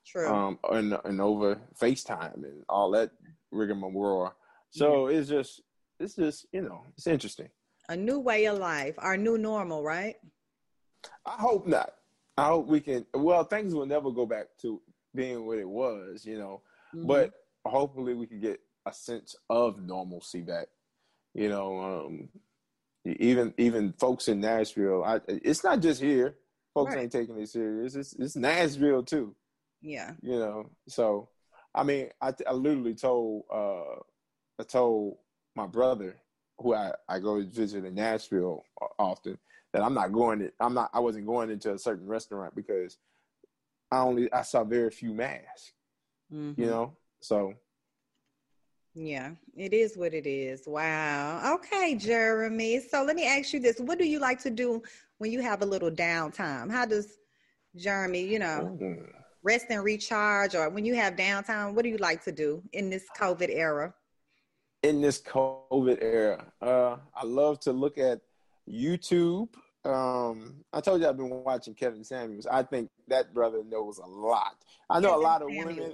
True. 0.05 0.27
Um, 0.27 0.59
and, 0.71 0.97
and 1.05 1.21
over 1.21 1.59
FaceTime 1.79 2.43
and 2.43 2.63
all 2.67 2.91
that 2.91 3.11
rigmarole. 3.51 4.33
So 4.71 5.07
yeah. 5.07 5.17
it's 5.17 5.29
just, 5.29 5.61
it's 5.99 6.15
just, 6.15 6.47
you 6.51 6.61
know, 6.61 6.83
it's 6.97 7.07
interesting. 7.07 7.49
A 7.89 7.95
new 7.95 8.19
way 8.19 8.45
of 8.45 8.57
life, 8.57 8.95
our 8.97 9.15
new 9.15 9.37
normal, 9.37 9.83
right? 9.83 10.15
I 11.25 11.35
hope 11.37 11.67
not. 11.67 11.93
I 12.37 12.47
hope 12.47 12.67
we 12.67 12.79
can. 12.79 13.05
Well, 13.13 13.43
things 13.43 13.75
will 13.75 13.85
never 13.85 14.09
go 14.09 14.25
back 14.25 14.47
to 14.61 14.81
being 15.13 15.45
what 15.45 15.59
it 15.59 15.69
was, 15.69 16.25
you 16.25 16.37
know. 16.37 16.61
Mm-hmm. 16.95 17.07
But 17.07 17.31
hopefully, 17.65 18.13
we 18.13 18.25
can 18.25 18.39
get 18.39 18.59
a 18.85 18.93
sense 18.93 19.35
of 19.49 19.81
normalcy 19.81 20.41
back. 20.41 20.67
You 21.33 21.49
know, 21.49 21.79
um, 21.79 22.29
even 23.05 23.53
even 23.57 23.93
folks 23.99 24.27
in 24.27 24.39
Nashville. 24.39 25.03
I, 25.03 25.19
it's 25.27 25.63
not 25.63 25.81
just 25.81 26.01
here. 26.01 26.35
Folks 26.73 26.95
right. 26.95 27.03
ain't 27.03 27.11
taking 27.11 27.39
it 27.39 27.49
serious. 27.49 27.95
It's 27.95 28.13
it's 28.13 28.35
Nashville 28.35 29.03
too. 29.03 29.35
Yeah. 29.81 30.11
You 30.21 30.39
know. 30.39 30.69
So, 30.87 31.29
I 31.75 31.83
mean, 31.83 32.09
I 32.21 32.33
I 32.47 32.53
literally 32.53 32.95
told 32.95 33.43
uh 33.53 33.99
I 34.59 34.63
told 34.63 35.17
my 35.55 35.67
brother 35.67 36.15
who 36.59 36.73
I 36.73 36.93
I 37.07 37.19
go 37.19 37.43
visit 37.43 37.85
in 37.85 37.95
Nashville 37.95 38.63
often 38.97 39.37
that 39.73 39.83
I'm 39.83 39.93
not 39.93 40.11
going 40.11 40.39
to 40.39 40.51
I'm 40.59 40.73
not 40.73 40.89
I 40.93 40.99
wasn't 40.99 41.27
going 41.27 41.49
into 41.51 41.73
a 41.73 41.79
certain 41.79 42.07
restaurant 42.07 42.55
because 42.55 42.97
I 43.91 43.99
only 43.99 44.31
I 44.31 44.43
saw 44.43 44.63
very 44.63 44.89
few 44.89 45.13
masks. 45.13 45.73
Mm-hmm. 46.33 46.59
You 46.59 46.67
know. 46.67 46.97
So 47.19 47.53
yeah, 48.95 49.31
it 49.55 49.73
is 49.73 49.97
what 49.97 50.13
it 50.13 50.27
is. 50.27 50.63
Wow. 50.67 51.55
Okay, 51.55 51.95
Jeremy. 51.95 52.79
So 52.79 53.03
let 53.03 53.15
me 53.15 53.25
ask 53.25 53.53
you 53.53 53.59
this. 53.59 53.79
What 53.79 53.97
do 53.97 54.05
you 54.05 54.19
like 54.19 54.39
to 54.43 54.49
do 54.49 54.83
when 55.17 55.31
you 55.31 55.41
have 55.41 55.61
a 55.61 55.65
little 55.65 55.91
downtime? 55.91 56.71
How 56.71 56.85
does 56.85 57.17
Jeremy, 57.75 58.21
you 58.21 58.39
know, 58.39 58.77
mm. 58.79 59.09
rest 59.41 59.67
and 59.69 59.83
recharge 59.83 60.55
or 60.55 60.69
when 60.69 60.85
you 60.85 60.95
have 60.95 61.15
downtime, 61.15 61.73
what 61.73 61.83
do 61.83 61.89
you 61.89 61.97
like 61.97 62.23
to 62.25 62.31
do 62.31 62.61
in 62.73 62.89
this 62.89 63.05
COVID 63.19 63.49
era? 63.49 63.93
In 64.83 65.01
this 65.01 65.21
COVID 65.21 65.97
era, 66.01 66.45
uh, 66.61 66.97
I 67.15 67.25
love 67.25 67.59
to 67.61 67.71
look 67.71 67.97
at 67.97 68.19
YouTube. 68.69 69.47
Um, 69.85 70.63
I 70.71 70.81
told 70.81 71.01
you 71.01 71.07
I've 71.07 71.17
been 71.17 71.29
watching 71.29 71.73
Kevin 71.73 72.03
Samuels. 72.03 72.45
I 72.45 72.63
think 72.63 72.89
that 73.07 73.33
brother 73.33 73.63
knows 73.63 73.97
a 73.97 74.05
lot. 74.05 74.55
I 74.89 74.99
know 74.99 75.09
Kevin 75.09 75.21
a 75.21 75.23
lot 75.23 75.41
of 75.41 75.47
Samuels. 75.49 75.75
women 75.77 75.93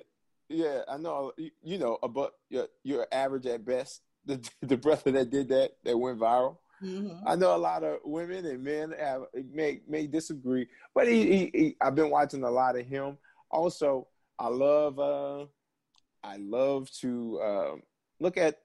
yeah, 0.50 0.82
I 0.88 0.97
know. 0.97 1.32
You 1.64 1.78
know, 1.78 2.00
about 2.04 2.34
you're, 2.50 2.68
you're 2.84 3.08
average 3.12 3.45
at 3.45 3.66
best. 3.66 4.02
The 4.26 4.47
the 4.62 4.78
brother 4.78 5.12
that 5.12 5.30
did 5.32 5.47
that 5.47 5.72
that 5.86 5.97
went 5.97 6.20
viral. 6.20 6.58
Mm-hmm. 6.84 7.28
I 7.28 7.36
know 7.36 7.56
a 7.56 7.58
lot 7.58 7.84
of 7.84 8.00
women 8.04 8.45
and 8.45 8.64
men 8.64 8.93
have 9.00 9.24
may 9.52 9.82
may 9.88 10.08
disagree, 10.08 10.68
but 10.93 11.08
he, 11.08 11.26
he, 11.26 11.52
he, 11.54 11.76
I've 11.82 11.95
been 11.95 12.10
watching 12.10 12.43
a 12.43 12.52
lot 12.52 12.78
of 12.78 12.86
him. 12.86 13.18
Also, 13.50 14.08
I 14.38 14.47
love 14.50 15.00
uh, 15.00 15.45
I 16.24 16.38
love 16.38 16.91
to 17.02 17.39
uh, 17.39 17.76
look 18.20 18.38
at. 18.38 18.60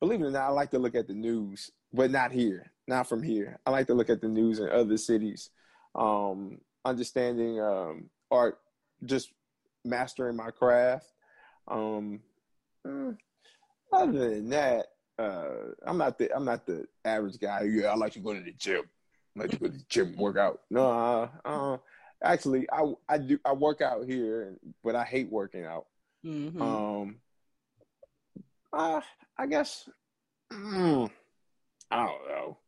Believe 0.00 0.20
it 0.20 0.26
or 0.26 0.30
not, 0.30 0.42
I 0.42 0.48
like 0.48 0.70
to 0.72 0.78
look 0.78 0.94
at 0.94 1.06
the 1.06 1.14
news, 1.14 1.70
but 1.92 2.10
not 2.10 2.32
here, 2.32 2.72
not 2.88 3.08
from 3.08 3.22
here. 3.22 3.60
I 3.64 3.70
like 3.70 3.86
to 3.86 3.94
look 3.94 4.10
at 4.10 4.20
the 4.20 4.28
news 4.28 4.58
in 4.58 4.68
other 4.68 4.96
cities, 4.96 5.50
um, 5.94 6.58
understanding 6.84 7.60
um, 7.60 8.10
art, 8.30 8.58
just 9.04 9.32
mastering 9.84 10.36
my 10.36 10.50
craft. 10.50 11.06
Um, 11.68 12.20
mm, 12.86 13.16
other 13.92 14.30
than 14.30 14.50
that, 14.50 14.86
uh, 15.18 15.48
I'm 15.86 15.98
not 15.98 16.18
the 16.18 16.34
I'm 16.34 16.44
not 16.44 16.66
the 16.66 16.86
average 17.04 17.38
guy. 17.38 17.62
Yeah, 17.62 17.88
I 17.88 17.96
like 17.96 18.12
to 18.12 18.20
go 18.20 18.34
to 18.34 18.40
the 18.40 18.52
gym. 18.52 18.82
I 19.36 19.40
like 19.40 19.50
to 19.50 19.56
go 19.56 19.66
to 19.66 19.72
the 19.72 19.84
gym, 19.88 20.14
work 20.16 20.36
out. 20.36 20.60
No, 20.70 20.90
uh, 20.90 21.28
uh, 21.44 21.76
actually, 22.22 22.66
I 22.70 22.92
I 23.08 23.18
do 23.18 23.38
I 23.44 23.52
work 23.52 23.80
out 23.80 24.06
here, 24.06 24.56
but 24.82 24.94
I 24.94 25.04
hate 25.04 25.30
working 25.30 25.64
out. 25.64 25.86
Mm-hmm. 26.24 26.60
Um, 26.60 27.16
uh, 28.72 29.00
I 29.38 29.46
guess 29.46 29.88
mm, 30.52 31.10
I 31.90 31.96
don't 31.96 32.28
know. 32.28 32.58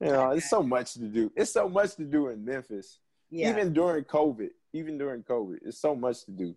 You 0.00 0.06
know, 0.08 0.30
it's 0.30 0.50
so 0.50 0.62
much 0.62 0.94
to 0.94 1.00
do. 1.00 1.32
It's 1.34 1.52
so 1.52 1.68
much 1.68 1.96
to 1.96 2.04
do 2.04 2.28
in 2.28 2.44
Memphis. 2.44 3.00
Yeah. 3.30 3.50
Even 3.50 3.72
during 3.72 4.04
COVID, 4.04 4.50
even 4.72 4.96
during 4.96 5.22
COVID, 5.22 5.58
it's 5.64 5.80
so 5.80 5.94
much 5.94 6.24
to 6.24 6.30
do. 6.30 6.54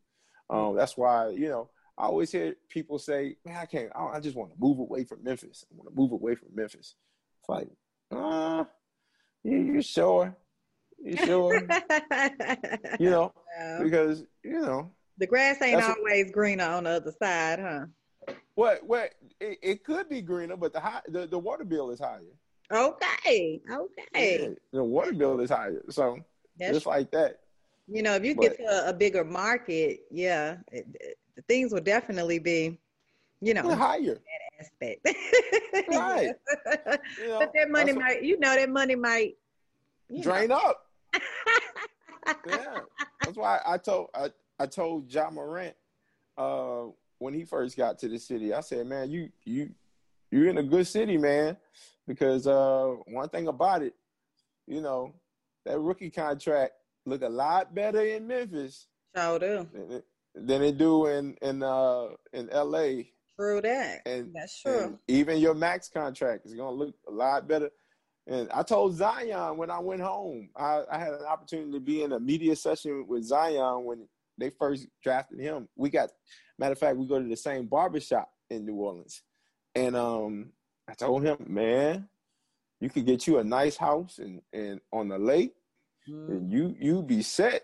Um, 0.50 0.76
that's 0.76 0.98
why 0.98 1.30
you 1.30 1.50
know 1.50 1.70
I 1.98 2.06
always 2.06 2.32
hear 2.32 2.56
people 2.70 2.98
say, 3.00 3.36
"Man, 3.46 3.58
I 3.58 3.66
can't. 3.66 3.92
I, 3.96 4.20
just 4.20 4.36
want 4.36 4.52
to 4.52 4.58
move 4.60 4.80
away 4.80 5.04
from 5.04 5.24
Memphis. 5.24 5.66
I 5.72 5.76
want 5.76 5.90
to 5.90 5.96
move 5.96 6.12
away 6.12 6.36
from 6.36 6.50
Memphis." 6.54 6.96
It's 7.40 7.50
like, 7.50 7.68
uh, 8.12 8.66
you, 9.44 9.58
you 9.58 9.82
sure? 9.82 10.36
You 11.04 11.18
sure? 11.18 11.56
you 13.00 13.10
know, 13.10 13.34
because 13.82 14.24
you 14.44 14.62
know 14.62 14.92
the 15.18 15.28
grass 15.28 15.62
ain't 15.62 15.82
always 15.82 16.26
what, 16.26 16.34
greener 16.34 16.66
on 16.66 16.86
the 16.86 16.92
other 16.92 17.14
side, 17.22 17.60
huh? 17.60 18.34
what? 18.56 18.86
What? 18.86 19.12
It, 19.40 19.60
it 19.62 19.84
could 19.84 20.10
be 20.10 20.22
greener, 20.22 20.58
but 20.58 20.74
the 20.74 20.80
high 20.80 21.02
the, 21.08 21.28
the 21.28 21.40
water 21.40 21.64
bill 21.64 21.92
is 21.92 22.00
higher. 22.00 22.22
Okay. 22.72 23.62
Okay. 23.70 24.40
Yeah, 24.40 24.48
the 24.72 24.84
water 24.84 25.14
bill 25.14 25.40
is 25.42 25.50
higher. 25.50 25.84
So 25.90 26.18
That's 26.58 26.74
just 26.74 26.86
like 26.86 27.12
that. 27.12 27.40
You 27.88 28.02
know, 28.04 28.16
if 28.16 28.24
you 28.24 28.36
But- 28.36 28.42
get 28.42 28.58
to 28.58 28.86
a, 28.86 28.90
a 28.90 28.94
bigger 28.94 29.24
market, 29.24 30.02
yeah, 30.10 30.58
it, 30.72 30.86
things 31.48 31.72
will 31.72 31.82
definitely 31.82 32.40
be, 32.40 32.80
you 33.42 33.54
know, 33.54 33.76
higher. 33.76 34.16
That 34.16 34.66
aspect. 34.66 35.08
Right. 35.90 36.30
You 37.20 37.28
know, 37.28 37.40
but 37.40 37.52
that 37.56 37.70
money 37.70 37.94
might, 37.94 38.24
you 38.24 38.40
know, 38.40 38.56
that 38.56 38.70
money 38.70 38.96
might 38.96 39.36
you 40.10 40.18
know. 40.18 40.24
drain 40.24 40.52
up. 40.52 40.86
yeah, 42.48 42.80
that's 43.24 43.36
why 43.36 43.60
I 43.66 43.78
told 43.78 44.10
I, 44.14 44.30
I 44.60 44.68
told 44.68 45.12
Ja 45.12 45.30
Morant 45.30 45.76
uh, 46.38 46.84
when 47.20 47.34
he 47.34 47.44
first 47.44 47.76
got 47.76 48.00
to 48.00 48.08
the 48.08 48.20
city. 48.20 48.54
I 48.54 48.62
said, 48.62 48.88
"Man, 48.88 49.10
you 49.10 49.30
you 49.44 49.72
you're 50.30 50.48
in 50.48 50.58
a 50.60 50.64
good 50.64 50.88
city, 50.88 51.18
man, 51.18 51.58
because 52.08 52.48
uh, 52.48 52.96
one 53.08 53.30
thing 53.30 53.48
about 53.48 53.82
it, 53.82 53.96
you 54.68 54.82
know, 54.82 55.14
that 55.66 55.80
rookie 55.80 56.10
contract 56.10 56.74
look 57.06 57.22
a 57.22 57.30
lot 57.30 57.74
better 57.74 58.02
in 58.02 58.28
Memphis 58.28 58.88
Sure 59.16 59.40
do. 59.40 59.68
than 59.74 60.04
than 60.36 60.62
they 60.62 60.72
do 60.72 61.08
in 61.08 61.36
in 61.42 61.64
uh, 61.64 62.08
in 62.34 62.50
L.A. 62.50 63.12
True 63.40 63.62
that. 63.62 64.02
And, 64.06 64.32
That's 64.34 64.62
true. 64.62 64.84
and 64.84 64.98
even 65.08 65.40
your 65.40 65.54
max 65.56 65.90
contract 65.90 66.46
is 66.46 66.54
gonna 66.54 66.72
look 66.72 66.96
a 67.08 67.12
lot 67.12 67.48
better. 67.48 67.70
And 68.28 68.50
I 68.52 68.62
told 68.64 68.96
Zion 68.96 69.58
when 69.58 69.72
I 69.72 69.80
went 69.80 70.02
home, 70.02 70.50
I, 70.56 70.84
I 70.92 71.00
had 71.00 71.14
an 71.14 71.26
opportunity 71.26 71.72
to 71.72 71.80
be 71.80 72.04
in 72.04 72.12
a 72.14 72.20
media 72.20 72.56
session 72.56 73.06
with 73.08 73.24
Zion 73.24 73.84
when 73.84 74.08
they 74.38 74.52
first 74.52 74.88
drafted 75.04 75.40
him. 75.40 75.68
We 75.76 75.90
got, 75.90 76.12
matter 76.60 76.74
of 76.74 76.80
fact, 76.80 76.98
we 76.98 77.08
go 77.08 77.20
to 77.20 77.28
the 77.28 77.36
same 77.36 77.66
barbershop 77.66 78.30
in 78.52 78.66
New 78.66 78.76
Orleans. 78.76 79.24
And 79.74 79.96
um, 79.96 80.52
I 80.88 80.94
told 80.94 81.24
him, 81.24 81.38
man, 81.48 82.10
you 82.80 82.90
could 82.90 83.06
get 83.08 83.26
you 83.26 83.40
a 83.40 83.44
nice 83.44 83.76
house 83.76 84.20
and, 84.20 84.42
and 84.54 84.80
on 84.94 85.10
the 85.10 85.18
lake, 85.18 85.54
Mm. 86.10 86.30
and 86.30 86.52
you 86.52 86.76
you 86.80 87.04
be 87.04 87.22
set. 87.22 87.62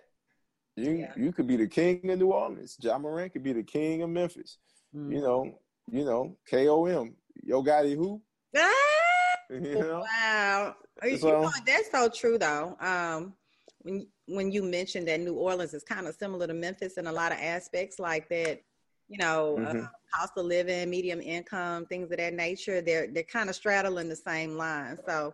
You 0.78 0.91
Yeah. 0.91 1.13
you 1.17 1.32
could 1.32 1.47
be 1.47 1.57
the 1.57 1.67
king 1.67 2.09
of 2.11 2.19
New 2.19 2.32
Orleans. 2.32 2.78
Ja 2.80 2.97
Morant 2.99 3.34
could 3.34 3.43
be 3.43 3.53
the 3.53 3.63
king 3.63 4.03
of 4.03 4.09
Memphis 4.09 4.59
Mm. 4.95 5.11
you 5.13 5.19
know, 5.21 5.59
you 5.91 6.05
know, 6.05 6.38
KOM, 6.49 7.13
Yo 7.43 7.61
Gotti 7.61 7.93
who, 7.95 8.21
Ah! 8.55 8.61
you 9.49 9.59
know, 9.75 10.05
Wow. 10.21 10.75
You 11.03 11.17
So- 11.17 11.41
know, 11.41 11.51
that's 11.65 11.91
so 11.91 12.07
true 12.09 12.38
though. 12.38 12.78
Um 12.80 13.34
when 13.82 14.07
when 14.28 14.51
you 14.51 14.61
mentioned 14.63 15.07
that 15.07 15.19
New 15.19 15.36
Orleans 15.36 15.73
is 15.73 15.84
kind 15.84 16.05
of 16.07 16.15
similar 16.15 16.47
to 16.47 16.53
Memphis 16.53 16.97
in 16.97 17.07
a 17.07 17.11
lot 17.11 17.32
of 17.32 17.38
aspects 17.39 17.97
like 17.99 18.28
that, 18.30 18.61
you 19.09 19.17
know, 19.17 19.55
Mhm. 19.59 19.86
uh, 19.86 19.88
cost 20.13 20.34
of 20.38 20.45
living, 20.45 20.89
medium 20.89 21.21
income, 21.21 21.86
things 21.86 22.11
of 22.11 22.17
that 22.17 22.34
nature, 22.34 22.82
they're 22.82 23.07
they're 23.07 23.23
kind 23.23 23.49
of 23.49 23.55
straddling 23.55 24.09
the 24.09 24.15
same 24.15 24.57
line. 24.57 24.97
So 25.07 25.34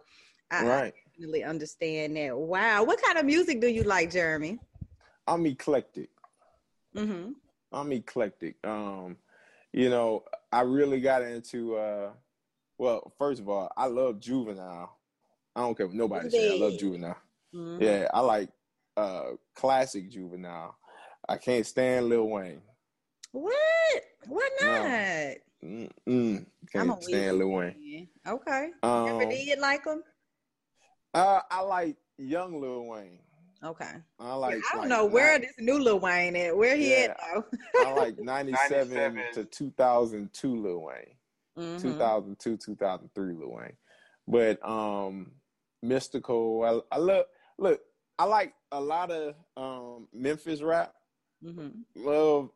I, 0.52 0.58
I 0.70 0.94
definitely 1.10 1.44
understand 1.44 2.16
that. 2.18 2.38
Wow. 2.38 2.84
What 2.84 3.02
kind 3.02 3.18
of 3.18 3.26
music 3.26 3.60
do 3.60 3.68
you 3.68 3.84
like, 3.84 4.12
Jeremy? 4.12 4.60
I'm 5.28 5.46
eclectic. 5.46 6.10
Mm-hmm. 6.96 7.32
I'm 7.72 7.92
eclectic. 7.92 8.56
Um, 8.66 9.18
you 9.72 9.90
know, 9.90 10.24
I 10.52 10.62
really 10.62 11.02
got 11.02 11.22
into 11.24 11.76
uh 11.76 12.12
well, 12.78 13.14
first 13.18 13.40
of 13.40 13.48
all, 13.50 13.72
I 13.78 13.86
love 13.86 14.20
juvenile. 14.20 14.98
I 15.56 15.62
don't 15.62 15.76
care 15.78 15.88
what 15.88 15.96
nobody 15.96 16.30
says. 16.30 16.52
I 16.52 16.56
love 16.56 16.78
juvenile. 16.78 17.18
Mhm. 17.54 17.82
Yeah, 17.82 18.08
I 18.14 18.20
like 18.22 18.50
uh 18.98 19.32
classic 19.56 20.10
juvenile. 20.10 20.76
I 21.28 21.38
can't 21.38 21.66
stand 21.66 22.10
Lil 22.10 22.28
Wayne. 22.30 22.62
What? 23.32 24.04
Why 24.28 24.50
No. 24.62 24.84
not? 24.84 25.38
Mm-mm, 25.64 26.46
I'm 26.76 26.90
a 26.90 26.94
can't 26.94 27.04
stand 27.04 27.38
Lil 27.40 27.50
Wayne. 27.50 27.76
Wayne. 27.78 28.10
Okay. 28.28 28.70
Um, 28.84 29.06
Never 29.06 29.32
did 29.32 29.60
like 29.60 29.86
him? 29.86 30.04
uh, 31.14 31.40
I 31.50 31.62
like 31.62 31.96
young 32.18 32.60
Lil 32.62 32.86
Wayne. 32.88 33.20
Okay. 33.64 33.92
I 34.20 34.34
like. 34.36 34.56
I 34.56 34.62
don't 34.74 34.80
like 34.82 34.90
know 34.90 35.06
where 35.06 35.34
not- 35.34 35.42
this 35.42 35.54
new 35.60 35.80
Lil 35.80 36.00
Wayne 36.00 36.36
at. 36.36 36.56
Where 36.58 36.76
he 36.76 36.94
at 36.96 37.18
though? 37.34 37.46
I 37.80 37.94
like 37.94 38.18
97, 38.20 38.94
97. 38.94 39.34
to 39.34 39.46
2002 39.46 40.56
Lil 40.56 40.82
Wayne. 40.82 41.16
Mhm. 41.58 41.82
2002, 41.82 42.58
2003 42.58 43.34
Lil 43.34 43.52
Wayne. 43.52 43.78
But 44.28 44.68
um 44.68 45.32
Mystikal, 45.86 46.84
I, 46.92 46.96
I 46.96 46.98
love 47.00 47.26
look, 47.58 47.80
I 48.18 48.26
like 48.26 48.54
a 48.72 48.82
lot 48.82 49.12
of 49.12 49.36
um 49.58 50.08
Memphis 50.14 50.62
rap. 50.62 50.94
Mm-hmm. 51.44 51.70
Love 52.04 52.50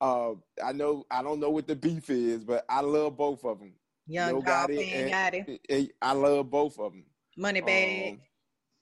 uh 0.00 0.32
I 0.64 0.72
know 0.72 1.04
I 1.10 1.22
don't 1.22 1.40
know 1.40 1.50
what 1.50 1.66
the 1.66 1.76
beef 1.76 2.08
is, 2.10 2.44
but 2.44 2.64
I 2.68 2.80
love 2.80 3.16
both 3.16 3.44
of 3.44 3.58
them. 3.58 3.72
Young 4.06 4.36
Yo 4.36 4.40
Dolph 4.42 4.70
Gotti 4.70 4.92
and 4.94 5.58
and- 5.68 5.90
I 6.00 6.12
love 6.12 6.50
both 6.50 6.78
of 6.78 6.92
them. 6.92 7.04
Moneybagg. 7.38 8.12
Um, 8.12 8.20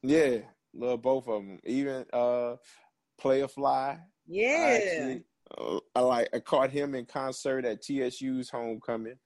yeah, 0.03 0.39
love 0.77 1.03
both 1.03 1.29
of 1.29 1.45
them. 1.45 1.59
Even 1.65 2.05
uh 2.13 2.57
Playa 3.19 3.49
Fly. 3.49 3.99
I 3.99 4.01
yeah. 4.27 4.79
actually, 4.83 5.25
uh, 5.57 5.79
I 5.95 6.01
like 6.01 6.29
I 6.35 6.41
caught 6.41 6.71
him 6.71 6.95
in 6.95 7.07
concert 7.07 7.65
at 7.65 7.83
TSU's 7.83 8.51
homecoming. 8.51 9.19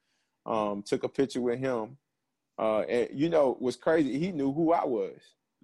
Um, 0.47 0.83
took 0.83 1.05
a 1.05 1.09
picture 1.09 1.41
with 1.41 1.59
him. 1.59 1.97
Uh, 2.59 2.81
and 2.81 3.09
you 3.19 3.29
know 3.31 3.57
what's 3.59 3.77
crazy? 3.77 4.19
He 4.19 4.33
knew 4.33 4.53
who 4.53 4.73
I 4.73 4.85
was. 4.85 5.19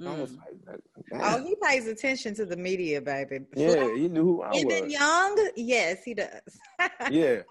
I 0.05 0.11
was 0.15 0.33
Mm. 0.33 0.39
like, 0.71 0.81
Oh, 1.23 1.43
he 1.43 1.57
pays 1.63 1.87
attention 1.87 2.35
to 2.35 2.45
the 2.45 2.57
media, 2.57 3.01
baby. 3.01 3.41
yeah, 3.57 3.95
he 3.95 4.09
knew 4.09 4.25
who 4.25 4.43
I 4.43 4.53
Even 4.55 4.85
was. 4.85 4.93
young, 4.93 5.49
yes, 5.57 6.03
he 6.05 6.15
does. 6.15 6.59
Yeah, 7.11 7.43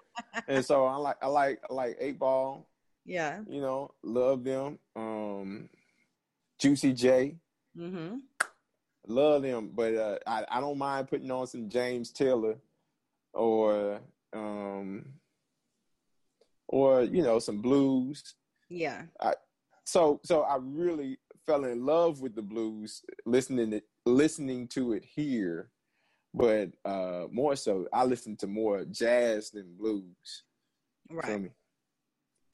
and 0.46 0.64
so 0.64 0.84
I 0.86 0.96
like 0.96 1.16
I 1.22 1.26
like 1.26 1.60
I 1.68 1.72
like 1.74 1.96
Eight 1.98 2.18
Ball. 2.18 2.68
yeah. 3.04 3.40
You 3.48 3.60
know, 3.60 3.90
love 4.02 4.44
them. 4.44 4.78
Um, 4.94 5.68
Juicy 6.60 6.92
J, 6.92 7.36
Mm-hmm. 7.78 8.16
love 9.06 9.42
them. 9.42 9.70
But 9.74 9.94
uh, 9.94 10.18
I 10.26 10.44
I 10.50 10.60
don't 10.60 10.78
mind 10.78 11.08
putting 11.08 11.30
on 11.30 11.46
some 11.46 11.68
James 11.68 12.10
Taylor, 12.10 12.56
or 13.32 14.00
um, 14.32 15.06
or 16.68 17.02
you 17.02 17.22
know 17.22 17.38
some 17.38 17.60
blues. 17.60 18.34
Yeah. 18.68 19.02
I, 19.20 19.34
so 19.84 20.20
so 20.24 20.42
I 20.42 20.56
really 20.60 21.18
fell 21.44 21.64
in 21.64 21.84
love 21.86 22.20
with 22.20 22.34
the 22.34 22.42
blues 22.42 23.02
listening 23.24 23.70
to 23.70 23.82
listening 24.04 24.68
to 24.68 24.92
it 24.94 25.04
here, 25.04 25.70
but 26.34 26.70
uh 26.84 27.26
more 27.30 27.56
so 27.56 27.86
I 27.92 28.04
listen 28.04 28.36
to 28.38 28.46
more 28.46 28.84
jazz 28.84 29.50
than 29.50 29.76
blues. 29.76 30.42
Right. 31.10 31.50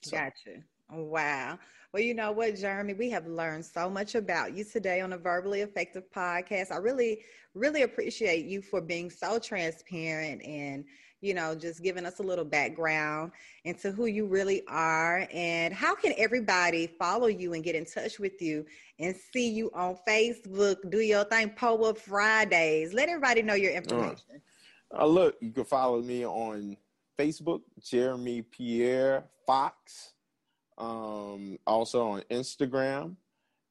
So, 0.02 0.16
Gotcha. 0.16 0.62
Wow. 0.90 1.58
Well, 1.92 2.02
you 2.02 2.14
know 2.14 2.32
what, 2.32 2.56
Jeremy? 2.56 2.94
We 2.94 3.10
have 3.10 3.26
learned 3.26 3.66
so 3.66 3.90
much 3.90 4.14
about 4.14 4.56
you 4.56 4.64
today 4.64 5.02
on 5.02 5.10
the 5.10 5.18
Verbally 5.18 5.60
Effective 5.60 6.04
podcast. 6.14 6.72
I 6.72 6.76
really, 6.76 7.20
really 7.54 7.82
appreciate 7.82 8.46
you 8.46 8.62
for 8.62 8.80
being 8.80 9.10
so 9.10 9.38
transparent 9.38 10.42
and, 10.42 10.84
you 11.20 11.34
know, 11.34 11.54
just 11.54 11.82
giving 11.82 12.06
us 12.06 12.18
a 12.18 12.22
little 12.22 12.46
background 12.46 13.32
into 13.64 13.92
who 13.92 14.06
you 14.06 14.26
really 14.26 14.62
are 14.68 15.28
and 15.32 15.74
how 15.74 15.94
can 15.94 16.14
everybody 16.16 16.86
follow 16.86 17.26
you 17.26 17.52
and 17.52 17.62
get 17.62 17.74
in 17.74 17.84
touch 17.84 18.18
with 18.18 18.40
you 18.40 18.64
and 18.98 19.14
see 19.14 19.50
you 19.50 19.70
on 19.74 19.98
Facebook, 20.08 20.90
do 20.90 21.00
your 21.00 21.24
thing, 21.24 21.50
Power 21.50 21.90
Up 21.90 21.98
Fridays. 21.98 22.94
Let 22.94 23.10
everybody 23.10 23.42
know 23.42 23.54
your 23.54 23.72
information. 23.72 24.40
uh, 24.98 25.06
look, 25.06 25.36
you 25.42 25.52
can 25.52 25.64
follow 25.64 26.00
me 26.00 26.24
on 26.24 26.76
Facebook, 27.18 27.60
Jeremy 27.82 28.42
Pierre 28.42 29.24
Fox. 29.46 30.14
Um, 30.78 31.58
also 31.66 32.08
on 32.08 32.22
Instagram. 32.30 33.16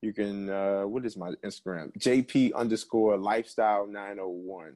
You 0.01 0.13
can 0.13 0.49
uh 0.49 0.83
what 0.83 1.05
is 1.05 1.15
my 1.15 1.31
Instagram? 1.45 1.91
JP 1.99 2.53
underscore 2.55 3.17
lifestyle 3.17 3.85
901. 3.85 4.73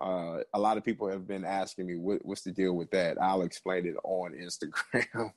Uh, 0.00 0.38
a 0.54 0.58
lot 0.58 0.76
of 0.76 0.84
people 0.84 1.08
have 1.08 1.26
been 1.26 1.44
asking 1.44 1.86
me 1.86 1.96
what, 1.96 2.24
what's 2.24 2.42
the 2.42 2.50
deal 2.50 2.74
with 2.74 2.90
that. 2.90 3.20
I'll 3.20 3.42
explain 3.42 3.86
it 3.86 3.96
on 4.04 4.32
Instagram. 4.34 5.32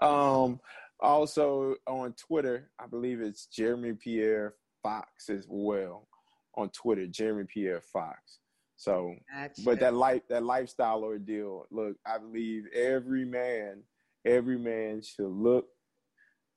um, 0.00 0.60
also 1.00 1.74
on 1.86 2.14
Twitter, 2.14 2.70
I 2.78 2.86
believe 2.86 3.20
it's 3.20 3.46
Jeremy 3.46 3.92
Pierre 3.92 4.54
Fox 4.82 5.28
as 5.28 5.46
well. 5.48 6.08
On 6.56 6.68
Twitter, 6.70 7.06
Jeremy 7.06 7.44
Pierre 7.44 7.80
Fox. 7.80 8.38
So, 8.76 9.14
Gotcha. 9.32 9.62
but 9.62 9.78
that 9.80 9.94
life, 9.94 10.22
that 10.30 10.42
lifestyle 10.42 11.04
ordeal. 11.04 11.66
Look, 11.70 11.96
I 12.06 12.18
believe 12.18 12.64
every 12.74 13.24
man, 13.24 13.82
every 14.24 14.58
man 14.58 15.02
should 15.02 15.30
look 15.30 15.66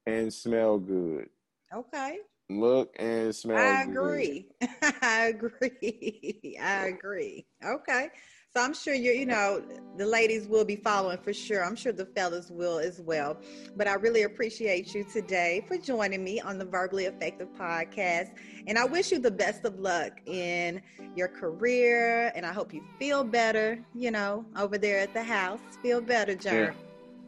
and 0.05 0.33
smell 0.33 0.77
good. 0.77 1.29
okay. 1.73 2.17
Look 2.49 2.95
and 2.99 3.33
smell 3.33 3.57
I 3.57 3.85
good. 3.85 3.91
agree. 3.91 4.47
I 5.01 5.25
agree. 5.27 6.57
I 6.61 6.85
agree. 6.87 7.45
Okay. 7.65 8.09
So 8.55 8.61
I'm 8.61 8.73
sure 8.75 8.93
you 8.93 9.11
you 9.13 9.25
know 9.25 9.63
the 9.97 10.05
ladies 10.05 10.47
will 10.47 10.65
be 10.65 10.75
following 10.75 11.17
for 11.17 11.33
sure. 11.33 11.63
I'm 11.63 11.75
sure 11.75 11.91
the 11.91 12.05
fellas 12.05 12.51
will 12.51 12.77
as 12.77 13.01
well. 13.01 13.37
But 13.75 13.87
I 13.87 13.93
really 13.93 14.23
appreciate 14.23 14.93
you 14.93 15.03
today 15.11 15.65
for 15.67 15.77
joining 15.77 16.23
me 16.23 16.39
on 16.39 16.59
the 16.59 16.65
Verbally 16.65 17.05
Effective 17.05 17.47
podcast. 17.57 18.35
And 18.67 18.77
I 18.77 18.85
wish 18.85 19.11
you 19.11 19.17
the 19.17 19.31
best 19.31 19.65
of 19.65 19.79
luck 19.79 20.19
in 20.27 20.81
your 21.15 21.29
career 21.29 22.31
and 22.35 22.45
I 22.45 22.53
hope 22.53 22.73
you 22.73 22.83
feel 22.99 23.23
better, 23.23 23.83
you 23.95 24.11
know, 24.11 24.45
over 24.55 24.77
there 24.77 24.99
at 24.99 25.13
the 25.15 25.23
house. 25.23 25.61
Feel 25.81 26.01
better, 26.01 26.35
Jeremy. 26.35 26.75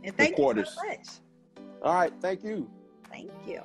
And 0.06 0.16
thank 0.16 0.38
you 0.38 0.66
so 0.66 0.82
much. 0.88 1.08
All 1.82 1.95
right, 1.95 2.14
thank 2.22 2.43
you. 2.43 2.70
Thank 3.10 3.32
you. 3.47 3.62